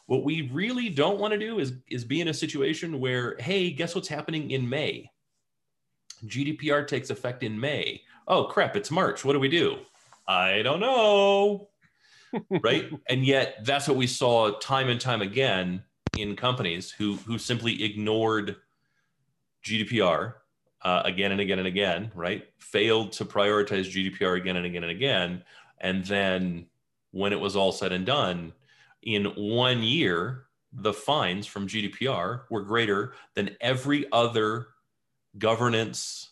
what 0.06 0.24
we 0.24 0.50
really 0.52 0.88
don't 0.88 1.18
want 1.18 1.32
to 1.32 1.38
do 1.38 1.58
is, 1.58 1.74
is 1.90 2.04
be 2.04 2.20
in 2.20 2.28
a 2.28 2.34
situation 2.34 3.00
where, 3.00 3.36
hey, 3.38 3.70
guess 3.70 3.94
what's 3.94 4.08
happening 4.08 4.50
in 4.50 4.68
May? 4.68 5.10
GDPR 6.26 6.86
takes 6.86 7.10
effect 7.10 7.42
in 7.42 7.58
May. 7.58 8.02
Oh, 8.28 8.44
crap, 8.44 8.76
it's 8.76 8.90
March. 8.90 9.24
What 9.24 9.32
do 9.32 9.40
we 9.40 9.48
do? 9.48 9.78
I 10.26 10.62
don't 10.62 10.80
know. 10.80 11.68
right? 12.62 12.90
and 13.08 13.24
yet 13.24 13.64
that's 13.64 13.86
what 13.86 13.96
we 13.96 14.08
saw 14.08 14.50
time 14.58 14.88
and 14.88 15.00
time 15.00 15.22
again 15.22 15.82
in 16.18 16.34
companies 16.34 16.90
who 16.90 17.14
who 17.16 17.38
simply 17.38 17.84
ignored 17.84 18.56
GDPR 19.64 20.34
uh, 20.82 21.02
again 21.04 21.32
and 21.32 21.40
again 21.40 21.58
and 21.58 21.68
again, 21.68 22.10
right? 22.14 22.44
Failed 22.58 23.12
to 23.12 23.24
prioritize 23.24 23.90
GDPR 23.90 24.36
again 24.36 24.56
and 24.56 24.66
again 24.66 24.82
and 24.82 24.92
again, 24.92 25.44
and 25.80 26.04
then 26.04 26.66
when 27.12 27.32
it 27.32 27.38
was 27.38 27.54
all 27.54 27.70
said 27.72 27.92
and 27.92 28.04
done, 28.04 28.52
in 29.04 29.26
one 29.36 29.82
year, 29.82 30.46
the 30.72 30.92
fines 30.92 31.46
from 31.46 31.68
GDPR 31.68 32.42
were 32.50 32.62
greater 32.62 33.14
than 33.34 33.56
every 33.60 34.06
other 34.12 34.68
governance 35.38 36.30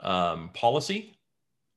um, 0.00 0.50
policy 0.54 1.16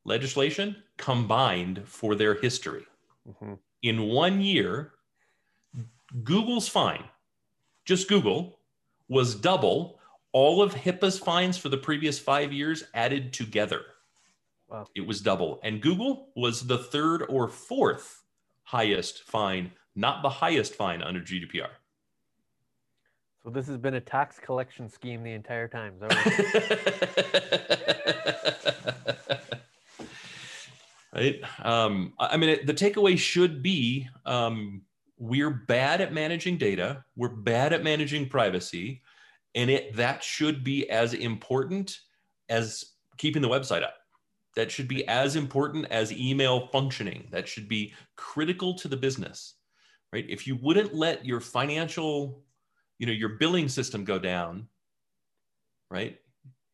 legislation 0.06 0.76
combined 0.98 1.84
for 1.86 2.16
their 2.16 2.36
history. 2.36 2.86
Mm-hmm. 3.28 3.54
In 3.84 4.04
one 4.04 4.42
year, 4.42 4.94
Google's 6.24 6.68
fine, 6.68 7.04
just 7.86 8.08
Google, 8.08 8.60
was 9.10 9.36
double 9.36 10.00
all 10.34 10.62
of 10.62 10.74
HIPAA's 10.74 11.18
fines 11.18 11.58
for 11.58 11.70
the 11.70 11.78
previous 11.78 12.20
five 12.20 12.52
years 12.52 12.84
added 12.94 13.34
together. 13.34 13.82
Wow. 14.70 14.86
It 14.96 15.08
was 15.08 15.22
double. 15.22 15.60
And 15.64 15.82
Google 15.82 16.30
was 16.36 16.68
the 16.68 16.78
third 16.78 17.24
or 17.30 17.48
fourth 17.48 18.24
highest 18.68 19.24
fine, 19.24 19.72
not 19.96 20.22
the 20.22 20.30
highest 20.30 20.76
fine 20.76 21.02
under 21.02 21.22
GDPR. 21.22 21.70
So 23.42 23.50
this 23.50 23.66
has 23.68 23.78
been 23.78 23.94
a 23.94 24.02
tax 24.02 24.40
collection 24.40 24.90
scheme 24.90 25.24
the 25.24 25.32
entire 25.32 25.70
time. 25.70 25.94
right. 31.14 31.40
Um, 31.64 32.12
I 32.20 32.36
mean, 32.36 32.50
it, 32.50 32.68
the 32.68 32.74
takeaway 32.74 33.18
should 33.18 33.64
be 33.64 34.10
um, 34.26 34.82
we're 35.18 35.50
bad 35.50 36.02
at 36.02 36.12
managing 36.12 36.58
data. 36.58 37.06
We're 37.16 37.30
bad 37.30 37.72
at 37.72 37.86
managing 37.86 38.28
privacy, 38.28 39.02
and 39.56 39.70
it 39.70 39.96
that 39.96 40.22
should 40.22 40.66
be 40.66 40.90
as 40.90 41.14
important 41.14 41.98
as 42.50 42.84
keeping 43.18 43.42
the 43.42 43.48
website 43.48 43.84
up. 43.84 43.96
That 44.58 44.70
should 44.70 44.90
be 44.90 45.08
as 45.08 45.38
important 45.38 45.86
as 45.90 46.12
email 46.12 46.68
functioning. 46.68 47.30
That 47.32 47.48
should 47.48 47.70
be 47.70 47.94
critical 48.18 48.74
to 48.80 48.90
the 48.90 48.98
business, 48.98 49.56
right? 50.12 50.26
If 50.28 50.46
you 50.46 50.58
wouldn't 50.62 50.94
let 50.94 51.26
your 51.26 51.40
financial 51.40 52.44
you 52.98 53.06
know 53.06 53.14
your 53.14 53.30
billing 53.30 53.70
system 53.70 54.04
go 54.04 54.20
down 54.20 54.68
right 55.90 56.18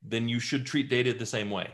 then 0.01 0.27
you 0.27 0.39
should 0.39 0.65
treat 0.65 0.89
data 0.89 1.13
the 1.13 1.25
same 1.25 1.49
way 1.49 1.69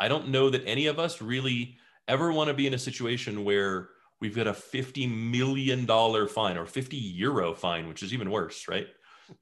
i 0.00 0.08
don't 0.08 0.28
know 0.28 0.50
that 0.50 0.66
any 0.66 0.86
of 0.86 0.98
us 0.98 1.20
really 1.20 1.76
ever 2.08 2.32
want 2.32 2.48
to 2.48 2.54
be 2.54 2.66
in 2.66 2.74
a 2.74 2.78
situation 2.78 3.44
where 3.44 3.90
we've 4.20 4.36
got 4.36 4.46
a 4.46 4.54
50 4.54 5.06
million 5.06 5.84
dollar 5.86 6.26
fine 6.26 6.56
or 6.56 6.66
50 6.66 6.96
euro 6.96 7.54
fine 7.54 7.88
which 7.88 8.02
is 8.02 8.12
even 8.12 8.30
worse 8.30 8.68
right 8.68 8.86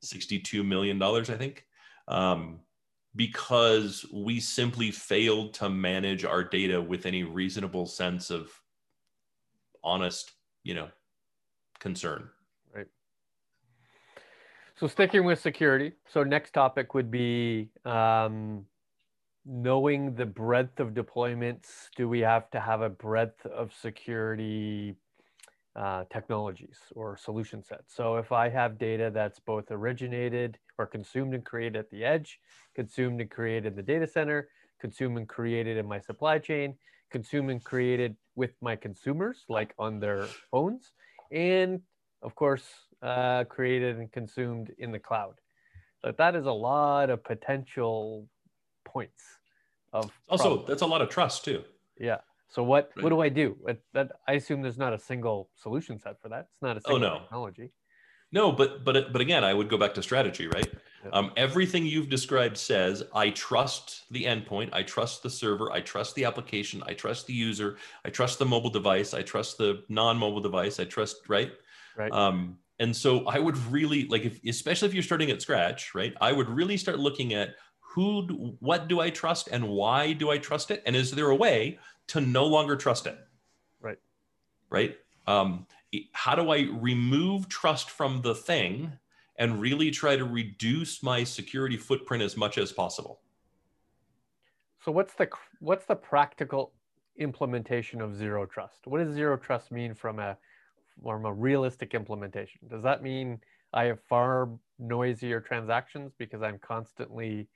62 0.00 0.62
million 0.64 0.98
dollars 0.98 1.30
i 1.30 1.36
think 1.36 1.64
um, 2.06 2.60
because 3.16 4.04
we 4.12 4.40
simply 4.40 4.90
failed 4.90 5.54
to 5.54 5.68
manage 5.68 6.24
our 6.24 6.42
data 6.42 6.80
with 6.80 7.06
any 7.06 7.22
reasonable 7.22 7.86
sense 7.86 8.30
of 8.30 8.50
honest 9.82 10.32
you 10.62 10.74
know 10.74 10.88
concern 11.78 12.28
Right. 12.74 12.86
so 14.76 14.86
sticking 14.86 15.24
with 15.24 15.40
security. 15.40 15.92
So 16.06 16.24
next 16.24 16.52
topic 16.52 16.94
would 16.94 17.10
be 17.10 17.68
um, 17.84 18.64
knowing 19.44 20.14
the 20.14 20.26
breadth 20.26 20.80
of 20.80 20.94
deployments. 20.94 21.90
Do 21.96 22.08
we 22.08 22.20
have 22.20 22.50
to 22.50 22.60
have 22.60 22.80
a 22.80 22.88
breadth 22.88 23.44
of 23.46 23.72
security 23.74 24.96
uh, 25.76 26.04
technologies 26.12 26.78
or 26.94 27.16
solution 27.16 27.62
sets? 27.62 27.94
So 27.94 28.16
if 28.16 28.32
I 28.32 28.48
have 28.48 28.78
data 28.78 29.10
that's 29.12 29.40
both 29.40 29.70
originated 29.70 30.58
or 30.78 30.86
consumed 30.86 31.34
and 31.34 31.44
created 31.44 31.76
at 31.76 31.90
the 31.90 32.04
edge, 32.04 32.40
consumed 32.74 33.20
and 33.20 33.30
created 33.30 33.66
in 33.66 33.76
the 33.76 33.82
data 33.82 34.06
center, 34.06 34.48
consumed 34.80 35.18
and 35.18 35.28
created 35.28 35.76
in 35.76 35.86
my 35.86 36.00
supply 36.00 36.38
chain, 36.38 36.74
consumed 37.10 37.50
and 37.50 37.62
created 37.62 38.16
with 38.34 38.50
my 38.60 38.76
consumers, 38.76 39.44
like 39.48 39.74
on 39.78 40.00
their 40.00 40.26
phones, 40.50 40.92
and 41.30 41.80
of 42.22 42.34
course, 42.34 42.64
uh, 43.02 43.44
created 43.44 43.98
and 43.98 44.10
consumed 44.10 44.72
in 44.78 44.90
the 44.90 44.98
cloud. 44.98 45.34
So 46.02 46.12
that 46.16 46.34
is 46.34 46.46
a 46.46 46.52
lot 46.52 47.10
of 47.10 47.22
potential 47.22 48.28
points 48.84 49.22
of 49.92 50.10
also 50.28 50.44
problems. 50.44 50.68
that's 50.68 50.82
a 50.82 50.86
lot 50.86 51.02
of 51.02 51.08
trust 51.08 51.44
too. 51.44 51.62
Yeah. 51.98 52.18
So 52.54 52.62
what 52.62 52.92
right. 52.94 53.02
what 53.02 53.10
do 53.10 53.20
I 53.20 53.28
do? 53.28 53.56
That 53.94 54.12
I 54.28 54.34
assume 54.34 54.62
there's 54.62 54.78
not 54.78 54.92
a 54.92 54.98
single 54.98 55.50
solution 55.56 55.98
set 55.98 56.20
for 56.22 56.28
that. 56.28 56.46
It's 56.52 56.62
not 56.62 56.76
a 56.76 56.80
oh, 56.84 56.92
single 56.92 57.08
oh, 57.08 57.14
no. 57.14 57.20
technology. 57.20 57.72
No, 58.30 58.52
but 58.52 58.84
but 58.84 59.12
but 59.12 59.20
again, 59.20 59.42
I 59.42 59.52
would 59.52 59.68
go 59.68 59.76
back 59.76 59.92
to 59.94 60.02
strategy, 60.02 60.46
right? 60.46 60.72
Um, 61.12 61.32
everything 61.36 61.84
you've 61.84 62.08
described 62.08 62.56
says 62.56 63.02
I 63.12 63.30
trust 63.30 64.04
the 64.10 64.24
endpoint, 64.24 64.70
I 64.72 64.82
trust 64.84 65.22
the 65.22 65.30
server, 65.30 65.70
I 65.72 65.80
trust 65.80 66.14
the 66.14 66.24
application, 66.24 66.82
I 66.86 66.94
trust 66.94 67.26
the 67.26 67.34
user, 67.34 67.76
I 68.04 68.10
trust 68.10 68.38
the 68.38 68.46
mobile 68.46 68.70
device, 68.70 69.14
I 69.14 69.22
trust 69.22 69.58
the 69.58 69.82
non-mobile 69.88 70.40
device, 70.40 70.80
I 70.80 70.84
trust 70.84 71.28
right. 71.28 71.52
Right. 71.96 72.10
Um, 72.10 72.58
and 72.78 72.96
so 72.96 73.26
I 73.26 73.38
would 73.38 73.58
really 73.66 74.06
like, 74.06 74.24
if, 74.24 74.40
especially 74.46 74.88
if 74.88 74.94
you're 74.94 75.02
starting 75.02 75.30
at 75.30 75.42
scratch, 75.42 75.94
right? 75.94 76.14
I 76.20 76.32
would 76.32 76.48
really 76.48 76.76
start 76.76 76.98
looking 76.98 77.34
at 77.34 77.50
who, 77.94 78.56
what 78.58 78.88
do 78.88 78.98
I 78.98 79.10
trust, 79.10 79.48
and 79.52 79.68
why 79.68 80.14
do 80.14 80.30
I 80.30 80.38
trust 80.38 80.72
it, 80.72 80.82
and 80.86 80.96
is 80.96 81.12
there 81.12 81.28
a 81.28 81.36
way 81.36 81.78
to 82.08 82.20
no 82.20 82.46
longer 82.46 82.76
trust 82.76 83.06
it? 83.06 83.18
Right. 83.80 83.98
Right. 84.70 84.96
Um, 85.26 85.66
how 86.12 86.34
do 86.34 86.50
I 86.50 86.68
remove 86.72 87.48
trust 87.48 87.90
from 87.90 88.22
the 88.22 88.34
thing 88.34 88.92
and 89.36 89.60
really 89.60 89.90
try 89.90 90.16
to 90.16 90.24
reduce 90.24 91.02
my 91.02 91.24
security 91.24 91.76
footprint 91.76 92.22
as 92.22 92.36
much 92.36 92.58
as 92.58 92.72
possible? 92.72 93.20
So 94.84 94.92
what's 94.92 95.14
the 95.14 95.28
what's 95.60 95.86
the 95.86 95.96
practical 95.96 96.72
implementation 97.18 98.00
of 98.00 98.14
zero 98.14 98.44
trust? 98.44 98.86
What 98.86 98.98
does 98.98 99.14
zero 99.14 99.36
trust 99.36 99.72
mean 99.72 99.94
from 99.94 100.18
a 100.18 100.36
from 101.02 101.24
a 101.24 101.32
realistic 101.32 101.94
implementation? 101.94 102.60
Does 102.68 102.82
that 102.82 103.02
mean 103.02 103.40
I 103.72 103.84
have 103.84 104.00
far 104.08 104.50
noisier 104.78 105.40
transactions 105.40 106.12
because 106.18 106.42
I'm 106.42 106.58
constantly 106.58 107.48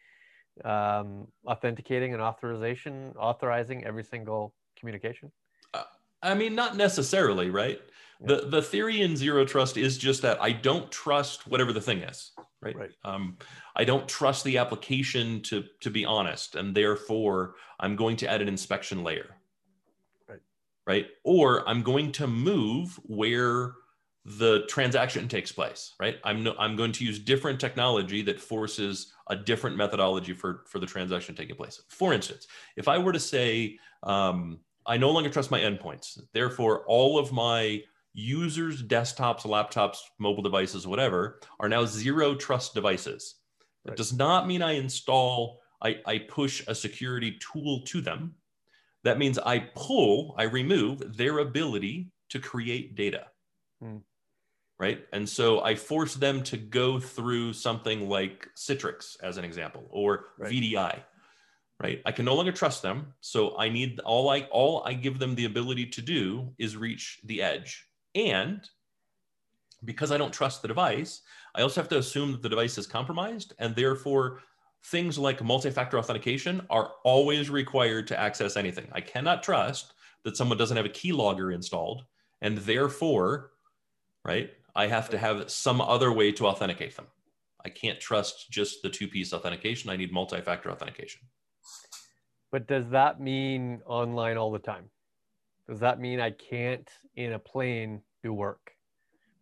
um, 0.65 1.27
authenticating 1.47 2.13
and 2.13 2.23
authorization, 2.23 3.15
authorizing 3.19 3.85
every 3.85 4.05
single 4.05 4.55
communication? 4.79 5.31
Uh, 5.75 5.85
I 6.23 6.35
mean, 6.35 6.55
not 6.55 6.77
necessarily, 6.77 7.51
right? 7.51 7.81
Yeah. 8.21 8.27
The 8.27 8.47
the 8.49 8.63
theory 8.63 9.03
in 9.03 9.17
zero 9.17 9.45
trust 9.45 9.77
is 9.77 9.97
just 9.97 10.23
that 10.23 10.41
I 10.43 10.53
don't 10.53 10.91
trust 10.91 11.47
whatever 11.47 11.73
the 11.73 11.81
thing 11.81 11.99
is, 11.99 12.33
right? 12.61 12.77
right. 12.77 12.91
Um, 13.05 13.39
I 13.77 13.85
don't 13.85 14.09
trust 14.09 14.45
the 14.45 14.59
application 14.59 15.41
to 15.43 15.65
to 15.81 15.91
be 15.91 16.05
honest, 16.05 16.57
and 16.57 16.75
therefore 16.75 17.55
I'm 17.79 17.95
going 17.95 18.17
to 18.17 18.29
add 18.29 18.43
an 18.43 18.49
inspection 18.49 19.05
layer 19.05 19.37
right? 20.29 20.41
Right, 20.87 21.07
or 21.25 21.69
I'm 21.69 21.83
going 21.83 22.13
to 22.13 22.27
move 22.27 22.99
where 23.05 23.75
the 24.37 24.65
transaction 24.69 25.29
takes 25.29 25.51
place, 25.53 25.95
right? 25.99 26.17
I'm 26.25 26.43
no, 26.43 26.55
I'm 26.59 26.77
going 26.77 26.93
to 26.93 27.05
use 27.05 27.19
different 27.19 27.61
technology 27.61 28.23
that 28.23 28.41
forces 28.41 29.13
a 29.29 29.37
different 29.37 29.77
methodology 29.77 30.35
for 30.35 30.65
for 30.67 30.79
the 30.79 30.87
transaction 30.87 31.35
taking 31.35 31.57
place. 31.57 31.81
For 31.89 32.13
instance, 32.13 32.47
if 32.77 32.89
I 32.89 32.99
were 32.99 33.13
to 33.13 33.21
say 33.21 33.79
um, 34.03 34.61
I 34.87 34.97
no 34.97 35.11
longer 35.11 35.31
trust 35.31 35.51
my 35.51 35.61
endpoints, 35.61 36.21
therefore 36.33 36.85
all 36.87 37.19
of 37.19 37.33
my 37.33 37.83
users' 38.13 38.83
desktops, 38.83 39.43
laptops, 39.43 39.99
mobile 40.19 40.43
devices, 40.43 40.87
whatever, 40.87 41.41
are 41.61 41.69
now 41.69 41.85
zero 41.85 42.35
trust 42.35 42.75
devices. 42.75 43.37
Right. 43.85 43.93
It 43.93 43.97
does 43.97 44.13
not 44.13 44.47
mean 44.47 44.63
I 44.63 44.73
install, 44.73 45.61
I, 45.83 45.99
I 46.05 46.19
push 46.19 46.67
a 46.67 46.75
security 46.75 47.39
tool 47.41 47.83
to 47.87 48.01
them. 48.01 48.35
That 49.05 49.19
means 49.19 49.39
I 49.39 49.71
pull, 49.75 50.35
I 50.37 50.45
remove 50.45 51.17
their 51.17 51.39
ability 51.39 52.11
to 52.31 52.41
create 52.41 52.97
data. 52.97 53.27
Hmm. 53.81 53.99
Right. 54.81 55.05
And 55.13 55.29
so 55.29 55.61
I 55.63 55.75
force 55.75 56.15
them 56.15 56.43
to 56.45 56.57
go 56.57 57.01
through 57.01 57.53
something 57.53 58.09
like 58.09 58.49
Citrix, 58.57 59.17
as 59.23 59.37
an 59.37 59.45
example, 59.45 59.85
or 59.91 60.27
right. 60.39 60.53
VDI. 60.53 61.01
Right. 61.83 62.01
I 62.07 62.13
can 62.13 62.25
no 62.25 62.35
longer 62.35 62.53
trust 62.53 62.83
them. 62.83 63.15
So 63.21 63.57
I 63.59 63.69
need 63.69 64.01
all 64.01 64.31
I 64.31 64.43
all 64.51 64.83
I 64.85 64.95
give 64.95 65.19
them 65.19 65.35
the 65.35 65.47
ability 65.47 65.87
to 65.87 66.03
do 66.03 66.53
is 66.59 66.77
reach 66.77 67.21
the 67.25 67.43
edge. 67.43 67.87
And 68.15 68.69
because 69.85 70.11
I 70.11 70.17
don't 70.17 70.33
trust 70.33 70.63
the 70.63 70.69
device, 70.69 71.23
I 71.55 71.63
also 71.63 71.81
have 71.81 71.89
to 71.91 71.99
assume 71.99 72.33
that 72.33 72.43
the 72.43 72.49
device 72.49 72.79
is 72.79 72.87
compromised 72.87 73.55
and 73.59 73.75
therefore 73.75 74.41
things 74.87 75.19
like 75.19 75.43
multi-factor 75.43 75.99
authentication 75.99 76.63
are 76.71 76.93
always 77.05 77.51
required 77.51 78.07
to 78.09 78.19
access 78.19 78.57
anything. 78.57 78.89
I 78.93 79.01
cannot 79.01 79.43
trust 79.43 79.95
that 80.25 80.37
someone 80.37 80.59
doesn't 80.59 80.77
have 80.77 80.87
a 80.87 80.91
keylogger 80.91 81.55
installed 81.55 82.05
and 82.43 82.59
therefore, 82.59 83.51
right, 84.25 84.51
I 84.75 84.87
have 84.87 85.11
to 85.11 85.19
have 85.19 85.51
some 85.51 85.81
other 85.81 86.13
way 86.13 86.33
to 86.33 86.47
authenticate 86.47 86.97
them. 86.97 87.07
I 87.65 87.69
can't 87.69 88.01
trust 88.01 88.51
just 88.51 88.83
the 88.83 88.89
two-piece 88.89 89.33
authentication. 89.33 89.91
I 89.91 89.97
need 89.97 90.13
multi-factor 90.13 90.71
authentication. 90.71 91.23
But 92.51 92.67
does 92.67 92.89
that 92.91 93.21
mean 93.21 93.81
online 93.85 94.37
all 94.37 94.51
the 94.53 94.59
time? 94.59 94.91
Does 95.69 95.81
that 95.81 96.01
mean 96.01 96.21
I 96.21 96.31
can't 96.31 96.89
in 97.17 97.35
a 97.35 97.39
plane 97.39 98.01
do 98.23 98.33
work, 98.33 98.73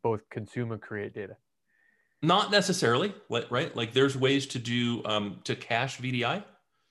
both 0.03 0.29
consume 0.29 0.73
and 0.73 0.83
create 0.83 1.15
data? 1.15 1.37
Not 2.23 2.51
necessarily, 2.51 3.15
right? 3.29 3.75
Like 3.77 3.93
there's 3.93 4.17
ways 4.17 4.47
to 4.47 4.59
do 4.59 5.05
um, 5.05 5.41
to 5.45 5.55
cache 5.55 5.99
VDI, 5.99 6.43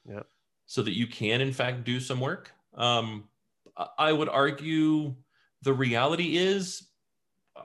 yeah, 0.07 0.21
so 0.67 0.81
that 0.83 0.95
you 0.95 1.07
can 1.07 1.41
in 1.41 1.51
fact 1.51 1.83
do 1.83 1.99
some 1.99 2.21
work. 2.21 2.51
Um, 2.75 3.25
I 3.97 4.13
would 4.13 4.29
argue 4.29 5.15
the 5.63 5.73
reality 5.73 6.37
is 6.37 6.87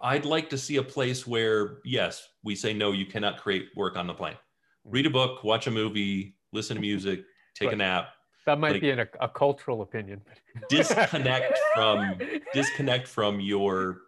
I'd 0.03 0.25
like 0.25 0.49
to 0.51 0.59
see 0.59 0.77
a 0.77 0.83
place 0.83 1.27
where 1.27 1.79
yes, 1.85 2.29
we 2.43 2.55
say 2.55 2.73
no, 2.73 2.93
you 2.93 3.07
cannot 3.07 3.39
create 3.39 3.69
work 3.77 3.97
on 3.97 4.07
the 4.07 4.15
plane. 4.15 4.37
Read 4.85 5.07
a 5.07 5.11
book, 5.11 5.45
watch 5.45 5.67
a 5.67 5.71
movie, 5.71 6.37
listen 6.53 6.77
to 6.77 6.81
music, 6.81 7.25
take 7.55 7.67
Right. 7.67 7.75
a 7.75 7.79
nap. 7.79 8.11
That 8.47 8.59
might 8.59 8.73
Like- 8.73 8.81
be 8.81 8.91
an, 8.91 9.01
a 9.21 9.29
cultural 9.29 9.83
opinion. 9.83 10.23
Disconnect 10.69 11.59
from 11.75 12.19
disconnect 12.55 13.07
from 13.09 13.41
your 13.41 14.03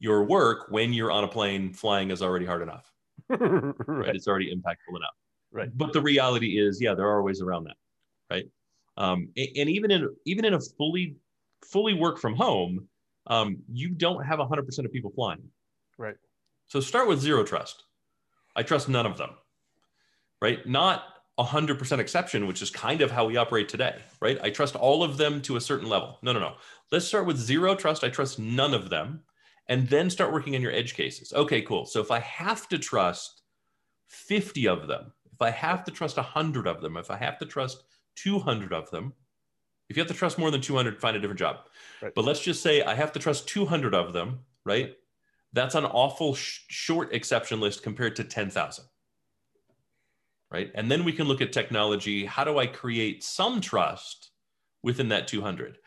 your 0.00 0.24
work 0.24 0.66
when 0.70 0.92
you're 0.92 1.12
on 1.12 1.24
a 1.24 1.28
plane 1.28 1.72
flying 1.72 2.10
is 2.10 2.22
already 2.22 2.46
hard 2.46 2.62
enough. 2.62 2.90
right? 3.28 3.74
right. 3.86 4.14
It's 4.14 4.26
already 4.28 4.54
impactful 4.54 4.96
enough. 4.96 5.14
Right. 5.52 5.70
But 5.76 5.92
the 5.92 6.00
reality 6.00 6.58
is, 6.58 6.80
yeah, 6.80 6.94
there 6.94 7.08
are 7.08 7.22
ways 7.22 7.40
around 7.40 7.64
that, 7.64 7.76
right? 8.30 8.44
Um, 8.96 9.28
a- 9.36 9.52
and, 9.56 9.68
even 9.70 9.90
in 9.90 10.08
even 10.24 10.44
in 10.44 10.54
a 10.54 10.60
fully 10.60 11.16
fully 11.64 11.94
work 11.94 12.18
from 12.18 12.34
home, 12.34 12.88
um, 13.26 13.58
you 13.72 13.88
don't 13.88 14.24
have 14.24 14.38
100% 14.38 14.84
of 14.84 14.92
people 14.92 15.12
flying. 15.14 15.42
Right. 15.98 16.16
So 16.66 16.80
start 16.80 17.08
with 17.08 17.20
zero 17.20 17.44
trust. 17.44 17.84
I 18.56 18.62
trust 18.62 18.88
none 18.88 19.06
of 19.06 19.16
them, 19.16 19.30
right? 20.40 20.66
Not 20.66 21.04
100% 21.38 21.98
exception, 21.98 22.46
which 22.46 22.62
is 22.62 22.70
kind 22.70 23.00
of 23.00 23.10
how 23.10 23.26
we 23.26 23.36
operate 23.36 23.68
today, 23.68 23.96
right? 24.20 24.38
I 24.42 24.50
trust 24.50 24.76
all 24.76 25.02
of 25.02 25.16
them 25.16 25.42
to 25.42 25.56
a 25.56 25.60
certain 25.60 25.88
level. 25.88 26.18
No, 26.22 26.32
no, 26.32 26.38
no. 26.38 26.54
Let's 26.92 27.06
start 27.06 27.26
with 27.26 27.36
zero 27.36 27.74
trust. 27.74 28.04
I 28.04 28.08
trust 28.08 28.38
none 28.38 28.74
of 28.74 28.90
them. 28.90 29.22
And 29.68 29.88
then 29.88 30.10
start 30.10 30.32
working 30.32 30.54
on 30.54 30.60
your 30.60 30.72
edge 30.72 30.94
cases. 30.94 31.32
Okay, 31.32 31.62
cool. 31.62 31.86
So 31.86 32.00
if 32.00 32.10
I 32.10 32.18
have 32.18 32.68
to 32.68 32.78
trust 32.78 33.42
50 34.08 34.68
of 34.68 34.86
them, 34.86 35.12
if 35.32 35.40
I 35.40 35.50
have 35.50 35.84
to 35.84 35.90
trust 35.90 36.18
100 36.18 36.66
of 36.66 36.82
them, 36.82 36.98
if 36.98 37.10
I 37.10 37.16
have 37.16 37.38
to 37.38 37.46
trust 37.46 37.82
200 38.16 38.74
of 38.74 38.90
them, 38.90 39.14
if 39.88 39.96
you 39.96 40.00
have 40.00 40.08
to 40.08 40.16
trust 40.16 40.38
more 40.38 40.50
than 40.50 40.60
200, 40.60 41.00
find 41.00 41.16
a 41.16 41.20
different 41.20 41.38
job. 41.38 41.58
Right. 42.02 42.14
But 42.14 42.24
let's 42.24 42.40
just 42.40 42.62
say 42.62 42.82
I 42.82 42.94
have 42.94 43.12
to 43.12 43.18
trust 43.18 43.48
200 43.48 43.94
of 43.94 44.12
them, 44.12 44.40
right? 44.64 44.96
That's 45.52 45.74
an 45.74 45.84
awful 45.84 46.34
sh- 46.34 46.60
short 46.68 47.12
exception 47.12 47.60
list 47.60 47.82
compared 47.82 48.16
to 48.16 48.24
10,000. 48.24 48.84
Right. 50.50 50.70
And 50.74 50.90
then 50.90 51.04
we 51.04 51.12
can 51.12 51.26
look 51.26 51.40
at 51.40 51.52
technology. 51.52 52.24
How 52.24 52.44
do 52.44 52.58
I 52.58 52.66
create 52.66 53.24
some 53.24 53.60
trust 53.60 54.30
within 54.82 55.08
that 55.08 55.26
200? 55.26 55.78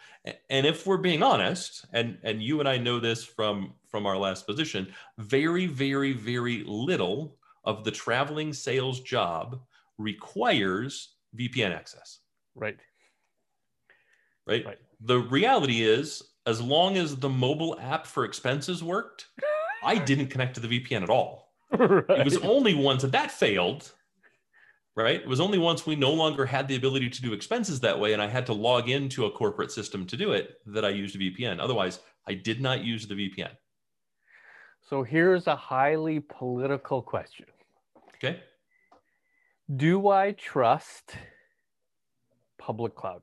And 0.49 0.65
if 0.67 0.85
we're 0.85 0.97
being 0.97 1.23
honest, 1.23 1.85
and, 1.93 2.17
and 2.23 2.43
you 2.43 2.59
and 2.59 2.67
I 2.67 2.77
know 2.77 2.99
this 2.99 3.23
from, 3.23 3.73
from 3.87 4.05
our 4.05 4.17
last 4.17 4.45
position, 4.45 4.93
very, 5.17 5.67
very, 5.67 6.11
very 6.11 6.63
little 6.67 7.37
of 7.63 7.83
the 7.83 7.91
traveling 7.91 8.51
sales 8.51 8.99
job 8.99 9.61
requires 9.97 11.15
VPN 11.37 11.75
access 11.75 12.19
Right. 12.55 12.77
Right? 14.47 14.65
Right. 14.65 14.77
The 15.01 15.19
reality 15.19 15.83
is, 15.83 16.23
as 16.45 16.61
long 16.61 16.97
as 16.97 17.15
the 17.17 17.29
mobile 17.29 17.77
app 17.79 18.07
for 18.07 18.25
expenses 18.25 18.83
worked, 18.83 19.27
I 19.83 19.97
didn't 19.97 20.27
connect 20.27 20.55
to 20.55 20.61
the 20.61 20.67
VPN 20.67 21.03
at 21.03 21.09
all. 21.09 21.53
It 21.71 22.25
was 22.25 22.37
only 22.37 22.73
once 22.73 23.01
that 23.01 23.11
that 23.11 23.29
failed, 23.29 23.91
right? 24.95 25.21
It 25.21 25.27
was 25.27 25.39
only 25.39 25.57
once 25.57 25.85
we 25.85 25.95
no 25.95 26.13
longer 26.13 26.45
had 26.45 26.67
the 26.67 26.77
ability 26.77 27.09
to 27.09 27.21
do 27.21 27.33
expenses 27.33 27.79
that 27.81 27.99
way, 27.99 28.13
and 28.13 28.21
I 28.21 28.27
had 28.27 28.45
to 28.47 28.53
log 28.53 28.89
into 28.89 29.25
a 29.25 29.31
corporate 29.31 29.71
system 29.71 30.07
to 30.07 30.17
do 30.17 30.31
it 30.31 30.55
that 30.65 30.85
I 30.85 30.89
used 30.89 31.15
a 31.15 31.19
VPN. 31.19 31.59
Otherwise, 31.59 31.99
I 32.27 32.33
did 32.33 32.61
not 32.61 32.83
use 32.83 33.05
the 33.07 33.15
VPN. 33.15 33.51
So 34.89 35.03
here's 35.03 35.47
a 35.47 35.55
highly 35.55 36.21
political 36.21 37.01
question. 37.01 37.45
Okay. 38.15 38.39
Do 39.75 40.07
I 40.07 40.31
trust 40.31 41.17
public 42.57 42.95
cloud? 42.95 43.21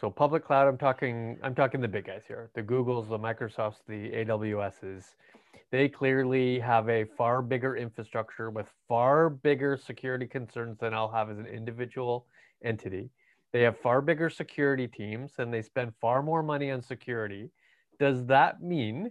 So 0.00 0.08
public 0.08 0.44
cloud, 0.44 0.68
I'm 0.68 0.78
talking 0.78 1.38
I'm 1.42 1.56
talking 1.56 1.80
the 1.80 1.88
big 1.88 2.06
guys 2.06 2.22
here. 2.28 2.50
The 2.54 2.62
Googles, 2.62 3.08
the 3.08 3.18
Microsofts, 3.18 3.80
the 3.88 4.10
AWSs. 4.10 5.16
They 5.72 5.88
clearly 5.88 6.60
have 6.60 6.88
a 6.88 7.04
far 7.16 7.42
bigger 7.42 7.76
infrastructure 7.76 8.48
with 8.48 8.68
far 8.86 9.28
bigger 9.28 9.76
security 9.76 10.26
concerns 10.26 10.78
than 10.78 10.94
I'll 10.94 11.10
have 11.10 11.30
as 11.30 11.38
an 11.38 11.46
individual 11.46 12.26
entity. 12.64 13.10
They 13.52 13.62
have 13.62 13.76
far 13.78 14.00
bigger 14.00 14.30
security 14.30 14.86
teams 14.86 15.32
and 15.38 15.52
they 15.52 15.62
spend 15.62 15.92
far 16.00 16.22
more 16.22 16.44
money 16.44 16.70
on 16.70 16.80
security. 16.80 17.50
Does 17.98 18.24
that 18.26 18.62
mean 18.62 19.10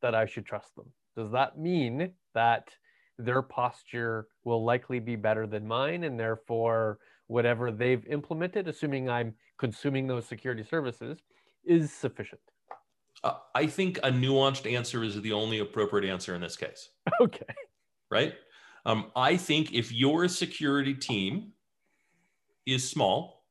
that 0.00 0.14
I 0.14 0.26
should 0.26 0.46
trust 0.46 0.76
them? 0.76 0.86
Does 1.16 1.32
that 1.32 1.58
mean 1.58 2.12
that 2.34 2.68
their 3.18 3.42
posture 3.42 4.28
will 4.44 4.64
likely 4.64 5.00
be 5.00 5.16
better 5.16 5.46
than 5.46 5.66
mine 5.66 6.04
and 6.04 6.18
therefore 6.18 6.98
whatever 7.26 7.70
they've 7.70 8.04
implemented 8.06 8.66
assuming 8.66 9.08
i'm 9.08 9.32
consuming 9.58 10.06
those 10.06 10.26
security 10.26 10.64
services 10.64 11.18
is 11.64 11.92
sufficient 11.92 12.40
Uh, 13.22 13.34
I 13.54 13.66
think 13.66 13.98
a 13.98 14.10
nuanced 14.10 14.70
answer 14.70 15.02
is 15.02 15.20
the 15.20 15.32
only 15.32 15.60
appropriate 15.60 16.10
answer 16.10 16.34
in 16.34 16.40
this 16.40 16.56
case. 16.56 16.90
okay 17.20 17.54
right? 18.14 18.34
Um, 18.86 19.10
I 19.16 19.36
think 19.36 19.72
if 19.72 19.92
your 19.92 20.28
security 20.28 20.94
team 20.94 21.52
is 22.64 22.88
small, 22.88 23.44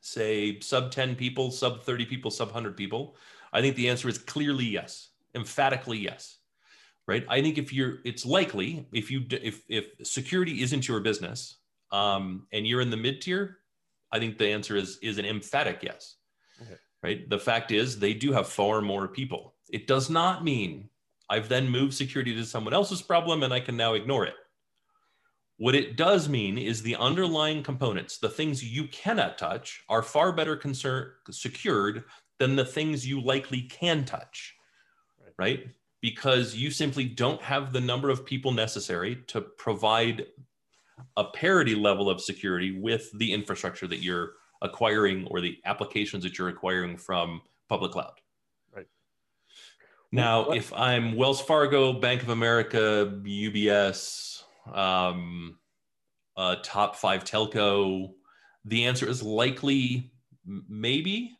say 0.00 0.58
sub 0.60 0.90
10 0.90 1.16
people, 1.16 1.50
sub 1.50 1.82
30 1.82 2.06
people, 2.06 2.30
sub 2.30 2.48
100 2.48 2.76
people, 2.76 3.16
I 3.52 3.60
think 3.60 3.76
the 3.76 3.90
answer 3.90 4.08
is 4.08 4.16
clearly 4.16 4.64
yes, 4.64 5.10
emphatically 5.34 5.98
yes. 5.98 6.38
Right? 7.06 7.26
I 7.28 7.42
think 7.42 7.58
if 7.58 7.72
you're, 7.72 7.98
it's 8.04 8.24
likely 8.24 8.86
if 8.92 9.10
you 9.10 9.24
if 9.30 9.62
if 9.68 9.86
security 10.04 10.62
isn't 10.62 10.86
your 10.86 11.00
business, 11.00 11.56
um, 11.90 12.46
and 12.52 12.64
you're 12.68 12.80
in 12.80 12.90
the 12.90 12.96
mid 12.96 13.20
tier, 13.20 13.58
I 14.12 14.18
think 14.18 14.38
the 14.38 14.48
answer 14.48 14.76
is 14.76 14.98
is 15.02 15.18
an 15.18 15.24
emphatic 15.24 15.82
yes. 15.82 16.16
Okay. 16.60 16.76
Right? 17.02 17.28
The 17.30 17.38
fact 17.38 17.70
is 17.70 17.98
they 17.98 18.14
do 18.14 18.32
have 18.32 18.48
far 18.48 18.80
more 18.80 19.08
people. 19.08 19.54
It 19.70 19.86
does 19.86 20.10
not 20.10 20.44
mean 20.44 20.90
I've 21.28 21.48
then 21.48 21.68
moved 21.68 21.94
security 21.94 22.34
to 22.34 22.44
someone 22.44 22.74
else's 22.74 23.02
problem 23.02 23.42
and 23.42 23.54
I 23.54 23.60
can 23.60 23.76
now 23.76 23.94
ignore 23.94 24.26
it. 24.26 24.34
What 25.58 25.74
it 25.74 25.96
does 25.96 26.28
mean 26.28 26.58
is 26.58 26.82
the 26.82 26.96
underlying 26.96 27.62
components, 27.62 28.18
the 28.18 28.30
things 28.30 28.64
you 28.64 28.88
cannot 28.88 29.38
touch, 29.38 29.82
are 29.88 30.02
far 30.02 30.32
better 30.32 30.56
concern, 30.56 31.10
secured 31.30 32.04
than 32.38 32.56
the 32.56 32.64
things 32.64 33.06
you 33.06 33.20
likely 33.20 33.62
can 33.62 34.04
touch, 34.04 34.54
Right. 35.20 35.34
right? 35.38 35.66
Because 36.00 36.56
you 36.56 36.70
simply 36.70 37.04
don't 37.04 37.42
have 37.42 37.72
the 37.72 37.80
number 37.80 38.08
of 38.08 38.24
people 38.24 38.52
necessary 38.52 39.16
to 39.26 39.42
provide 39.42 40.26
a 41.16 41.24
parity 41.24 41.74
level 41.74 42.08
of 42.08 42.20
security 42.20 42.78
with 42.78 43.10
the 43.18 43.32
infrastructure 43.32 43.86
that 43.86 44.02
you're 44.02 44.34
acquiring 44.62 45.26
or 45.28 45.40
the 45.40 45.58
applications 45.64 46.22
that 46.24 46.38
you're 46.38 46.48
acquiring 46.48 46.96
from 46.96 47.42
public 47.68 47.92
cloud. 47.92 48.20
Right. 48.74 48.86
Now, 50.12 50.48
What- 50.48 50.56
if 50.56 50.72
I'm 50.72 51.14
Wells 51.14 51.40
Fargo, 51.40 51.92
Bank 51.92 52.22
of 52.22 52.28
America, 52.28 53.20
UBS, 53.24 54.44
um, 54.72 55.58
a 56.36 56.56
top 56.62 56.96
five 56.96 57.24
telco, 57.24 58.14
the 58.64 58.84
answer 58.84 59.08
is 59.08 59.22
likely 59.22 60.12
maybe, 60.44 61.36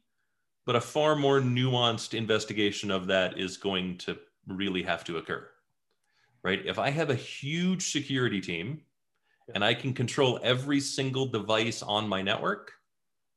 but 0.64 0.76
a 0.76 0.80
far 0.80 1.16
more 1.16 1.40
nuanced 1.40 2.14
investigation 2.14 2.90
of 2.90 3.06
that 3.08 3.38
is 3.38 3.56
going 3.56 3.98
to 3.98 4.18
really 4.46 4.82
have 4.82 5.04
to 5.04 5.16
occur. 5.18 5.48
Right? 6.42 6.64
If 6.64 6.78
I 6.78 6.88
have 6.90 7.10
a 7.10 7.14
huge 7.14 7.90
security 7.92 8.40
team 8.40 8.82
and 9.54 9.64
I 9.64 9.74
can 9.74 9.92
control 9.92 10.38
every 10.42 10.80
single 10.80 11.26
device 11.26 11.82
on 11.82 12.08
my 12.08 12.22
network, 12.22 12.72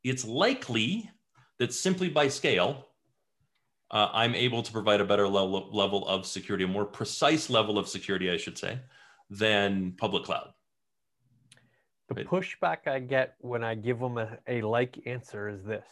it's 0.04 0.26
likely 0.26 1.10
that 1.60 1.73
simply 1.73 2.10
by 2.10 2.28
scale, 2.28 2.88
uh, 3.91 4.09
I'm 4.11 4.34
able 4.36 4.64
to 4.64 4.72
provide 4.72 5.01
a 5.01 5.05
better 5.05 5.28
level, 5.28 5.70
level 5.72 6.07
of 6.07 6.26
security, 6.26 6.64
a 6.64 6.68
more 6.68 6.86
precise 6.86 7.49
level 7.49 7.78
of 7.78 7.88
security, 7.88 8.32
I 8.32 8.38
should 8.38 8.57
say, 8.57 8.80
than 9.30 9.93
public 9.97 10.24
cloud. 10.24 10.49
the 12.09 12.16
Right. 12.16 12.28
pushback 12.28 12.88
i 12.88 12.99
get 12.99 13.36
when 13.39 13.64
i 13.64 13.74
give 13.76 13.99
them 13.99 14.18
a, 14.18 14.38
a 14.47 14.61
like 14.61 14.99
answer 15.05 15.47
is 15.49 15.64
this 15.64 15.86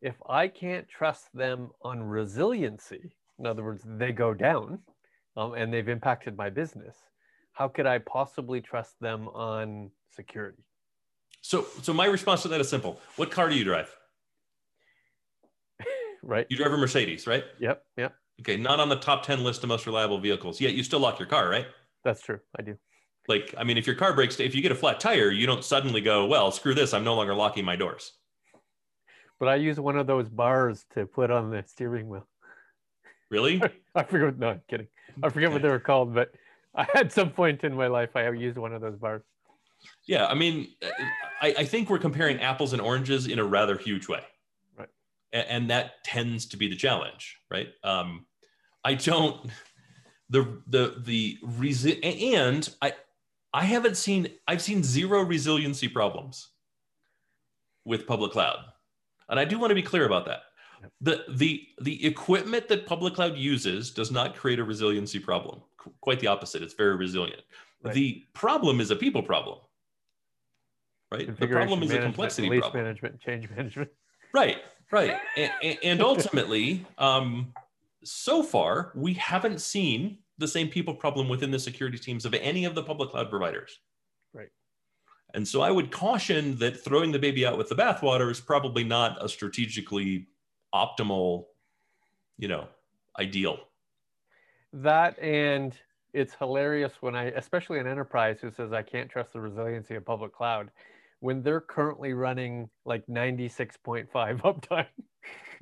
if 0.00 0.16
i 0.28 0.48
can't 0.48 0.88
trust 0.88 1.32
them 1.32 1.70
on 1.82 2.02
resiliency 2.02 3.14
in 3.38 3.46
other 3.46 3.62
words 3.62 3.82
they 3.86 4.12
go 4.12 4.34
down 4.34 4.80
um, 5.36 5.54
and 5.54 5.72
they've 5.72 5.88
impacted 5.88 6.36
my 6.36 6.50
business 6.50 6.96
how 7.52 7.68
could 7.68 7.86
i 7.86 7.98
possibly 7.98 8.60
trust 8.60 8.94
them 9.00 9.28
on 9.28 9.90
security 10.10 10.62
So, 11.42 11.66
so 11.82 11.92
my 11.92 12.06
response 12.06 12.42
to 12.42 12.48
that 12.48 12.60
is 12.60 12.68
simple. 12.68 13.00
What 13.16 13.30
car 13.30 13.48
do 13.48 13.56
you 13.56 13.64
drive? 13.64 13.90
right 16.22 16.46
You 16.48 16.56
drive 16.56 16.72
a 16.72 16.76
Mercedes, 16.76 17.26
right? 17.26 17.44
yep 17.58 17.84
yep 17.96 18.14
Okay, 18.40 18.56
not 18.56 18.80
on 18.80 18.88
the 18.88 18.96
top 18.96 19.24
10 19.24 19.44
list 19.44 19.62
of 19.62 19.68
most 19.68 19.86
reliable 19.86 20.18
vehicles. 20.18 20.60
Yet 20.60 20.72
you 20.74 20.82
still 20.82 20.98
lock 21.00 21.18
your 21.18 21.28
car, 21.28 21.48
right? 21.48 21.66
that's 22.04 22.22
true 22.22 22.40
i 22.58 22.62
do 22.62 22.76
Like, 23.28 23.54
I 23.56 23.62
mean, 23.64 23.78
if 23.78 23.86
your 23.86 23.94
car 23.94 24.12
breaks, 24.14 24.40
if 24.40 24.54
you 24.54 24.62
get 24.62 24.72
a 24.72 24.74
flat 24.74 24.98
tire, 24.98 25.30
you 25.30 25.46
don't 25.46 25.62
suddenly 25.64 26.00
go, 26.00 26.26
well, 26.26 26.50
screw 26.50 26.74
this, 26.74 26.92
I'm 26.94 27.04
no 27.04 27.14
longer 27.14 27.34
locking 27.34 27.64
my 27.64 27.76
doors. 27.76 28.12
but 29.38 29.48
I 29.48 29.56
use 29.56 29.78
one 29.78 29.96
of 29.96 30.06
those 30.06 30.28
bars 30.28 30.84
to 30.94 31.06
put 31.06 31.30
on 31.30 31.50
the 31.50 31.62
steering 31.66 32.08
wheel. 32.08 32.26
Really? 33.30 33.62
I 33.94 34.02
forget. 34.04 34.38
No, 34.38 34.48
I'm 34.50 34.62
kidding. 34.68 34.88
I 35.22 35.28
forget 35.30 35.52
what 35.52 35.62
they 35.62 35.68
were 35.68 35.78
called, 35.90 36.14
but 36.14 36.32
I 36.74 36.86
at 36.94 37.12
some 37.12 37.30
point 37.30 37.64
in 37.64 37.74
my 37.74 37.86
life 37.86 38.10
I 38.14 38.22
have 38.22 38.36
used 38.36 38.58
one 38.58 38.72
of 38.72 38.80
those 38.80 38.96
bars. 38.96 39.22
Yeah, 40.06 40.26
I 40.26 40.34
mean, 40.34 40.68
I, 41.40 41.54
I 41.58 41.64
think 41.64 41.90
we're 41.90 41.98
comparing 41.98 42.40
apples 42.40 42.72
and 42.72 42.80
oranges 42.80 43.26
in 43.26 43.38
a 43.40 43.44
rather 43.44 43.76
huge 43.76 44.08
way, 44.08 44.22
Right. 44.78 44.88
A- 45.32 45.50
And, 45.50 45.70
that 45.70 46.04
tends 46.04 46.46
to 46.46 46.56
be 46.56 46.68
the 46.68 46.76
challenge, 46.76 47.36
right? 47.50 47.68
Um, 47.82 48.26
I 48.84 48.94
don't 48.94 49.50
the 50.30 50.62
the 50.68 51.02
the 51.04 51.38
resi- 51.44 52.00
and 52.34 52.68
I 52.80 52.94
I 53.52 53.64
haven't 53.64 53.96
seen 53.96 54.28
I've 54.48 54.62
seen 54.62 54.82
zero 54.82 55.22
resiliency 55.22 55.88
problems 55.88 56.48
with 57.84 58.06
public 58.06 58.32
cloud, 58.32 58.58
and 59.28 59.38
I 59.38 59.44
do 59.44 59.58
want 59.58 59.70
to 59.70 59.74
be 59.74 59.82
clear 59.82 60.06
about 60.06 60.26
that. 60.26 60.42
The 61.00 61.24
the 61.28 61.66
the 61.80 62.06
equipment 62.06 62.68
that 62.68 62.86
public 62.86 63.14
cloud 63.14 63.36
uses 63.36 63.90
does 63.90 64.10
not 64.10 64.34
create 64.36 64.58
a 64.58 64.64
resiliency 64.64 65.18
problem. 65.18 65.60
Qu- 65.82 65.92
Quite 66.00 66.20
the 66.20 66.26
opposite. 66.26 66.62
It's 66.62 66.74
very 66.74 66.96
resilient. 66.96 67.42
Right. 67.82 67.94
The 67.94 68.24
problem 68.32 68.80
is 68.80 68.90
a 68.90 68.96
people 68.96 69.22
problem. 69.22 69.58
Right. 71.10 71.26
The 71.38 71.46
problem 71.46 71.82
is 71.82 71.92
a 71.92 72.00
complexity 72.00 72.48
problem. 72.60 72.84
management, 72.84 73.20
change 73.20 73.50
management. 73.50 73.90
Right, 74.32 74.58
right. 74.90 75.18
And, 75.36 75.52
and, 75.62 75.78
and 75.82 76.02
ultimately, 76.02 76.86
um, 76.98 77.52
so 78.02 78.42
far, 78.42 78.92
we 78.94 79.14
haven't 79.14 79.60
seen 79.60 80.18
the 80.38 80.48
same 80.48 80.68
people 80.68 80.94
problem 80.94 81.28
within 81.28 81.50
the 81.50 81.58
security 81.58 81.98
teams 81.98 82.24
of 82.24 82.34
any 82.34 82.64
of 82.64 82.74
the 82.74 82.82
public 82.82 83.10
cloud 83.10 83.28
providers. 83.28 83.78
Right. 84.32 84.48
And 85.34 85.46
so 85.46 85.60
I 85.60 85.70
would 85.70 85.90
caution 85.90 86.56
that 86.58 86.82
throwing 86.82 87.12
the 87.12 87.18
baby 87.18 87.46
out 87.46 87.58
with 87.58 87.68
the 87.68 87.74
bathwater 87.74 88.30
is 88.30 88.40
probably 88.40 88.84
not 88.84 89.22
a 89.22 89.28
strategically 89.28 90.28
optimal, 90.74 91.46
you 92.38 92.48
know, 92.48 92.68
ideal. 93.18 93.58
That 94.72 95.18
and 95.18 95.74
it's 96.12 96.34
hilarious 96.34 96.92
when 97.00 97.14
I, 97.14 97.24
especially 97.26 97.78
an 97.78 97.86
enterprise 97.86 98.38
who 98.40 98.50
says 98.50 98.72
I 98.72 98.82
can't 98.82 99.10
trust 99.10 99.32
the 99.32 99.40
resiliency 99.40 99.94
of 99.94 100.04
public 100.04 100.32
cloud, 100.34 100.70
when 101.20 101.42
they're 101.42 101.60
currently 101.60 102.12
running 102.14 102.68
like 102.84 103.06
96.5 103.06 104.08
uptime. 104.12 104.86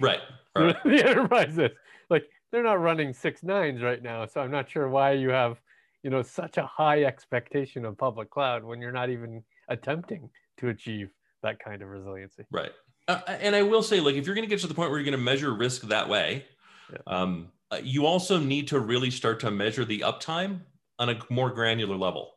Right. 0.00 0.20
right. 0.56 0.76
the 0.84 1.04
enterprise 1.06 1.58
is 1.58 1.70
like 2.08 2.24
they're 2.50 2.62
not 2.62 2.80
running 2.80 3.12
six 3.12 3.42
nines 3.42 3.82
right 3.82 4.02
now, 4.02 4.26
so 4.26 4.40
I'm 4.40 4.50
not 4.50 4.68
sure 4.68 4.88
why 4.88 5.12
you 5.12 5.30
have, 5.30 5.60
you 6.02 6.10
know, 6.10 6.22
such 6.22 6.56
a 6.56 6.66
high 6.66 7.04
expectation 7.04 7.84
of 7.84 7.96
public 7.98 8.30
cloud 8.30 8.64
when 8.64 8.80
you're 8.80 8.92
not 8.92 9.10
even 9.10 9.42
attempting 9.68 10.30
to 10.58 10.68
achieve 10.68 11.10
that 11.42 11.62
kind 11.62 11.82
of 11.82 11.88
resiliency. 11.88 12.44
Right. 12.50 12.72
Uh, 13.06 13.20
and 13.26 13.54
I 13.54 13.62
will 13.62 13.82
say, 13.82 14.00
like, 14.00 14.14
if 14.14 14.26
you're 14.26 14.34
going 14.34 14.46
to 14.46 14.50
get 14.50 14.60
to 14.60 14.66
the 14.66 14.74
point 14.74 14.90
where 14.90 14.98
you're 14.98 15.04
going 15.04 15.18
to 15.18 15.24
measure 15.24 15.54
risk 15.54 15.82
that 15.82 16.08
way, 16.08 16.44
Yeah. 16.92 16.98
um, 17.06 17.48
you 17.82 18.06
also 18.06 18.38
need 18.38 18.68
to 18.68 18.80
really 18.80 19.10
start 19.10 19.40
to 19.40 19.50
measure 19.50 19.84
the 19.84 20.00
uptime 20.00 20.60
on 20.98 21.10
a 21.10 21.18
more 21.30 21.50
granular 21.50 21.96
level. 21.96 22.34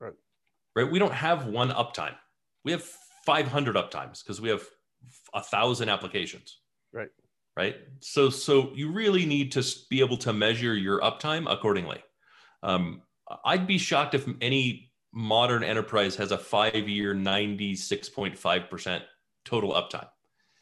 Right. 0.00 0.14
Right. 0.74 0.90
We 0.90 0.98
don't 0.98 1.12
have 1.12 1.46
one 1.46 1.70
uptime. 1.70 2.14
We 2.64 2.72
have 2.72 2.82
500 3.24 3.76
uptimes 3.76 4.22
because 4.22 4.40
we 4.40 4.48
have 4.48 4.62
a 5.34 5.42
thousand 5.42 5.88
applications. 5.88 6.58
Right. 6.92 7.08
Right. 7.56 7.76
So, 8.00 8.28
so 8.30 8.72
you 8.74 8.92
really 8.92 9.24
need 9.24 9.52
to 9.52 9.64
be 9.88 10.00
able 10.00 10.18
to 10.18 10.32
measure 10.32 10.74
your 10.74 11.00
uptime 11.00 11.50
accordingly. 11.50 12.02
Um, 12.62 13.02
I'd 13.44 13.66
be 13.66 13.78
shocked 13.78 14.14
if 14.14 14.28
any 14.40 14.92
modern 15.12 15.64
enterprise 15.64 16.14
has 16.16 16.30
a 16.32 16.38
five-year, 16.38 17.14
96.5% 17.14 19.02
total 19.44 19.72
uptime 19.72 20.08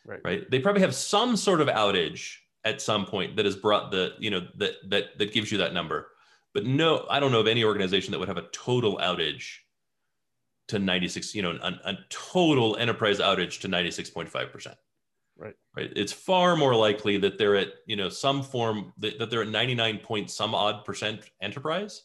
Right. 0.06 0.20
right 0.22 0.50
they 0.50 0.60
probably 0.60 0.82
have 0.82 0.94
some 0.94 1.34
sort 1.34 1.62
of 1.62 1.68
outage 1.68 2.34
at 2.64 2.80
some 2.80 3.04
point 3.06 3.36
that 3.36 3.44
has 3.44 3.56
brought 3.56 3.90
the 3.90 4.14
you 4.18 4.30
know 4.30 4.46
that 4.56 4.74
that 4.88 5.18
that 5.18 5.32
gives 5.32 5.52
you 5.52 5.58
that 5.58 5.74
number 5.74 6.08
but 6.52 6.64
no 6.64 7.06
i 7.10 7.20
don't 7.20 7.32
know 7.32 7.40
of 7.40 7.46
any 7.46 7.64
organization 7.64 8.10
that 8.12 8.18
would 8.18 8.28
have 8.28 8.38
a 8.38 8.48
total 8.52 8.96
outage 8.98 9.58
to 10.68 10.78
96 10.78 11.34
you 11.34 11.42
know 11.42 11.58
a, 11.62 11.72
a 11.84 11.98
total 12.08 12.76
enterprise 12.76 13.18
outage 13.18 13.60
to 13.60 13.68
96.5% 13.68 14.74
Right. 15.36 15.54
right 15.76 15.92
it's 15.96 16.12
far 16.12 16.54
more 16.56 16.76
likely 16.76 17.16
that 17.18 17.38
they're 17.38 17.56
at 17.56 17.68
you 17.86 17.96
know 17.96 18.08
some 18.08 18.40
form 18.40 18.92
that, 18.98 19.18
that 19.18 19.30
they're 19.30 19.42
at 19.42 19.48
99 19.48 19.98
point 19.98 20.30
some 20.30 20.54
odd 20.54 20.84
percent 20.84 21.28
enterprise 21.42 22.04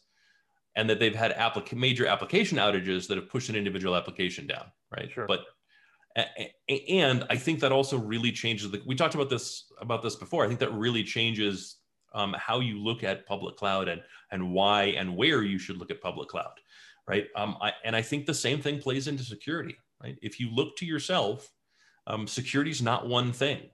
and 0.74 0.90
that 0.90 0.98
they've 0.98 1.14
had 1.14 1.32
applica- 1.36 1.74
major 1.76 2.06
application 2.06 2.58
outages 2.58 3.06
that 3.06 3.16
have 3.16 3.28
pushed 3.28 3.48
an 3.48 3.54
individual 3.54 3.94
application 3.94 4.48
down 4.48 4.64
right 4.90 5.12
Sure. 5.12 5.26
but 5.26 5.44
and 6.16 7.24
I 7.30 7.36
think 7.36 7.60
that 7.60 7.72
also 7.72 7.96
really 7.96 8.32
changes 8.32 8.70
the. 8.70 8.82
We 8.86 8.94
talked 8.94 9.14
about 9.14 9.30
this 9.30 9.66
about 9.80 10.02
this 10.02 10.16
before. 10.16 10.44
I 10.44 10.48
think 10.48 10.60
that 10.60 10.72
really 10.72 11.04
changes 11.04 11.76
um, 12.14 12.34
how 12.38 12.60
you 12.60 12.78
look 12.78 13.04
at 13.04 13.26
public 13.26 13.56
cloud 13.56 13.88
and 13.88 14.02
and 14.32 14.52
why 14.52 14.84
and 14.84 15.16
where 15.16 15.42
you 15.42 15.58
should 15.58 15.76
look 15.76 15.90
at 15.90 16.00
public 16.00 16.28
cloud, 16.28 16.52
right? 17.06 17.26
Um, 17.36 17.56
I, 17.60 17.72
and 17.84 17.94
I 17.94 18.02
think 18.02 18.26
the 18.26 18.34
same 18.34 18.60
thing 18.60 18.80
plays 18.80 19.06
into 19.06 19.22
security, 19.22 19.76
right? 20.02 20.18
If 20.20 20.40
you 20.40 20.50
look 20.50 20.76
to 20.78 20.86
yourself, 20.86 21.48
um, 22.06 22.26
security 22.26 22.72
is 22.72 22.82
not 22.82 23.08
one 23.08 23.32
thing, 23.32 23.70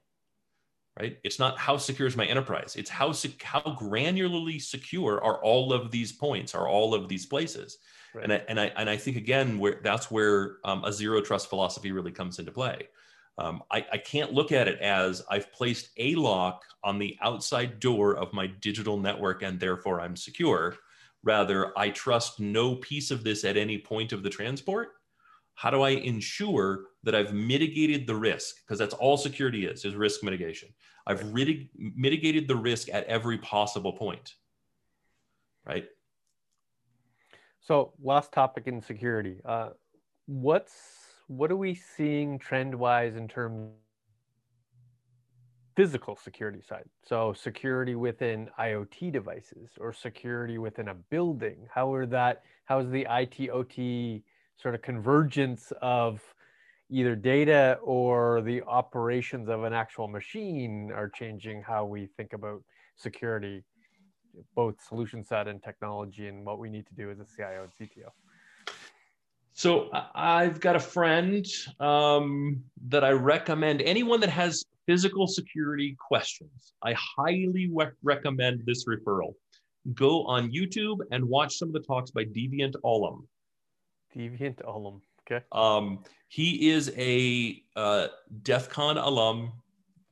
right? 0.99 1.19
It's 1.25 1.39
not 1.39 1.59
how 1.59 1.79
secure 1.79 2.09
is 2.09 2.17
my 2.17 2.27
enterprise. 2.27 2.77
It's 2.77 2.91
how 2.91 3.13
sec- 3.13 3.43
how 3.43 3.61
granularly 3.61 4.61
secure 4.61 5.23
are 5.25 5.43
all 5.43 5.73
of 5.73 5.91
these 5.91 6.13
points, 6.13 6.55
are 6.55 6.69
all 6.69 6.95
of 6.95 7.09
these 7.09 7.25
places. 7.25 7.79
Right. 8.17 8.25
And 8.25 8.33
I, 8.33 8.43
and 8.49 8.59
I 8.59 8.67
and 8.77 8.89
I 8.89 8.97
think 8.97 9.19
again 9.19 9.59
where 9.59 9.79
that's 9.83 10.11
where 10.11 10.57
um, 10.65 10.83
a 10.85 10.93
zero 10.93 11.21
trust 11.21 11.51
philosophy 11.51 11.93
really 11.93 12.13
comes 12.13 12.39
into 12.39 12.51
play. 12.51 12.89
Um, 13.37 13.63
I, 13.71 13.85
I 13.93 13.99
can't 13.99 14.33
look 14.33 14.53
at 14.53 14.69
it 14.69 14.81
as 14.81 15.23
I've 15.31 15.53
placed 15.53 15.91
a 15.99 16.15
lock 16.15 16.63
on 16.83 16.99
the 16.99 17.19
outside 17.21 17.79
door 17.79 18.17
of 18.17 18.33
my 18.33 18.47
digital 18.47 18.97
network 18.97 19.43
and 19.43 19.61
therefore 19.61 20.01
I'm 20.01 20.17
secure. 20.17 20.77
Rather, 21.23 21.79
I 21.79 21.91
trust 21.91 22.41
no 22.41 22.77
piece 22.77 23.11
of 23.11 23.23
this 23.23 23.45
at 23.45 23.59
any 23.59 23.77
point 23.77 24.15
of 24.15 24.23
the 24.23 24.31
transport. 24.31 24.93
How 25.55 25.69
do 25.71 25.83
I 25.83 25.91
ensure 25.91 26.85
that 27.03 27.15
I've 27.15 27.35
mitigated 27.35 28.07
the 28.07 28.15
risk? 28.15 28.57
Because 28.65 28.79
that's 28.79 28.95
all 28.95 29.19
security 29.19 29.67
is, 29.67 29.85
is 29.85 29.95
risk 29.95 30.23
mitigation. 30.23 30.71
I've 31.07 31.35
rid- 31.35 31.69
mitigated 31.77 32.49
the 32.49 32.57
risk 32.57 32.89
at 32.91 33.05
every 33.05 33.37
possible 33.39 33.93
point. 33.93 34.33
Right? 35.67 35.87
So 37.67 37.93
last 38.01 38.31
topic 38.31 38.69
in 38.69 38.81
security. 38.81 39.41
Uh, 39.45 39.71
what's 40.27 40.75
what 41.27 41.51
are 41.51 41.57
we 41.57 41.75
seeing 41.75 42.39
trend 42.39 42.73
wise 42.73 43.17
in 43.17 43.27
terms 43.27 43.73
physical 45.75 46.15
security 46.15 46.63
side? 46.63 46.85
So 47.03 47.33
security 47.33 47.97
within 47.97 48.49
IoT 48.57 49.11
devices 49.11 49.71
or 49.81 49.93
security 49.93 50.59
within 50.59 50.89
a 50.89 50.95
building. 50.95 51.67
How 51.75 51.93
are 51.93 52.07
that? 52.07 52.45
How 52.67 52.79
is 52.79 52.89
the 52.89 53.05
IT 53.11 53.51
OT 53.51 54.23
sort 54.57 54.77
of 54.77 54.83
convergence 54.83 55.73
of 55.83 56.23
either 56.89 57.17
data 57.17 57.81
or 57.83 58.43
the 58.43 58.63
operations 58.63 59.49
of 59.49 59.65
an 59.65 59.73
actual 59.73 60.07
machine 60.07 60.93
are 60.95 61.09
changing 61.09 61.63
how 61.63 61.85
we 61.85 62.07
think 62.17 62.33
about 62.33 62.63
security, 62.95 63.65
both 64.55 64.75
solution 64.87 65.25
set 65.25 65.49
and 65.49 65.63
technology, 65.63 66.29
and 66.29 66.45
what 66.45 66.59
we 66.59 66.69
need 66.69 66.87
to 66.87 66.95
do 66.95 67.11
as 67.11 67.19
a 67.19 67.27
CIO 67.37 67.65
and 67.65 67.73
CTO. 67.73 68.11
So 69.53 69.89
I've 70.15 70.61
got 70.61 70.77
a 70.77 70.81
friend 70.81 71.47
um, 71.81 72.63
that 72.89 73.05
I 73.05 73.13
recommend. 73.13 73.81
Anyone 73.81 74.21
that 74.21 74.29
has 74.29 74.63
physical 74.87 75.27
security 75.27 75.97
questions, 75.99 76.75
I 76.83 76.95
highly 76.99 77.71
re- 77.73 77.87
recommend 78.03 78.65
this 78.67 78.85
referral. 78.85 79.35
Go 79.95 80.25
on 80.25 80.51
YouTube 80.51 80.99
and 81.11 81.25
watch 81.25 81.57
some 81.57 81.69
of 81.69 81.73
the 81.73 81.81
talks 81.81 82.11
by 82.11 82.25
Deviant 82.25 82.75
Ollam. 82.85 83.23
Deviant 84.15 84.57
Ollam. 84.65 85.01
Okay. 85.31 85.43
Um, 85.53 86.05
he 86.29 86.69
is 86.71 86.93
a 86.97 87.63
uh, 87.77 88.09
DEF 88.43 88.69
CON 88.69 88.99
alum 88.99 89.53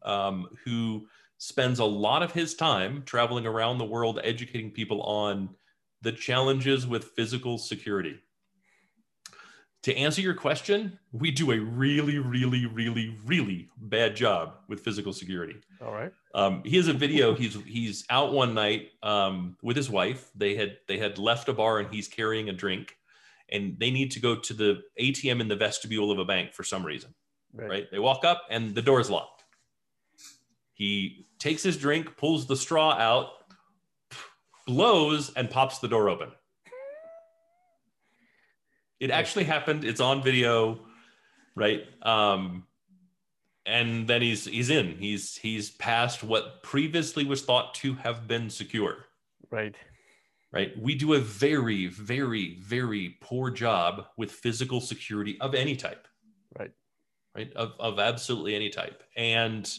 um, 0.04 0.48
who 0.64 1.06
spends 1.44 1.78
a 1.78 1.84
lot 1.84 2.22
of 2.22 2.32
his 2.32 2.54
time 2.54 3.02
traveling 3.04 3.46
around 3.46 3.76
the 3.76 3.84
world 3.84 4.18
educating 4.24 4.70
people 4.70 5.02
on 5.02 5.50
the 6.00 6.10
challenges 6.10 6.86
with 6.86 7.04
physical 7.04 7.58
security. 7.58 8.18
To 9.82 9.94
answer 9.94 10.22
your 10.22 10.32
question, 10.32 10.98
we 11.12 11.30
do 11.30 11.52
a 11.52 11.58
really, 11.58 12.18
really, 12.18 12.64
really, 12.64 13.18
really 13.26 13.68
bad 13.76 14.16
job 14.16 14.54
with 14.68 14.80
physical 14.80 15.12
security. 15.12 15.56
All 15.82 15.92
right. 15.92 16.10
Um, 16.34 16.62
he 16.64 16.78
has 16.78 16.88
a 16.88 16.94
video. 16.94 17.34
He's 17.34 17.62
he's 17.66 18.06
out 18.08 18.32
one 18.32 18.54
night 18.54 18.92
um, 19.02 19.58
with 19.62 19.76
his 19.76 19.90
wife. 19.90 20.30
They 20.34 20.54
had 20.54 20.78
they 20.88 20.96
had 20.96 21.18
left 21.18 21.50
a 21.50 21.52
bar 21.52 21.78
and 21.78 21.92
he's 21.94 22.08
carrying 22.08 22.48
a 22.48 22.54
drink, 22.54 22.96
and 23.50 23.78
they 23.78 23.90
need 23.90 24.12
to 24.12 24.20
go 24.20 24.34
to 24.36 24.54
the 24.54 24.80
ATM 24.98 25.42
in 25.42 25.48
the 25.48 25.56
vestibule 25.56 26.10
of 26.10 26.18
a 26.18 26.24
bank 26.24 26.54
for 26.54 26.64
some 26.64 26.86
reason. 26.86 27.14
Right? 27.52 27.90
They 27.90 27.98
walk 27.98 28.24
up 28.24 28.44
and 28.48 28.74
the 28.74 28.82
door 28.82 28.98
is 28.98 29.10
locked. 29.10 29.34
He 30.74 31.26
takes 31.44 31.62
his 31.62 31.76
drink, 31.76 32.16
pulls 32.16 32.46
the 32.46 32.56
straw 32.56 32.92
out, 32.92 33.28
blows, 34.66 35.30
and 35.34 35.50
pops 35.50 35.78
the 35.78 35.86
door 35.86 36.08
open. 36.08 36.30
It 38.98 39.10
actually 39.10 39.44
happened. 39.44 39.84
It's 39.84 40.00
on 40.00 40.22
video, 40.22 40.80
right? 41.54 41.84
Um, 42.00 42.66
and 43.66 44.08
then 44.08 44.22
he's 44.22 44.46
he's 44.46 44.70
in. 44.70 44.96
He's 44.96 45.36
he's 45.36 45.70
past 45.72 46.24
what 46.24 46.62
previously 46.62 47.26
was 47.26 47.42
thought 47.42 47.74
to 47.74 47.92
have 47.92 48.26
been 48.26 48.48
secure. 48.48 49.04
Right. 49.50 49.74
Right. 50.50 50.72
We 50.80 50.94
do 50.94 51.12
a 51.12 51.18
very, 51.18 51.88
very, 51.88 52.58
very 52.62 53.18
poor 53.20 53.50
job 53.50 54.06
with 54.16 54.32
physical 54.32 54.80
security 54.80 55.36
of 55.42 55.54
any 55.54 55.76
type. 55.76 56.08
Right. 56.58 56.70
Right. 57.36 57.52
Of, 57.54 57.72
of 57.78 57.98
absolutely 57.98 58.54
any 58.54 58.70
type. 58.70 59.02
And 59.14 59.70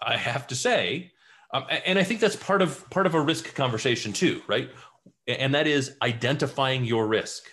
I 0.00 0.16
have 0.16 0.46
to 0.48 0.54
say, 0.54 1.12
um, 1.52 1.66
and 1.84 1.98
I 1.98 2.02
think 2.02 2.20
that's 2.20 2.36
part 2.36 2.62
of 2.62 2.88
part 2.90 3.06
of 3.06 3.14
a 3.14 3.20
risk 3.20 3.54
conversation 3.54 4.12
too, 4.12 4.42
right? 4.46 4.70
And 5.26 5.54
that 5.54 5.66
is 5.66 5.96
identifying 6.02 6.84
your 6.84 7.06
risk. 7.06 7.44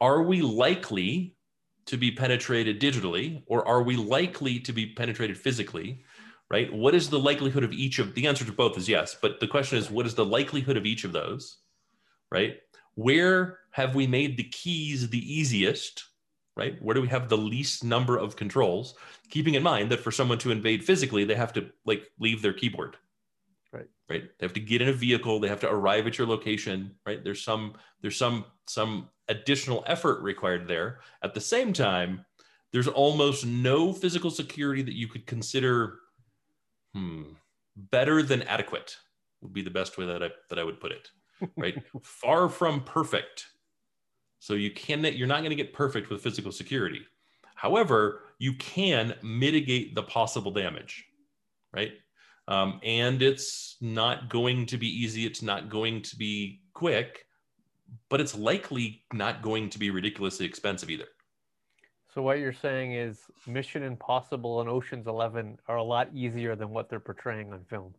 Are 0.00 0.22
we 0.22 0.42
likely 0.42 1.36
to 1.86 1.96
be 1.96 2.10
penetrated 2.10 2.80
digitally, 2.80 3.42
or 3.46 3.66
are 3.66 3.82
we 3.82 3.96
likely 3.96 4.58
to 4.60 4.72
be 4.72 4.86
penetrated 4.86 5.38
physically? 5.38 6.02
Right? 6.48 6.72
What 6.72 6.94
is 6.94 7.10
the 7.10 7.18
likelihood 7.18 7.64
of 7.64 7.72
each 7.72 7.98
of 7.98 8.14
the 8.14 8.26
answer 8.28 8.44
to 8.44 8.52
both 8.52 8.78
is 8.78 8.88
yes, 8.88 9.16
but 9.20 9.40
the 9.40 9.48
question 9.48 9.78
is 9.78 9.90
what 9.90 10.06
is 10.06 10.14
the 10.14 10.24
likelihood 10.24 10.76
of 10.76 10.86
each 10.86 11.04
of 11.04 11.12
those? 11.12 11.58
Right? 12.30 12.58
Where 12.94 13.58
have 13.72 13.94
we 13.94 14.06
made 14.06 14.36
the 14.36 14.44
keys 14.44 15.08
the 15.08 15.18
easiest? 15.18 16.04
Right? 16.56 16.80
Where 16.82 16.94
do 16.94 17.02
we 17.02 17.08
have 17.08 17.28
the 17.28 17.36
least 17.36 17.84
number 17.84 18.16
of 18.16 18.36
controls? 18.36 18.94
Keeping 19.30 19.54
in 19.54 19.62
mind 19.62 19.90
that 19.90 20.00
for 20.00 20.10
someone 20.10 20.38
to 20.38 20.50
invade 20.50 20.84
physically, 20.84 21.24
they 21.24 21.34
have 21.34 21.52
to 21.52 21.70
like 21.84 22.10
leave 22.18 22.40
their 22.40 22.54
keyboard. 22.54 22.96
Right. 23.72 23.88
Right. 24.08 24.24
They 24.38 24.46
have 24.46 24.54
to 24.54 24.60
get 24.60 24.80
in 24.80 24.88
a 24.88 24.92
vehicle. 24.92 25.38
They 25.38 25.48
have 25.48 25.60
to 25.60 25.70
arrive 25.70 26.06
at 26.06 26.16
your 26.16 26.26
location. 26.26 26.92
Right. 27.04 27.22
There's 27.22 27.44
some 27.44 27.74
there's 28.00 28.16
some 28.16 28.46
some 28.66 29.08
additional 29.28 29.84
effort 29.86 30.22
required 30.22 30.66
there. 30.66 31.00
At 31.22 31.34
the 31.34 31.40
same 31.40 31.72
time, 31.72 32.24
there's 32.72 32.88
almost 32.88 33.44
no 33.44 33.92
physical 33.92 34.30
security 34.30 34.82
that 34.82 34.94
you 34.94 35.08
could 35.08 35.26
consider 35.26 35.98
hmm, 36.94 37.22
better 37.76 38.22
than 38.22 38.42
adequate 38.42 38.96
would 39.42 39.52
be 39.52 39.62
the 39.62 39.70
best 39.70 39.98
way 39.98 40.06
that 40.06 40.22
I 40.22 40.30
that 40.48 40.58
I 40.58 40.64
would 40.64 40.80
put 40.80 40.92
it. 40.92 41.08
Right? 41.56 41.76
Far 42.02 42.48
from 42.48 42.82
perfect. 42.82 43.46
So 44.38 44.54
you 44.54 44.70
can 44.70 45.04
you're 45.04 45.26
not 45.26 45.38
going 45.38 45.50
to 45.50 45.56
get 45.56 45.72
perfect 45.72 46.10
with 46.10 46.22
physical 46.22 46.52
security. 46.52 47.00
However, 47.54 48.22
you 48.38 48.52
can 48.54 49.14
mitigate 49.22 49.94
the 49.94 50.02
possible 50.02 50.50
damage. 50.50 51.06
Right? 51.72 51.92
Um, 52.48 52.80
and 52.84 53.22
it's 53.22 53.76
not 53.80 54.28
going 54.28 54.66
to 54.66 54.78
be 54.78 54.86
easy. 54.86 55.26
It's 55.26 55.42
not 55.42 55.68
going 55.68 56.02
to 56.02 56.16
be 56.16 56.60
quick 56.74 57.26
but 58.08 58.20
it's 58.20 58.34
likely 58.34 59.02
not 59.12 59.42
going 59.42 59.70
to 59.70 59.78
be 59.78 59.90
ridiculously 59.90 60.46
expensive 60.46 60.90
either. 60.90 61.06
So 62.14 62.22
what 62.22 62.38
you're 62.38 62.52
saying 62.52 62.94
is 62.94 63.20
Mission 63.46 63.82
Impossible 63.82 64.60
and 64.60 64.70
Ocean's 64.70 65.06
11 65.06 65.58
are 65.68 65.76
a 65.76 65.82
lot 65.82 66.08
easier 66.14 66.56
than 66.56 66.70
what 66.70 66.88
they're 66.88 67.00
portraying 67.00 67.52
on 67.52 67.64
film. 67.64 67.94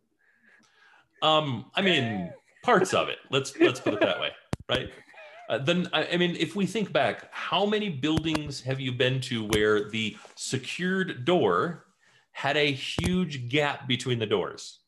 Um, 1.22 1.70
I 1.74 1.82
mean, 1.82 2.32
parts 2.62 2.94
of 2.94 3.08
it. 3.08 3.18
Let's 3.30 3.56
let's 3.58 3.80
put 3.80 3.94
it 3.94 4.00
that 4.00 4.20
way, 4.20 4.30
right? 4.68 4.90
Uh, 5.48 5.58
then 5.58 5.88
I, 5.92 6.08
I 6.12 6.16
mean, 6.16 6.36
if 6.38 6.54
we 6.54 6.66
think 6.66 6.92
back, 6.92 7.28
how 7.32 7.64
many 7.64 7.88
buildings 7.88 8.60
have 8.62 8.80
you 8.80 8.92
been 8.92 9.20
to 9.22 9.44
where 9.44 9.88
the 9.88 10.16
secured 10.34 11.24
door 11.24 11.86
had 12.32 12.56
a 12.56 12.70
huge 12.70 13.48
gap 13.48 13.88
between 13.88 14.18
the 14.18 14.26
doors? 14.26 14.80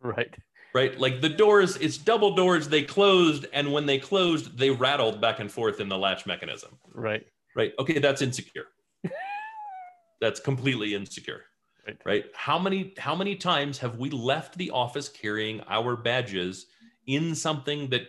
Right 0.00 0.36
right? 0.74 0.98
Like 0.98 1.20
the 1.20 1.28
doors, 1.28 1.76
it's 1.76 1.96
double 1.96 2.34
doors. 2.34 2.68
They 2.68 2.82
closed, 2.82 3.46
and 3.52 3.72
when 3.72 3.86
they 3.86 3.98
closed, 3.98 4.58
they 4.58 4.70
rattled 4.70 5.20
back 5.20 5.40
and 5.40 5.50
forth 5.50 5.80
in 5.80 5.88
the 5.88 5.98
latch 5.98 6.26
mechanism. 6.26 6.78
Right. 6.92 7.26
Right. 7.54 7.72
Okay, 7.78 7.98
that's 7.98 8.22
insecure. 8.22 8.66
that's 10.20 10.40
completely 10.40 10.94
insecure. 10.94 11.42
Right. 11.86 11.98
right. 12.04 12.24
How 12.34 12.58
many 12.58 12.94
how 12.98 13.14
many 13.14 13.34
times 13.34 13.78
have 13.78 13.96
we 13.96 14.10
left 14.10 14.58
the 14.58 14.70
office 14.70 15.08
carrying 15.08 15.62
our 15.68 15.96
badges 15.96 16.66
in 17.06 17.34
something 17.34 17.88
that 17.88 18.02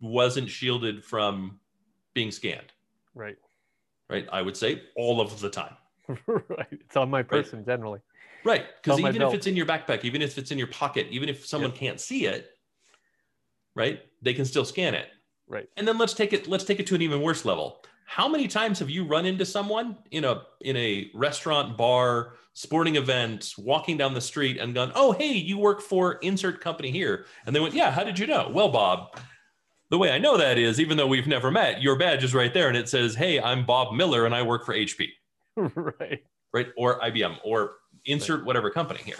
wasn't 0.00 0.48
shielded 0.48 1.04
from 1.04 1.58
being 2.14 2.30
scanned? 2.30 2.72
Right. 3.14 3.36
Right. 4.08 4.28
I 4.32 4.42
would 4.42 4.56
say 4.56 4.82
all 4.96 5.20
of 5.20 5.40
the 5.40 5.50
time. 5.50 5.74
right. 6.26 6.68
It's 6.70 6.96
on 6.96 7.10
my 7.10 7.22
person 7.22 7.60
right. 7.60 7.66
generally. 7.66 8.00
Right. 8.44 8.64
Because 8.82 9.00
even 9.00 9.22
if 9.22 9.34
it's 9.34 9.46
in 9.46 9.56
your 9.56 9.66
backpack, 9.66 10.04
even 10.04 10.22
if 10.22 10.38
it's 10.38 10.52
in 10.52 10.58
your 10.58 10.68
pocket, 10.68 11.08
even 11.10 11.28
if 11.28 11.44
someone 11.44 11.70
yep. 11.70 11.80
can't 11.80 12.00
see 12.00 12.26
it, 12.26 12.50
right, 13.74 14.00
they 14.22 14.34
can 14.34 14.44
still 14.44 14.64
scan 14.64 14.94
it. 14.94 15.08
Right. 15.48 15.68
And 15.76 15.86
then 15.86 15.98
let's 15.98 16.14
take 16.14 16.32
it, 16.32 16.46
let's 16.46 16.64
take 16.64 16.78
it 16.78 16.86
to 16.88 16.94
an 16.94 17.02
even 17.02 17.20
worse 17.20 17.44
level. 17.44 17.82
How 18.04 18.28
many 18.28 18.46
times 18.46 18.78
have 18.78 18.88
you 18.88 19.04
run 19.04 19.26
into 19.26 19.44
someone 19.44 19.96
in 20.12 20.24
a 20.24 20.42
in 20.60 20.76
a 20.76 21.10
restaurant, 21.12 21.76
bar, 21.76 22.34
sporting 22.52 22.94
event, 22.94 23.54
walking 23.58 23.96
down 23.96 24.14
the 24.14 24.20
street 24.20 24.58
and 24.58 24.74
gone, 24.74 24.92
oh 24.94 25.10
hey, 25.10 25.32
you 25.32 25.58
work 25.58 25.80
for 25.80 26.14
insert 26.14 26.60
company 26.60 26.92
here? 26.92 27.26
And 27.44 27.54
they 27.54 27.58
went, 27.58 27.74
Yeah, 27.74 27.90
how 27.90 28.04
did 28.04 28.16
you 28.16 28.28
know? 28.28 28.48
Well, 28.52 28.68
Bob, 28.68 29.18
the 29.90 29.98
way 29.98 30.10
I 30.10 30.18
know 30.18 30.36
that 30.36 30.58
is 30.58 30.80
even 30.80 30.96
though 30.96 31.06
we've 31.06 31.26
never 31.26 31.50
met, 31.50 31.82
your 31.82 31.96
badge 31.96 32.24
is 32.24 32.34
right 32.34 32.52
there 32.52 32.68
and 32.68 32.76
it 32.76 32.88
says, 32.88 33.14
Hey, 33.14 33.40
I'm 33.40 33.64
Bob 33.64 33.94
Miller 33.94 34.26
and 34.26 34.34
I 34.34 34.42
work 34.42 34.64
for 34.64 34.74
HP. 34.74 35.08
right. 35.56 36.22
Right. 36.52 36.68
Or 36.76 37.00
IBM 37.00 37.38
or 37.44 37.76
insert 38.06 38.44
whatever 38.44 38.70
company 38.70 39.00
here 39.04 39.16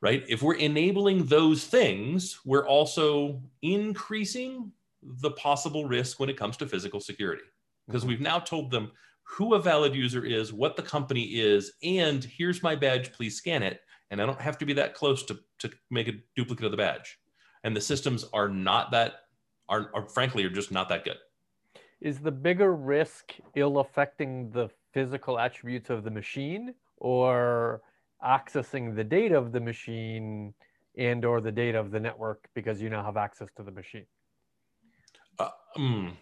right 0.00 0.24
if 0.28 0.42
we're 0.42 0.54
enabling 0.54 1.24
those 1.26 1.64
things 1.64 2.38
we're 2.44 2.66
also 2.66 3.42
increasing 3.62 4.70
the 5.02 5.30
possible 5.32 5.86
risk 5.86 6.18
when 6.20 6.28
it 6.28 6.36
comes 6.36 6.56
to 6.56 6.66
physical 6.66 7.00
security 7.00 7.42
because 7.86 8.02
mm-hmm. 8.02 8.10
we've 8.10 8.20
now 8.20 8.38
told 8.38 8.70
them 8.70 8.90
who 9.24 9.54
a 9.54 9.58
valid 9.58 9.94
user 9.94 10.24
is 10.24 10.52
what 10.52 10.76
the 10.76 10.82
company 10.82 11.22
is 11.22 11.72
and 11.82 12.24
here's 12.24 12.62
my 12.62 12.74
badge 12.74 13.12
please 13.12 13.36
scan 13.36 13.62
it 13.62 13.80
and 14.10 14.20
i 14.20 14.26
don't 14.26 14.40
have 14.40 14.58
to 14.58 14.66
be 14.66 14.72
that 14.72 14.94
close 14.94 15.24
to, 15.24 15.38
to 15.58 15.70
make 15.90 16.08
a 16.08 16.14
duplicate 16.36 16.64
of 16.64 16.70
the 16.70 16.76
badge 16.76 17.18
and 17.64 17.74
the 17.74 17.80
systems 17.80 18.24
are 18.32 18.48
not 18.48 18.90
that 18.90 19.22
are, 19.68 19.90
are 19.94 20.08
frankly 20.08 20.44
are 20.44 20.50
just 20.50 20.72
not 20.72 20.88
that 20.88 21.04
good. 21.04 21.18
Is 22.00 22.18
the 22.18 22.30
bigger 22.30 22.74
risk 22.74 23.34
ill 23.54 23.78
affecting 23.78 24.50
the 24.50 24.68
physical 24.92 25.38
attributes 25.38 25.90
of 25.90 26.04
the 26.04 26.10
machine 26.10 26.74
or 26.98 27.82
accessing 28.24 28.94
the 28.94 29.04
data 29.04 29.36
of 29.36 29.52
the 29.52 29.60
machine 29.60 30.54
and 30.96 31.24
or 31.24 31.40
the 31.40 31.52
data 31.52 31.78
of 31.78 31.90
the 31.90 32.00
network 32.00 32.48
because 32.54 32.80
you 32.80 32.88
now 32.88 33.04
have 33.04 33.16
access 33.16 33.48
to 33.56 33.62
the 33.62 33.70
machine? 33.70 34.06
Uh, 35.38 35.50
um, 35.76 36.16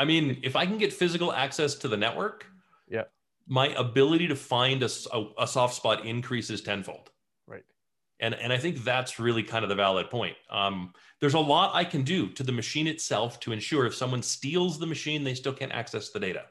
i 0.00 0.04
mean 0.04 0.40
if 0.42 0.56
i 0.56 0.66
can 0.66 0.78
get 0.78 0.92
physical 0.92 1.32
access 1.32 1.76
to 1.76 1.86
the 1.86 1.96
network 1.96 2.44
yeah. 2.88 3.04
my 3.46 3.68
ability 3.74 4.26
to 4.26 4.34
find 4.34 4.82
a, 4.82 4.88
a, 5.12 5.26
a 5.38 5.46
soft 5.46 5.74
spot 5.74 6.04
increases 6.04 6.60
tenfold 6.60 7.10
and 8.20 8.34
and 8.34 8.52
i 8.52 8.58
think 8.58 8.82
that's 8.84 9.18
really 9.18 9.42
kind 9.42 9.64
of 9.64 9.68
the 9.68 9.74
valid 9.74 10.10
point 10.10 10.36
um, 10.50 10.92
there's 11.20 11.34
a 11.34 11.38
lot 11.38 11.74
i 11.74 11.84
can 11.84 12.02
do 12.02 12.28
to 12.28 12.42
the 12.42 12.52
machine 12.52 12.86
itself 12.86 13.38
to 13.40 13.52
ensure 13.52 13.86
if 13.86 13.94
someone 13.94 14.22
steals 14.22 14.78
the 14.78 14.86
machine 14.86 15.24
they 15.24 15.34
still 15.34 15.52
can't 15.52 15.72
access 15.72 16.10
the 16.10 16.20
data 16.20 16.44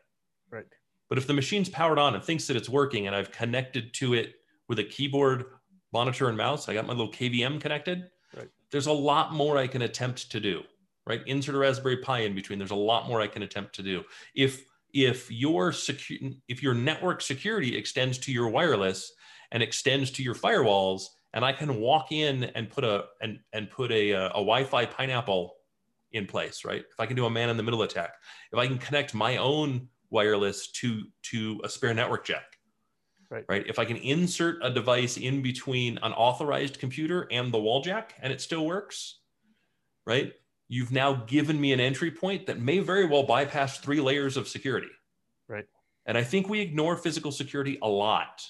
right 0.51 0.65
but 1.09 1.17
if 1.17 1.27
the 1.27 1.33
machine's 1.33 1.69
powered 1.69 1.99
on 1.99 2.15
and 2.15 2.23
thinks 2.23 2.47
that 2.47 2.57
it's 2.57 2.69
working 2.69 3.07
and 3.07 3.15
i've 3.15 3.31
connected 3.31 3.93
to 3.93 4.13
it 4.13 4.35
with 4.67 4.79
a 4.79 4.83
keyboard, 4.83 5.45
monitor, 5.93 6.27
and 6.27 6.37
mouse. 6.37 6.67
I 6.69 6.73
got 6.73 6.85
my 6.85 6.93
little 6.93 7.11
KVM 7.11 7.61
connected. 7.61 8.09
Right. 8.35 8.49
There's 8.71 8.87
a 8.87 8.93
lot 8.93 9.33
more 9.33 9.57
I 9.57 9.67
can 9.67 9.81
attempt 9.81 10.31
to 10.31 10.39
do. 10.39 10.63
Right. 11.05 11.21
Insert 11.25 11.55
a 11.55 11.57
Raspberry 11.57 11.97
Pi 11.97 12.19
in 12.19 12.35
between. 12.35 12.59
There's 12.59 12.71
a 12.71 12.75
lot 12.75 13.07
more 13.07 13.21
I 13.21 13.27
can 13.27 13.43
attempt 13.43 13.75
to 13.75 13.83
do. 13.83 14.03
If 14.35 14.65
if 14.93 15.31
your 15.31 15.71
secu- 15.71 16.37
if 16.47 16.63
your 16.63 16.73
network 16.73 17.21
security 17.21 17.77
extends 17.77 18.17
to 18.19 18.31
your 18.31 18.49
wireless 18.49 19.13
and 19.51 19.63
extends 19.63 20.11
to 20.11 20.23
your 20.23 20.35
firewalls, 20.35 21.03
and 21.37 21.45
I 21.45 21.53
can 21.53 21.79
walk 21.79 22.11
in 22.11 22.45
and 22.55 22.67
put 22.67 22.83
a 22.83 23.05
and 23.21 23.39
and 23.53 23.69
put 23.69 23.91
a 23.91 24.09
a, 24.11 24.25
a 24.29 24.41
Wi-Fi 24.49 24.87
pineapple 24.87 25.53
in 26.11 26.25
place, 26.25 26.65
right? 26.65 26.79
If 26.79 26.99
I 26.99 27.05
can 27.05 27.15
do 27.15 27.27
a 27.27 27.29
man 27.29 27.49
in 27.49 27.57
the 27.57 27.63
middle 27.63 27.83
attack, 27.83 28.15
if 28.51 28.57
I 28.57 28.65
can 28.65 28.79
connect 28.79 29.13
my 29.13 29.37
own 29.37 29.87
wireless 30.09 30.71
to 30.81 31.03
to 31.31 31.61
a 31.63 31.69
spare 31.69 31.93
network 31.93 32.25
jack, 32.25 32.57
Right. 33.29 33.45
right? 33.47 33.63
If 33.67 33.77
I 33.77 33.85
can 33.85 33.97
insert 33.97 34.65
a 34.65 34.71
device 34.71 35.17
in 35.17 35.43
between 35.43 35.99
an 36.01 36.11
authorized 36.13 36.79
computer 36.79 37.27
and 37.29 37.53
the 37.53 37.59
wall 37.59 37.81
jack 37.81 38.15
and 38.19 38.33
it 38.33 38.41
still 38.41 38.65
works, 38.65 39.19
right? 40.07 40.33
You've 40.69 40.91
now 40.91 41.13
given 41.27 41.61
me 41.61 41.71
an 41.71 41.79
entry 41.79 42.09
point 42.09 42.47
that 42.47 42.59
may 42.59 42.79
very 42.79 43.05
well 43.05 43.23
bypass 43.23 43.77
three 43.77 44.01
layers 44.01 44.37
of 44.37 44.47
security. 44.47 44.93
Right. 45.47 45.65
And 46.07 46.17
I 46.17 46.23
think 46.23 46.49
we 46.49 46.61
ignore 46.61 46.95
physical 46.95 47.31
security 47.31 47.77
a 47.83 47.87
lot. 47.87 48.41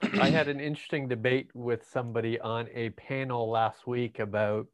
I 0.00 0.30
had 0.30 0.48
an 0.48 0.60
interesting 0.60 1.08
debate 1.08 1.48
with 1.54 1.84
somebody 1.84 2.38
on 2.40 2.68
a 2.72 2.90
panel 2.90 3.50
last 3.50 3.86
week 3.86 4.20
about 4.20 4.66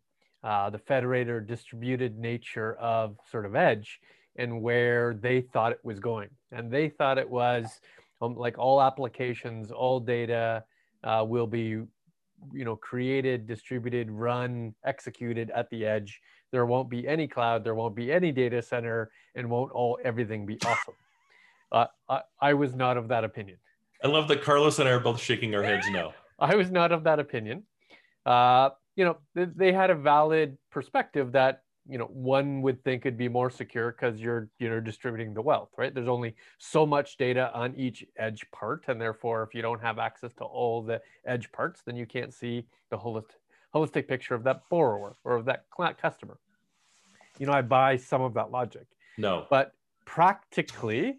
uh, 0.43 0.69
the 0.69 0.79
federated 0.79 1.47
distributed 1.47 2.19
nature 2.19 2.75
of 2.75 3.17
sort 3.31 3.47
of 3.47 3.57
edge 3.57 4.01
and 4.37 4.61
where 4.61 5.15
they 5.15 5.41
thought 5.41 5.73
it 5.73 5.81
was 5.83 5.99
going. 5.99 6.29
And 6.53 6.71
they 6.71 6.91
thought 6.91 7.17
it 7.17 7.29
was 7.29 7.81
um, 8.21 8.37
like 8.37 8.59
all 8.59 8.83
applications, 8.83 9.71
all 9.71 9.99
data 9.99 10.65
uh, 11.03 11.25
will 11.27 11.47
be, 11.47 11.69
you 12.53 12.65
know, 12.65 12.77
created, 12.77 13.47
distributed, 13.47 14.11
run, 14.11 14.75
executed 14.85 15.51
at 15.51 15.71
the 15.71 15.87
edge. 15.87 16.21
There 16.53 16.67
won't 16.67 16.91
be 16.91 17.09
any 17.09 17.27
cloud, 17.27 17.65
there 17.65 17.75
won't 17.75 17.97
be 17.97 18.13
any 18.13 18.31
data 18.31 18.61
center, 18.61 19.11
and 19.35 19.49
won't 19.49 19.73
all 19.73 19.99
everything 20.05 20.45
be 20.45 20.59
awesome. 20.67 20.95
Uh, 21.73 21.87
I, 22.09 22.21
I 22.41 22.55
was 22.55 22.75
not 22.75 22.99
of 22.99 23.09
that 23.09 23.25
opinion. 23.25 23.57
I 24.05 24.09
love 24.09 24.29
that 24.29 24.43
Carlos 24.43 24.79
and 24.79 24.89
I 24.89 24.93
are 24.93 25.01
both 25.01 25.19
shaking 25.19 25.55
our 25.55 25.63
heads 25.63 25.87
no. 25.91 26.13
I 26.39 26.55
was 26.57 26.71
not 26.71 26.93
of 26.93 27.05
that 27.05 27.19
opinion. 27.19 27.63
Uh, 28.27 28.71
you 28.97 29.05
know, 29.05 29.17
they, 29.35 29.47
they 29.47 29.73
had 29.73 29.89
a 29.89 29.95
valid 29.95 30.59
perspective 30.71 31.33
that 31.33 31.63
you 31.89 31.99
know 31.99 32.07
one 32.07 32.63
would 32.63 32.83
think 32.85 33.05
it'd 33.05 33.19
be 33.19 33.29
more 33.29 33.51
secure 33.51 33.93
because 33.93 34.21
you're 34.21 34.49
you 34.59 34.69
know 34.69 34.81
distributing 34.81 35.35
the 35.35 35.43
wealth 35.43 35.69
right 35.77 35.95
there's 35.95 36.09
only 36.09 36.35
so 36.59 36.87
much 36.87 37.19
data 37.19 37.51
on 37.53 37.75
each 37.77 38.03
edge 38.17 38.43
part 38.53 38.85
and 38.89 38.99
therefore 38.99 39.43
if 39.43 39.55
you 39.55 39.61
don't 39.61 39.83
have 39.83 39.99
access 39.99 40.33
to 40.33 40.45
all 40.45 40.83
the 40.83 40.99
edge 41.27 41.53
parts 41.53 41.83
then 41.85 41.95
you 41.95 42.07
can't 42.07 42.33
see 42.33 42.67
the 42.91 42.97
holistic 42.97 43.37
holistic 43.75 44.09
picture 44.09 44.35
of 44.35 44.45
that 44.45 44.63
borrower 44.71 45.15
or 45.25 45.37
of 45.37 45.45
that 45.45 45.67
customer 46.01 46.39
you 47.39 47.45
know 47.45 47.53
i 47.53 47.61
buy 47.61 47.99
some 47.99 48.23
of 48.23 48.33
that 48.33 48.51
logic 48.51 48.87
no 49.19 49.47
but 49.51 49.73
practically 50.07 51.19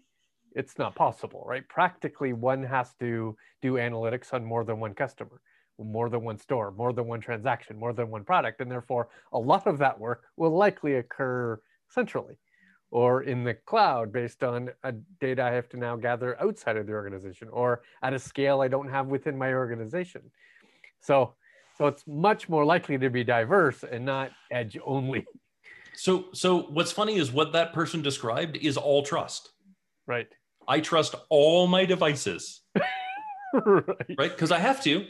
it's 0.56 0.78
not 0.78 0.94
possible 0.94 1.44
right 1.46 1.68
practically 1.68 2.32
one 2.32 2.62
has 2.62 2.94
to 2.94 3.36
do 3.62 3.74
analytics 3.74 4.34
on 4.34 4.44
more 4.44 4.64
than 4.64 4.80
one 4.80 4.94
customer 4.94 5.40
more 5.84 6.08
than 6.08 6.22
one 6.22 6.38
store, 6.38 6.70
more 6.72 6.92
than 6.92 7.06
one 7.06 7.20
transaction, 7.20 7.78
more 7.78 7.92
than 7.92 8.10
one 8.10 8.24
product. 8.24 8.60
And 8.60 8.70
therefore, 8.70 9.08
a 9.32 9.38
lot 9.38 9.66
of 9.66 9.78
that 9.78 9.98
work 9.98 10.24
will 10.36 10.56
likely 10.56 10.94
occur 10.94 11.60
centrally 11.88 12.36
or 12.90 13.24
in 13.24 13.44
the 13.44 13.54
cloud 13.54 14.12
based 14.12 14.42
on 14.42 14.70
a 14.84 14.92
data 15.20 15.42
I 15.42 15.50
have 15.50 15.68
to 15.70 15.76
now 15.76 15.96
gather 15.96 16.40
outside 16.40 16.76
of 16.76 16.86
the 16.86 16.92
organization 16.92 17.48
or 17.48 17.82
at 18.02 18.14
a 18.14 18.18
scale 18.18 18.60
I 18.60 18.68
don't 18.68 18.88
have 18.88 19.08
within 19.08 19.36
my 19.36 19.52
organization. 19.52 20.22
So, 21.00 21.34
so 21.76 21.88
it's 21.88 22.06
much 22.06 22.48
more 22.48 22.64
likely 22.64 22.96
to 22.98 23.10
be 23.10 23.24
diverse 23.24 23.84
and 23.84 24.04
not 24.04 24.30
edge 24.50 24.78
only. 24.84 25.26
So, 25.94 26.26
so 26.32 26.62
what's 26.62 26.92
funny 26.92 27.16
is 27.16 27.32
what 27.32 27.52
that 27.52 27.72
person 27.72 28.02
described 28.02 28.56
is 28.56 28.76
all 28.76 29.02
trust. 29.02 29.50
Right. 30.06 30.28
I 30.68 30.80
trust 30.80 31.14
all 31.28 31.66
my 31.66 31.84
devices. 31.84 32.62
right. 33.52 33.86
Right. 34.18 34.30
Because 34.30 34.52
I 34.52 34.58
have 34.58 34.82
to. 34.84 35.06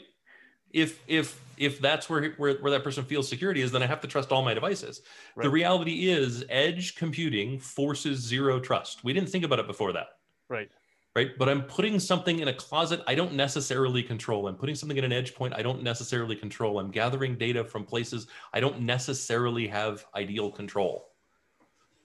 If 0.71 1.01
if 1.07 1.41
if 1.57 1.79
that's 1.79 2.09
where, 2.09 2.31
where 2.31 2.55
where 2.55 2.71
that 2.71 2.83
person 2.83 3.03
feels 3.03 3.27
security 3.27 3.61
is 3.61 3.71
then 3.71 3.81
i 3.81 3.85
have 3.85 4.01
to 4.01 4.07
trust 4.07 4.31
all 4.31 4.43
my 4.43 4.53
devices. 4.53 5.01
Right. 5.35 5.43
the 5.43 5.49
reality 5.49 6.09
is 6.09 6.45
edge 6.49 6.95
computing 6.95 7.59
forces 7.59 8.19
zero 8.19 8.59
trust. 8.59 9.03
We 9.03 9.13
didn't 9.13 9.29
think 9.29 9.43
about 9.43 9.59
it 9.59 9.67
before 9.67 9.93
that. 9.93 10.07
Right. 10.49 10.69
Right? 11.15 11.31
But 11.37 11.49
i'm 11.49 11.63
putting 11.63 11.99
something 11.99 12.39
in 12.39 12.49
a 12.49 12.53
closet 12.53 13.01
i 13.07 13.15
don't 13.15 13.33
necessarily 13.33 14.03
control. 14.03 14.47
I'm 14.47 14.55
putting 14.55 14.75
something 14.75 14.97
in 14.97 15.03
an 15.03 15.13
edge 15.13 15.33
point 15.33 15.53
i 15.55 15.61
don't 15.61 15.83
necessarily 15.83 16.35
control. 16.35 16.79
I'm 16.79 16.91
gathering 16.91 17.37
data 17.37 17.63
from 17.63 17.83
places 17.83 18.27
i 18.53 18.59
don't 18.59 18.81
necessarily 18.81 19.67
have 19.67 20.05
ideal 20.15 20.51
control. 20.51 21.07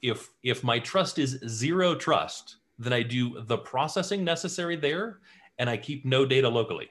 If 0.01 0.31
if 0.43 0.65
my 0.65 0.79
trust 0.79 1.19
is 1.19 1.39
zero 1.47 1.95
trust 1.95 2.57
then 2.83 2.93
i 2.93 3.03
do 3.03 3.41
the 3.43 3.59
processing 3.59 4.25
necessary 4.25 4.77
there 4.77 5.21
and 5.59 5.69
i 5.71 5.77
keep 5.77 6.05
no 6.05 6.25
data 6.27 6.49
locally 6.49 6.91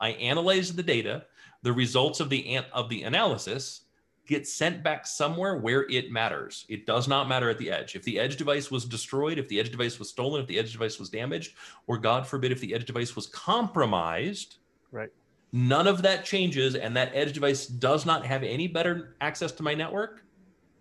I 0.00 0.10
analyze 0.10 0.74
the 0.74 0.82
data. 0.82 1.24
The 1.62 1.72
results 1.72 2.20
of 2.20 2.28
the 2.28 2.58
of 2.72 2.88
the 2.88 3.04
analysis 3.04 3.82
get 4.26 4.46
sent 4.46 4.82
back 4.82 5.06
somewhere 5.06 5.56
where 5.56 5.88
it 5.90 6.10
matters. 6.10 6.66
It 6.68 6.86
does 6.86 7.08
not 7.08 7.28
matter 7.28 7.50
at 7.50 7.58
the 7.58 7.70
edge. 7.70 7.94
If 7.94 8.02
the 8.04 8.18
edge 8.18 8.36
device 8.36 8.70
was 8.70 8.84
destroyed, 8.84 9.38
if 9.38 9.48
the 9.48 9.60
edge 9.60 9.70
device 9.70 9.98
was 9.98 10.08
stolen, 10.10 10.42
if 10.42 10.46
the 10.46 10.58
edge 10.58 10.72
device 10.72 10.98
was 10.98 11.08
damaged, 11.10 11.54
or 11.86 11.98
God 11.98 12.26
forbid, 12.26 12.52
if 12.52 12.60
the 12.60 12.74
edge 12.74 12.84
device 12.84 13.16
was 13.16 13.26
compromised, 13.26 14.56
right? 14.92 15.10
None 15.52 15.86
of 15.86 16.02
that 16.02 16.24
changes, 16.24 16.74
and 16.74 16.96
that 16.96 17.12
edge 17.14 17.32
device 17.32 17.66
does 17.66 18.04
not 18.04 18.26
have 18.26 18.42
any 18.42 18.66
better 18.66 19.14
access 19.20 19.52
to 19.52 19.62
my 19.62 19.72
network 19.72 20.24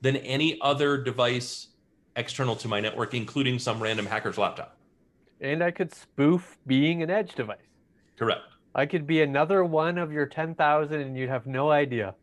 than 0.02 0.18
any 0.18 0.60
other 0.62 0.98
device 0.98 1.68
external 2.16 2.56
to 2.58 2.68
my 2.68 2.80
network, 2.80 3.14
including 3.14 3.60
some 3.60 3.82
random 3.82 4.06
hacker's 4.06 4.38
laptop. 4.38 4.78
And 5.42 5.64
I 5.64 5.72
could 5.72 5.94
spoof 5.94 6.58
being 6.68 7.04
an 7.04 7.10
edge 7.10 7.36
device. 7.36 7.58
Correct. 8.18 8.42
I 8.76 8.86
could 8.86 9.06
be 9.06 9.22
another 9.22 9.64
one 9.64 9.98
of 9.98 10.12
your 10.12 10.26
10,000 10.26 11.00
and 11.00 11.18
you'd 11.18 11.30
have 11.30 11.46
no 11.46 11.70
idea. 11.72 12.16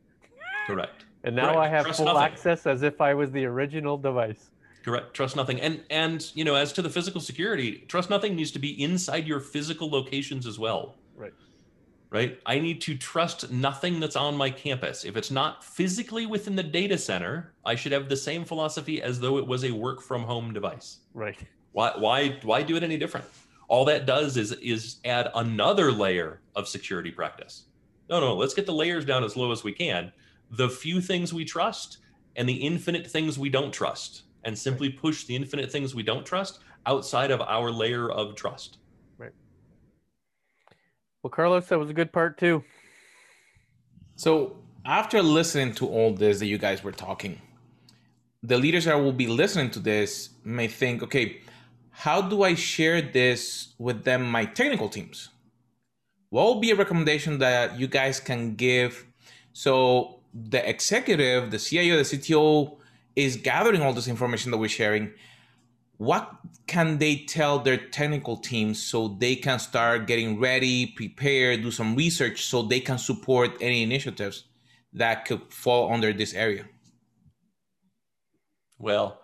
Correct. 0.66 1.04
And 1.22 1.36
now 1.36 1.52
Correct. 1.52 1.58
I 1.58 1.68
have 1.68 1.84
Trust 1.84 1.98
full 1.98 2.06
nothing. 2.06 2.22
access 2.22 2.66
as 2.66 2.82
if 2.82 3.00
I 3.00 3.14
was 3.14 3.30
the 3.30 3.44
original 3.44 3.96
device. 3.98 4.50
Correct. 4.82 5.12
Trust 5.12 5.36
nothing. 5.36 5.60
And 5.60 5.82
and 5.90 6.30
you 6.34 6.44
know, 6.44 6.54
as 6.54 6.72
to 6.72 6.82
the 6.82 6.88
physical 6.88 7.20
security, 7.20 7.84
trust 7.88 8.08
nothing 8.08 8.34
needs 8.34 8.50
to 8.52 8.58
be 8.58 8.82
inside 8.82 9.26
your 9.26 9.38
physical 9.40 9.90
locations 9.90 10.46
as 10.46 10.58
well. 10.58 10.94
Right. 11.14 11.34
Right. 12.10 12.40
I 12.44 12.58
need 12.58 12.80
to 12.82 12.96
trust 12.96 13.52
nothing 13.52 14.00
that's 14.00 14.16
on 14.16 14.36
my 14.36 14.50
campus. 14.50 15.04
If 15.04 15.16
it's 15.16 15.30
not 15.30 15.64
physically 15.64 16.26
within 16.26 16.56
the 16.56 16.62
data 16.62 16.98
center, 16.98 17.52
I 17.64 17.76
should 17.76 17.92
have 17.92 18.08
the 18.08 18.16
same 18.16 18.44
philosophy 18.44 19.00
as 19.00 19.20
though 19.20 19.38
it 19.38 19.46
was 19.46 19.64
a 19.64 19.70
work 19.70 20.02
from 20.02 20.24
home 20.24 20.52
device. 20.52 20.98
Right. 21.14 21.38
Why 21.72 21.92
why 21.96 22.38
why 22.42 22.62
do 22.62 22.76
it 22.76 22.82
any 22.82 22.96
different? 22.98 23.26
all 23.70 23.84
that 23.84 24.04
does 24.04 24.36
is 24.36 24.52
is 24.54 24.96
add 25.04 25.30
another 25.36 25.92
layer 25.92 26.40
of 26.56 26.68
security 26.68 27.12
practice. 27.12 27.66
No, 28.10 28.18
no, 28.18 28.34
let's 28.34 28.52
get 28.52 28.66
the 28.66 28.72
layers 28.72 29.04
down 29.04 29.22
as 29.22 29.36
low 29.36 29.52
as 29.52 29.62
we 29.62 29.72
can. 29.72 30.12
The 30.50 30.68
few 30.68 31.00
things 31.00 31.32
we 31.32 31.44
trust 31.44 31.98
and 32.34 32.48
the 32.48 32.54
infinite 32.54 33.06
things 33.06 33.38
we 33.38 33.48
don't 33.48 33.72
trust, 33.72 34.22
and 34.44 34.58
simply 34.58 34.90
push 34.90 35.24
the 35.24 35.36
infinite 35.36 35.70
things 35.70 35.94
we 35.94 36.02
don't 36.02 36.26
trust 36.26 36.58
outside 36.86 37.30
of 37.30 37.40
our 37.42 37.70
layer 37.70 38.10
of 38.10 38.34
trust. 38.34 38.78
Well, 41.22 41.30
Carlos, 41.30 41.66
that 41.68 41.78
was 41.78 41.90
a 41.90 41.94
good 41.94 42.12
part 42.12 42.38
too. 42.38 42.64
So 44.16 44.56
after 44.84 45.22
listening 45.22 45.74
to 45.74 45.86
all 45.86 46.14
this 46.14 46.38
that 46.38 46.46
you 46.46 46.58
guys 46.58 46.82
were 46.82 46.92
talking, 46.92 47.40
the 48.42 48.56
leaders 48.56 48.86
that 48.86 48.96
will 48.96 49.12
be 49.12 49.26
listening 49.26 49.70
to 49.72 49.80
this 49.80 50.30
may 50.44 50.66
think, 50.66 51.02
okay, 51.02 51.40
how 51.90 52.22
do 52.22 52.42
I 52.42 52.54
share 52.54 53.02
this 53.02 53.74
with 53.78 54.04
them, 54.04 54.30
my 54.30 54.46
technical 54.46 54.88
teams? 54.88 55.28
What 56.30 56.44
will 56.44 56.60
be 56.60 56.70
a 56.70 56.76
recommendation 56.76 57.38
that 57.38 57.78
you 57.78 57.86
guys 57.86 58.20
can 58.20 58.54
give 58.54 59.04
so 59.52 60.20
the 60.32 60.66
executive, 60.66 61.50
the 61.50 61.58
CIO, 61.58 61.96
the 61.96 62.02
CTO 62.02 62.78
is 63.16 63.36
gathering 63.36 63.82
all 63.82 63.92
this 63.92 64.08
information 64.08 64.50
that 64.52 64.58
we're 64.58 64.68
sharing? 64.68 65.12
What 66.00 66.32
can 66.66 66.96
they 66.96 67.16
tell 67.28 67.58
their 67.58 67.76
technical 67.76 68.38
teams 68.38 68.82
so 68.82 69.06
they 69.06 69.36
can 69.36 69.58
start 69.58 70.06
getting 70.06 70.40
ready, 70.40 70.86
prepare, 70.86 71.58
do 71.58 71.70
some 71.70 71.94
research 71.94 72.46
so 72.46 72.62
they 72.62 72.80
can 72.80 72.96
support 72.96 73.58
any 73.60 73.82
initiatives 73.82 74.44
that 74.94 75.26
could 75.26 75.52
fall 75.52 75.92
under 75.92 76.10
this 76.14 76.32
area? 76.32 76.64
Well, 78.78 79.20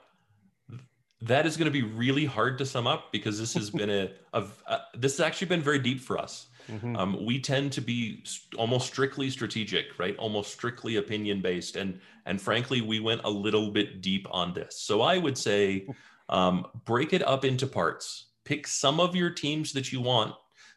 that 1.22 1.46
is 1.46 1.56
going 1.56 1.64
to 1.64 1.70
be 1.70 1.82
really 1.82 2.26
hard 2.26 2.58
to 2.58 2.66
sum 2.66 2.86
up 2.86 3.10
because 3.10 3.38
this 3.38 3.54
has 3.54 3.70
been 3.70 3.88
a, 3.88 4.10
a, 4.34 4.44
a, 4.66 4.80
this 4.98 5.16
has 5.16 5.20
actually 5.20 5.46
been 5.46 5.62
very 5.62 5.78
deep 5.78 5.98
for 5.98 6.18
us. 6.18 6.48
Mm-hmm. 6.70 6.94
Um, 6.94 7.24
we 7.24 7.40
tend 7.40 7.72
to 7.72 7.80
be 7.80 8.22
st- 8.24 8.54
almost 8.60 8.88
strictly 8.88 9.30
strategic, 9.30 9.98
right? 9.98 10.14
Almost 10.18 10.52
strictly 10.52 10.96
opinion 10.96 11.40
based, 11.40 11.76
and 11.76 12.00
and 12.26 12.38
frankly, 12.38 12.82
we 12.82 13.00
went 13.00 13.22
a 13.24 13.30
little 13.30 13.70
bit 13.70 14.02
deep 14.02 14.26
on 14.30 14.52
this. 14.52 14.78
So 14.80 15.00
I 15.00 15.16
would 15.16 15.38
say, 15.38 15.86
um, 16.28 16.66
break 16.84 17.12
it 17.12 17.26
up 17.26 17.44
into 17.44 17.66
parts. 17.66 18.26
Pick 18.44 18.66
some 18.66 19.00
of 19.00 19.16
your 19.16 19.30
teams 19.30 19.72
that 19.72 19.92
you 19.92 20.00
want 20.00 20.34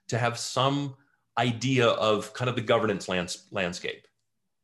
to 0.08 0.18
have 0.18 0.38
some 0.38 0.96
idea 1.38 1.88
of 1.88 2.34
kind 2.34 2.50
of 2.50 2.56
the 2.56 2.62
governance 2.62 3.08
lands- 3.08 3.48
landscape, 3.52 4.08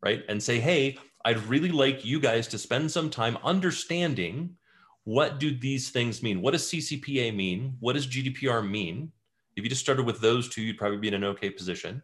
right? 0.01 0.23
And 0.27 0.41
say, 0.41 0.59
hey, 0.59 0.97
I'd 1.23 1.43
really 1.45 1.71
like 1.71 2.05
you 2.05 2.19
guys 2.19 2.47
to 2.49 2.57
spend 2.57 2.91
some 2.91 3.09
time 3.09 3.37
understanding 3.43 4.57
what 5.05 5.39
do 5.39 5.55
these 5.55 5.89
things 5.91 6.23
mean? 6.23 6.41
What 6.41 6.51
does 6.51 6.63
CCPA 6.63 7.33
mean? 7.35 7.77
What 7.79 7.93
does 7.93 8.07
GDPR 8.07 8.67
mean? 8.67 9.11
If 9.55 9.63
you 9.63 9.69
just 9.69 9.81
started 9.81 10.05
with 10.05 10.19
those 10.19 10.49
two, 10.49 10.61
you'd 10.61 10.77
probably 10.77 10.97
be 10.97 11.07
in 11.07 11.13
an 11.13 11.23
okay 11.23 11.49
position. 11.49 12.01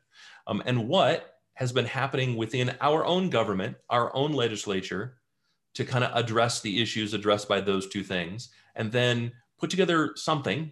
Um, 0.47 0.61
and 0.65 0.87
what 0.87 1.39
has 1.55 1.71
been 1.71 1.85
happening 1.85 2.35
within 2.35 2.75
our 2.79 3.03
own 3.03 3.29
government, 3.29 3.75
our 3.89 4.15
own 4.15 4.31
legislature, 4.33 5.17
to 5.73 5.85
kind 5.85 6.03
of 6.03 6.11
address 6.15 6.61
the 6.61 6.81
issues 6.81 7.13
addressed 7.13 7.47
by 7.47 7.59
those 7.59 7.87
two 7.87 8.03
things, 8.03 8.49
and 8.75 8.91
then 8.91 9.31
put 9.59 9.69
together 9.69 10.11
something, 10.15 10.71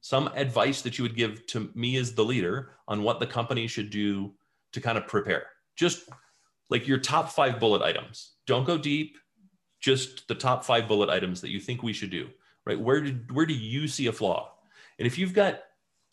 some 0.00 0.28
advice 0.34 0.82
that 0.82 0.98
you 0.98 1.02
would 1.02 1.16
give 1.16 1.46
to 1.48 1.70
me 1.74 1.96
as 1.96 2.14
the 2.14 2.24
leader 2.24 2.72
on 2.88 3.02
what 3.02 3.20
the 3.20 3.26
company 3.26 3.66
should 3.66 3.90
do 3.90 4.34
to 4.72 4.80
kind 4.80 4.98
of 4.98 5.06
prepare. 5.06 5.46
Just 5.76 6.08
like 6.70 6.86
your 6.86 6.98
top 6.98 7.30
five 7.30 7.60
bullet 7.60 7.82
items. 7.82 8.34
Don't 8.46 8.66
go 8.66 8.78
deep 8.78 9.16
just 9.80 10.26
the 10.26 10.34
top 10.34 10.64
five 10.64 10.88
bullet 10.88 11.10
items 11.10 11.40
that 11.40 11.50
you 11.50 11.60
think 11.60 11.82
we 11.82 11.92
should 11.92 12.10
do, 12.10 12.28
right? 12.64 12.80
Where 12.80 13.00
did 13.00 13.30
where 13.30 13.46
do 13.46 13.54
you 13.54 13.86
see 13.86 14.06
a 14.06 14.12
flaw? 14.12 14.52
And 14.98 15.06
if 15.06 15.18
you've 15.18 15.34
got 15.34 15.60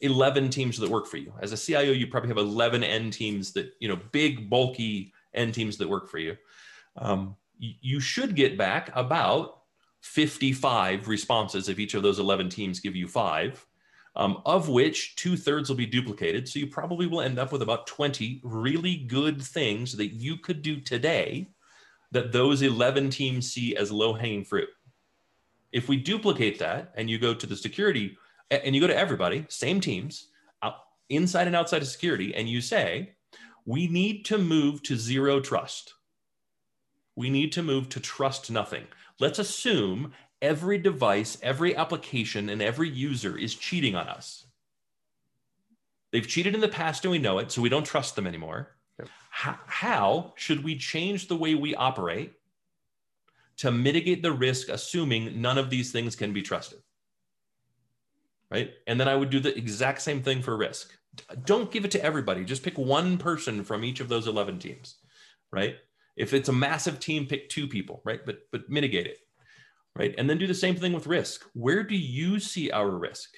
11 0.01 0.49
teams 0.49 0.77
that 0.77 0.89
work 0.89 1.07
for 1.07 1.17
you, 1.17 1.33
as 1.41 1.53
a 1.53 1.57
CIO, 1.57 1.91
you 1.91 2.07
probably 2.07 2.27
have 2.27 2.37
11 2.37 2.83
end 2.83 3.13
teams 3.13 3.53
that, 3.53 3.71
you 3.79 3.87
know, 3.87 3.97
big, 4.11 4.49
bulky 4.49 5.13
end 5.33 5.53
teams 5.53 5.77
that 5.77 5.89
work 5.89 6.09
for 6.09 6.19
you. 6.19 6.35
Um, 6.97 7.35
you 7.57 7.99
should 7.99 8.35
get 8.35 8.57
back 8.57 8.91
about 8.93 9.62
55 10.03 11.07
responses 11.07 11.69
if 11.69 11.79
each 11.79 11.93
of 11.93 12.03
those 12.03 12.19
11 12.19 12.49
teams 12.49 12.79
give 12.79 12.95
you 12.95 13.07
five, 13.07 13.65
um, 14.15 14.41
of 14.45 14.69
which 14.69 15.15
two 15.15 15.35
thirds 15.35 15.69
will 15.69 15.77
be 15.77 15.85
duplicated. 15.85 16.47
So 16.47 16.59
you 16.59 16.67
probably 16.67 17.07
will 17.07 17.21
end 17.21 17.39
up 17.39 17.51
with 17.51 17.61
about 17.61 17.87
20 17.87 18.41
really 18.43 18.97
good 18.97 19.41
things 19.41 19.97
that 19.97 20.13
you 20.13 20.37
could 20.37 20.61
do 20.61 20.79
today 20.79 21.47
that 22.11 22.31
those 22.31 22.61
11 22.61 23.09
teams 23.09 23.51
see 23.51 23.75
as 23.75 23.91
low 23.91 24.13
hanging 24.13 24.45
fruit. 24.45 24.69
If 25.71 25.89
we 25.89 25.97
duplicate 25.97 26.59
that 26.59 26.91
and 26.95 27.09
you 27.09 27.17
go 27.17 27.33
to 27.33 27.47
the 27.47 27.55
security 27.55 28.15
and 28.51 28.75
you 28.75 28.81
go 28.81 28.87
to 28.87 28.95
everybody, 28.95 29.45
same 29.49 29.81
teams, 29.81 30.27
inside 31.09 31.47
and 31.47 31.55
outside 31.55 31.81
of 31.81 31.87
security, 31.87 32.35
and 32.35 32.47
you 32.47 32.61
say, 32.61 33.13
we 33.65 33.87
need 33.87 34.25
to 34.25 34.37
move 34.37 34.83
to 34.83 34.97
zero 34.97 35.39
trust. 35.39 35.93
We 37.15 37.29
need 37.29 37.51
to 37.53 37.63
move 37.63 37.89
to 37.89 37.99
trust 37.99 38.49
nothing. 38.49 38.85
Let's 39.19 39.39
assume 39.39 40.13
every 40.41 40.77
device, 40.77 41.37
every 41.41 41.75
application, 41.75 42.49
and 42.49 42.61
every 42.61 42.89
user 42.89 43.37
is 43.37 43.55
cheating 43.55 43.95
on 43.95 44.07
us. 44.07 44.45
They've 46.11 46.27
cheated 46.27 46.53
in 46.53 46.61
the 46.61 46.67
past 46.67 47.05
and 47.05 47.11
we 47.11 47.17
know 47.17 47.39
it, 47.39 47.51
so 47.51 47.61
we 47.61 47.69
don't 47.69 47.85
trust 47.85 48.15
them 48.15 48.27
anymore. 48.27 48.75
Yep. 48.99 49.09
How, 49.31 49.59
how 49.65 50.33
should 50.35 50.63
we 50.63 50.77
change 50.77 51.27
the 51.27 51.35
way 51.35 51.55
we 51.55 51.73
operate 51.73 52.33
to 53.57 53.71
mitigate 53.71 54.21
the 54.21 54.31
risk, 54.31 54.69
assuming 54.69 55.41
none 55.41 55.57
of 55.57 55.69
these 55.69 55.91
things 55.91 56.15
can 56.15 56.33
be 56.33 56.43
trusted? 56.43 56.79
Right. 58.51 58.71
And 58.85 58.99
then 58.99 59.07
I 59.07 59.15
would 59.15 59.31
do 59.31 59.39
the 59.39 59.57
exact 59.57 60.01
same 60.03 60.21
thing 60.21 60.43
for 60.43 60.55
risk. 60.55 60.93
Don't 61.45 61.71
give 61.71 61.85
it 61.85 61.91
to 61.91 62.03
everybody. 62.03 62.43
Just 62.43 62.61
pick 62.61 62.77
one 62.77 63.17
person 63.17 63.63
from 63.63 63.83
each 63.83 63.99
of 63.99 64.09
those 64.09 64.27
11 64.27 64.59
teams. 64.59 64.97
Right. 65.51 65.77
If 66.15 66.33
it's 66.33 66.49
a 66.49 66.53
massive 66.53 66.99
team, 66.99 67.25
pick 67.25 67.49
two 67.49 67.67
people. 67.67 68.01
Right. 68.05 68.25
But, 68.25 68.39
but 68.51 68.69
mitigate 68.69 69.07
it. 69.07 69.17
Right. 69.95 70.15
And 70.17 70.29
then 70.29 70.37
do 70.37 70.47
the 70.47 70.53
same 70.53 70.75
thing 70.75 70.93
with 70.93 71.07
risk. 71.07 71.45
Where 71.53 71.83
do 71.83 71.95
you 71.95 72.39
see 72.39 72.71
our 72.71 72.89
risk? 72.89 73.29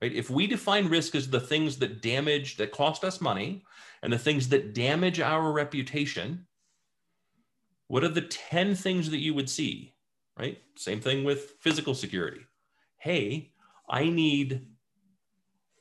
Right. 0.00 0.12
If 0.12 0.30
we 0.30 0.46
define 0.46 0.88
risk 0.88 1.14
as 1.14 1.28
the 1.28 1.40
things 1.40 1.78
that 1.78 2.02
damage, 2.02 2.56
that 2.56 2.72
cost 2.72 3.04
us 3.04 3.20
money, 3.20 3.64
and 4.02 4.12
the 4.12 4.18
things 4.18 4.48
that 4.48 4.74
damage 4.74 5.20
our 5.20 5.52
reputation, 5.52 6.46
what 7.86 8.02
are 8.02 8.08
the 8.08 8.22
10 8.22 8.74
things 8.74 9.10
that 9.10 9.18
you 9.18 9.34
would 9.34 9.48
see? 9.48 9.94
Right? 10.38 10.58
Same 10.76 11.00
thing 11.00 11.24
with 11.24 11.54
physical 11.60 11.94
security. 11.94 12.40
Hey, 12.98 13.52
I 13.88 14.08
need 14.08 14.66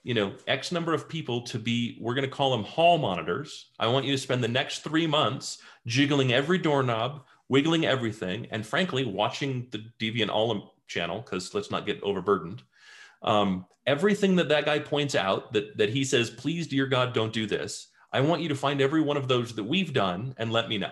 you 0.04 0.16
know 0.16 0.34
x 0.48 0.72
number 0.72 0.94
of 0.94 1.08
people 1.08 1.42
to 1.42 1.60
be 1.60 1.98
we're 2.02 2.16
going 2.16 2.28
to 2.28 2.36
call 2.36 2.52
them 2.52 2.64
hall 2.64 2.98
monitors 2.98 3.70
i 3.80 3.88
want 3.88 4.06
you 4.06 4.12
to 4.12 4.18
spend 4.18 4.44
the 4.44 4.48
next 4.48 4.80
three 4.80 5.06
months 5.06 5.60
jiggling 5.86 6.34
every 6.34 6.58
doorknob 6.58 7.24
wiggling 7.50 7.86
everything 7.86 8.48
and 8.52 8.66
frankly 8.66 9.04
watching 9.06 9.68
the 9.72 9.84
deviant 10.00 10.30
Ollam 10.30 10.68
channel 10.88 11.22
because 11.22 11.54
let's 11.54 11.72
not 11.72 11.86
get 11.86 12.02
overburdened 12.04 12.62
um, 13.24 13.66
everything 13.86 14.36
that 14.36 14.50
that 14.50 14.66
guy 14.66 14.80
points 14.80 15.16
out 15.16 15.54
that 15.54 15.78
that 15.78 15.90
he 15.90 16.04
says 16.04 16.30
please 16.30 16.68
dear 16.68 16.86
god 16.86 17.14
don't 17.14 17.34
do 17.34 17.46
this 17.46 17.92
I 18.14 18.22
want 18.22 18.42
you 18.42 18.50
to 18.50 18.56
find 18.56 18.82
every 18.82 19.02
one 19.02 19.18
of 19.18 19.28
those 19.28 19.56
that 19.56 19.64
we've 19.64 19.94
done 19.94 20.36
and 20.38 20.52
let 20.52 20.68
me 20.68 20.78
know. 20.78 20.92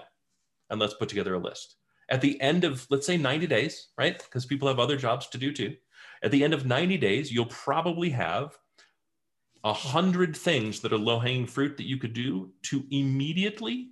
And 0.70 0.80
let's 0.80 0.94
put 0.94 1.10
together 1.10 1.34
a 1.34 1.40
list. 1.40 1.76
At 2.10 2.22
the 2.22 2.40
end 2.42 2.64
of, 2.64 2.88
let's 2.90 3.06
say 3.06 3.18
90 3.18 3.48
days, 3.48 3.90
right? 3.98 4.18
Because 4.18 4.46
people 4.46 4.68
have 4.68 4.80
other 4.80 4.96
jobs 4.96 5.28
to 5.28 5.38
do 5.38 5.52
too. 5.52 5.76
At 6.24 6.32
the 6.32 6.44
end 6.44 6.54
of 6.54 6.66
90 6.66 6.98
days, 6.98 7.32
you'll 7.32 7.46
probably 7.48 8.10
have 8.12 8.58
a 9.64 9.74
hundred 9.74 10.36
things 10.36 10.80
that 10.80 10.94
are 10.94 10.98
low 10.98 11.20
hanging 11.20 11.46
fruit 11.46 11.76
that 11.78 11.88
you 11.88 11.98
could 11.98 12.14
do 12.14 12.52
to 12.64 12.84
immediately 12.92 13.90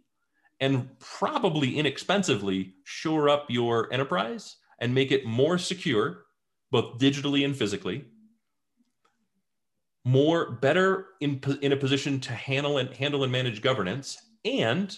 and 0.59 0.89
probably 0.99 1.77
inexpensively 1.77 2.73
shore 2.83 3.29
up 3.29 3.45
your 3.49 3.91
enterprise 3.93 4.57
and 4.79 4.93
make 4.93 5.11
it 5.11 5.25
more 5.25 5.57
secure, 5.57 6.25
both 6.71 6.97
digitally 6.97 7.45
and 7.45 7.55
physically, 7.55 8.05
more 10.03 10.51
better 10.51 11.07
in, 11.19 11.41
in 11.61 11.73
a 11.73 11.77
position 11.77 12.19
to 12.21 12.31
handle 12.31 12.77
and 12.77 12.93
handle 12.95 13.23
and 13.23 13.31
manage 13.31 13.61
governance 13.61 14.17
and 14.45 14.97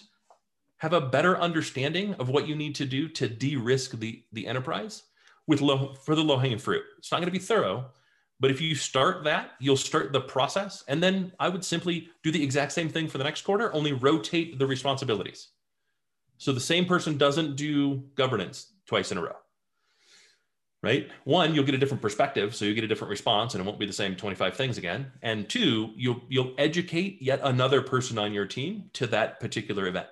have 0.77 0.93
a 0.93 1.01
better 1.01 1.37
understanding 1.39 2.13
of 2.15 2.29
what 2.29 2.47
you 2.47 2.55
need 2.55 2.75
to 2.75 2.85
do 2.85 3.09
to 3.09 3.27
de-risk 3.27 3.99
the, 3.99 4.23
the 4.31 4.47
enterprise 4.47 5.03
with 5.47 5.61
low 5.61 5.95
for 6.05 6.15
the 6.15 6.23
low-hanging 6.23 6.59
fruit. 6.59 6.83
It's 6.97 7.11
not 7.11 7.17
going 7.17 7.27
to 7.27 7.31
be 7.31 7.39
thorough, 7.39 7.89
but 8.39 8.51
if 8.51 8.61
you 8.61 8.75
start 8.75 9.23
that, 9.25 9.51
you'll 9.59 9.77
start 9.77 10.13
the 10.13 10.21
process. 10.21 10.83
And 10.87 11.01
then 11.01 11.33
I 11.39 11.49
would 11.49 11.63
simply 11.63 12.09
do 12.23 12.31
the 12.31 12.43
exact 12.43 12.71
same 12.71 12.89
thing 12.89 13.07
for 13.07 13.17
the 13.17 13.23
next 13.23 13.41
quarter, 13.41 13.73
only 13.73 13.93
rotate 13.93 14.59
the 14.59 14.67
responsibilities. 14.67 15.49
So 16.37 16.53
the 16.53 16.59
same 16.59 16.85
person 16.85 17.17
doesn't 17.17 17.55
do 17.55 18.03
governance 18.15 18.73
twice 18.85 19.11
in 19.11 19.17
a 19.17 19.21
row 19.21 19.35
right? 20.81 21.09
One, 21.25 21.53
you'll 21.53 21.65
get 21.65 21.75
a 21.75 21.77
different 21.77 22.01
perspective, 22.01 22.55
so 22.55 22.65
you 22.65 22.73
get 22.73 22.83
a 22.83 22.87
different 22.87 23.09
response, 23.09 23.53
and 23.53 23.61
it 23.61 23.67
won't 23.67 23.79
be 23.79 23.85
the 23.85 23.93
same 23.93 24.15
25 24.15 24.55
things 24.55 24.77
again. 24.77 25.11
And 25.21 25.49
two, 25.49 25.91
you'll 25.95 26.21
you'll 26.29 26.53
educate 26.57 27.21
yet 27.21 27.39
another 27.43 27.81
person 27.81 28.17
on 28.17 28.33
your 28.33 28.45
team 28.45 28.89
to 28.93 29.07
that 29.07 29.39
particular 29.39 29.87
event. 29.87 30.07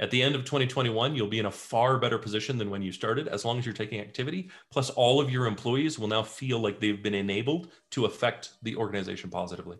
At 0.00 0.10
the 0.10 0.22
end 0.22 0.34
of 0.34 0.44
2021, 0.44 1.14
you'll 1.14 1.28
be 1.28 1.38
in 1.38 1.46
a 1.46 1.50
far 1.52 1.98
better 1.98 2.18
position 2.18 2.58
than 2.58 2.68
when 2.68 2.82
you 2.82 2.90
started, 2.90 3.28
as 3.28 3.44
long 3.44 3.58
as 3.58 3.64
you're 3.64 3.72
taking 3.72 4.00
activity. 4.00 4.50
Plus, 4.72 4.90
all 4.90 5.20
of 5.20 5.30
your 5.30 5.46
employees 5.46 6.00
will 6.00 6.08
now 6.08 6.22
feel 6.24 6.58
like 6.58 6.80
they've 6.80 7.00
been 7.00 7.14
enabled 7.14 7.70
to 7.92 8.04
affect 8.04 8.54
the 8.62 8.74
organization 8.74 9.30
positively. 9.30 9.76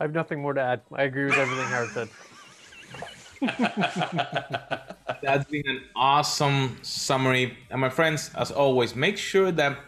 I 0.00 0.04
have 0.04 0.14
nothing 0.14 0.40
more 0.40 0.54
to 0.54 0.60
add. 0.60 0.80
I 0.94 1.02
agree 1.02 1.26
with 1.26 1.36
everything 1.36 1.66
Howard 1.66 1.90
said. 1.90 2.08
That's 5.22 5.50
been 5.50 5.66
an 5.66 5.82
awesome 5.94 6.78
summary. 6.82 7.58
And 7.70 7.80
my 7.80 7.90
friends, 7.90 8.30
as 8.34 8.50
always, 8.50 8.96
make 8.96 9.18
sure 9.18 9.52
that 9.52 9.78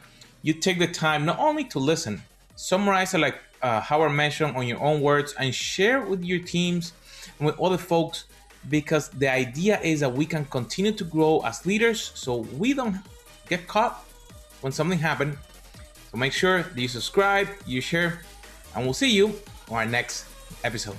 you 0.42 0.52
take 0.52 0.78
the 0.78 0.88
time 0.88 1.24
not 1.24 1.38
only 1.38 1.64
to 1.64 1.78
listen, 1.78 2.22
summarize 2.54 3.14
it 3.14 3.18
like 3.18 3.36
uh, 3.62 3.80
Howard 3.80 4.12
mentioned 4.12 4.56
on 4.56 4.66
your 4.66 4.80
own 4.82 5.00
words, 5.00 5.34
and 5.38 5.54
share 5.54 6.02
with 6.02 6.24
your 6.24 6.40
teams 6.40 6.92
and 6.92 6.94
with 7.40 7.58
other 7.60 7.78
folks 7.78 8.24
because 8.68 9.08
the 9.08 9.28
idea 9.28 9.80
is 9.80 10.00
that 10.00 10.12
we 10.12 10.26
can 10.26 10.44
continue 10.46 10.92
to 10.92 11.04
grow 11.04 11.40
as 11.44 11.64
leaders 11.64 12.12
so 12.14 12.38
we 12.58 12.74
don't 12.74 12.96
get 13.48 13.66
caught 13.66 14.04
when 14.60 14.72
something 14.72 14.98
happens. 14.98 15.36
So 16.10 16.18
make 16.18 16.32
sure 16.32 16.62
that 16.62 16.78
you 16.78 16.88
subscribe, 16.88 17.48
you 17.66 17.80
share, 17.80 18.20
and 18.74 18.84
we'll 18.84 18.94
see 18.94 19.10
you 19.10 19.34
on 19.70 19.76
our 19.76 19.86
next 19.86 20.26
episode. 20.64 20.96